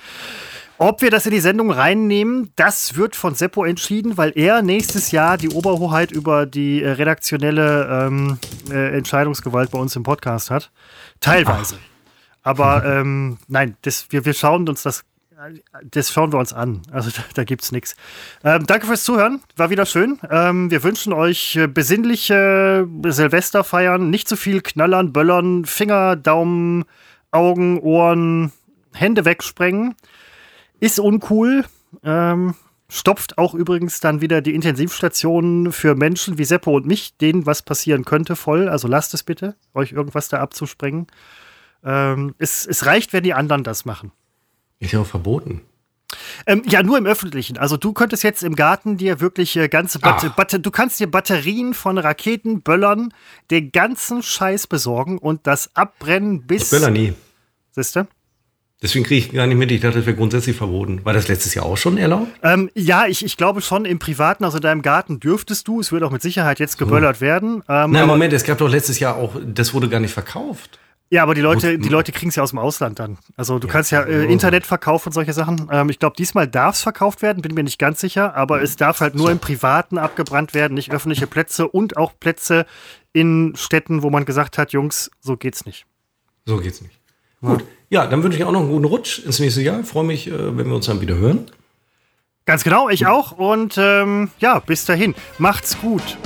Ob 0.79 1.01
wir 1.01 1.11
das 1.11 1.25
in 1.25 1.33
die 1.33 1.41
Sendung 1.41 1.71
reinnehmen, 1.71 2.53
das 2.57 2.97
wird 2.97 3.17
von 3.17 3.35
Seppo 3.35 3.65
entschieden, 3.65 4.19
weil 4.19 4.33
er 4.35 4.61
nächstes 4.61 5.11
Jahr 5.11 5.39
die 5.39 5.49
Oberhoheit 5.49 6.13
über 6.13 6.45
die 6.45 6.83
äh, 6.83 6.91
redaktionelle 6.91 8.07
ähm, 8.07 8.39
äh, 8.71 8.97
Entscheidungsgewalt 8.97 9.71
bei 9.71 9.79
uns 9.79 9.97
im 9.97 10.03
Podcast 10.03 10.51
hat. 10.51 10.71
Teilweise. 11.21 11.77
Ach. 11.79 11.97
Aber 12.43 12.85
ähm, 12.85 13.39
nein, 13.49 13.77
das, 13.83 14.07
wir, 14.11 14.25
wir 14.25 14.35
schauen 14.35 14.69
uns 14.69 14.83
das 14.83 15.05
das 15.91 16.11
schauen 16.11 16.33
wir 16.33 16.39
uns 16.39 16.53
an. 16.53 16.83
Also 16.91 17.11
da, 17.17 17.23
da 17.35 17.45
gibt 17.45 17.63
es 17.63 17.73
nichts. 17.73 17.97
Ähm, 18.45 18.67
danke 18.67 18.87
fürs 18.87 19.05
Zuhören. 19.05 19.41
War 19.57 19.71
wieder 19.71 19.87
schön. 19.87 20.19
Ähm, 20.31 20.71
wir 20.71 20.83
wünschen 20.83 21.13
euch 21.13 21.57
äh, 21.57 21.67
besinnliche 21.67 22.89
Silvesterfeiern. 23.05 24.11
Nicht 24.11 24.29
zu 24.29 24.37
viel 24.37 24.61
Knallern, 24.63 25.13
Böllern, 25.13 25.65
Finger, 25.65 26.17
Daumen, 26.17 26.85
Augen, 27.31 27.79
Ohren, 27.81 28.53
Hände 28.95 29.25
wegsprengen. 29.25 29.95
Ist 30.81 30.99
uncool. 30.99 31.65
Ähm, 32.03 32.55
stopft 32.89 33.39
auch 33.39 33.55
übrigens 33.55 34.01
dann 34.01 34.21
wieder 34.21 34.41
die 34.41 34.55
Intensivstationen 34.55 35.73
für 35.73 35.95
Menschen 35.95 36.39
wie 36.39 36.45
Seppo 36.45 36.77
und 36.77 36.87
mich, 36.87 37.17
denen 37.19 37.47
was 37.47 37.63
passieren 37.63 38.05
könnte, 38.05 38.37
voll. 38.37 38.69
Also 38.69 38.89
lasst 38.89 39.13
es 39.15 39.23
bitte, 39.23 39.57
euch 39.75 39.93
irgendwas 39.93 40.29
da 40.29 40.39
abzusprengen. 40.39 41.07
Ähm, 41.85 42.35
es, 42.39 42.67
es 42.67 42.87
reicht, 42.87 43.13
wenn 43.13 43.25
die 43.25 43.35
anderen 43.35 43.65
das 43.65 43.85
machen. 43.85 44.13
Ist 44.81 44.93
ja 44.93 45.01
auch 45.01 45.07
verboten. 45.07 45.63
Ähm, 46.47 46.63
ja, 46.67 46.83
nur 46.83 46.99
im 46.99 47.07
Öffentlichen. 47.07 47.59
Also 47.59 47.77
du 47.77 47.93
könntest 47.93 48.23
jetzt 48.23 48.45
im 48.45 48.55
Garten 48.55 48.97
dir 48.97 49.21
wirklich 49.21 49.57
äh, 49.57 49.69
ganze 49.69 49.99
Batter 49.99 50.31
Batter 50.31 50.59
du 50.59 50.71
kannst 50.71 51.01
dir 51.01 51.11
Batterien 51.11 51.75
von 51.75 51.99
Raketen, 51.99 52.63
Böllern, 52.63 53.13
den 53.51 53.73
ganzen 53.73 54.23
Scheiß 54.23 54.67
besorgen 54.67 55.19
und 55.19 55.47
das 55.47 55.75
abbrennen 55.75 56.47
bis. 56.47 56.65
Ich 56.65 56.71
böller 56.71 56.91
nie. 56.91 57.15
Siehst 57.73 57.97
du? 57.97 58.07
Deswegen 58.83 59.07
kriege 59.07 59.27
ich 59.27 59.33
gar 59.33 59.47
nicht 59.47 59.57
mit. 59.57 59.73
Ich 59.73 59.81
dachte, 59.81 59.99
das 59.99 60.07
wäre 60.07 60.17
grundsätzlich 60.17 60.55
verboten. 60.55 61.05
War 61.05 61.15
das 61.15 61.29
letztes 61.29 61.55
Jahr 61.55 61.65
auch 61.65 61.79
schon 61.79 61.97
erlaubt? 61.97 62.29
Ähm, 62.43 62.71
ja, 62.75 63.07
ich, 63.07 63.25
ich 63.25 63.39
glaube 63.39 63.63
schon 63.63 63.87
im 63.87 63.99
Privaten, 63.99 64.45
also 64.45 64.59
in 64.59 64.63
deinem 64.63 64.83
Garten 64.83 65.19
dürftest 65.19 65.67
du. 65.67 65.81
Es 65.81 65.93
wird 65.93 66.03
auch 66.03 66.11
mit 66.11 66.21
Sicherheit 66.21 66.61
jetzt 66.61 66.77
geböllert 66.77 67.17
hm. 67.17 67.21
werden. 67.23 67.63
Ähm, 67.69 67.91
Nein, 67.91 68.07
Moment, 68.07 68.35
es 68.35 68.45
gab 68.45 68.59
doch 68.59 68.69
letztes 68.69 69.01
Jahr 69.01 69.17
auch, 69.17 69.35
das 69.45 69.73
wurde 69.73 69.89
gar 69.89 70.01
nicht 70.01 70.13
verkauft. 70.13 70.79
Ja, 71.09 71.23
aber 71.23 71.35
die 71.35 71.41
Leute, 71.41 71.79
die 71.79 71.89
Leute 71.89 72.11
kriegen 72.11 72.31
es 72.31 72.37
ja 72.37 72.43
aus 72.43 72.51
dem 72.51 72.59
Ausland 72.59 72.99
dann. 72.99 73.17
Also 73.37 73.61
du 73.61 73.69
ja, 73.69 73.73
kannst 73.73 73.93
ja 73.93 74.03
äh, 74.03 74.25
Internet 74.25 74.67
verkaufen 74.67 75.09
und 75.11 75.13
solche 75.13 75.33
Sachen. 75.33 75.69
Ähm, 75.71 75.89
ich 75.89 76.01
glaube, 76.01 76.17
diesmal 76.17 76.49
darf 76.49 76.75
es 76.75 76.83
verkauft 76.83 77.23
werden, 77.23 77.43
bin 77.43 77.55
mir 77.55 77.63
nicht 77.63 77.79
ganz 77.79 78.01
sicher, 78.01 78.35
aber 78.35 78.61
es 78.61 78.77
darf 78.77 79.01
halt 79.01 79.15
nur 79.15 79.31
im 79.31 79.39
Privaten 79.39 79.99
abgebrannt 79.99 80.53
werden, 80.53 80.75
nicht 80.75 80.91
öffentliche 80.91 81.29
Plätze 81.29 81.69
und 81.69 81.97
auch 81.97 82.13
Plätze 82.19 82.67
in 83.13 83.55
Städten, 83.57 84.03
wo 84.03 84.11
man 84.11 84.25
gesagt 84.25 84.59
hat, 84.59 84.73
Jungs, 84.73 85.11
so 85.21 85.37
geht's 85.37 85.65
nicht. 85.65 85.87
So 86.45 86.57
geht's 86.57 86.81
nicht. 86.81 86.99
Ja. 87.41 87.51
Gut. 87.51 87.65
Ja, 87.89 88.07
dann 88.09 88.25
wünsche 88.25 88.39
ich 88.39 88.45
auch 88.45 88.53
noch 88.53 88.61
einen 88.61 88.71
guten 88.71 88.85
Rutsch 88.85 89.21
ins 89.21 89.39
nächste 89.39 89.63
Jahr. 89.63 89.85
Freue 89.85 90.05
mich, 90.05 90.27
äh, 90.27 90.57
wenn 90.57 90.67
wir 90.67 90.75
uns 90.75 90.87
dann 90.87 91.01
wieder 91.01 91.17
hören. 91.17 91.51
Ganz 92.47 92.65
genau, 92.65 92.89
ich 92.89 93.07
auch. 93.07 93.33
Und 93.33 93.77
ähm, 93.79 94.31
ja, 94.39 94.59
bis 94.59 94.85
dahin. 94.85 95.15
Macht's 95.39 95.79
gut. 95.81 96.17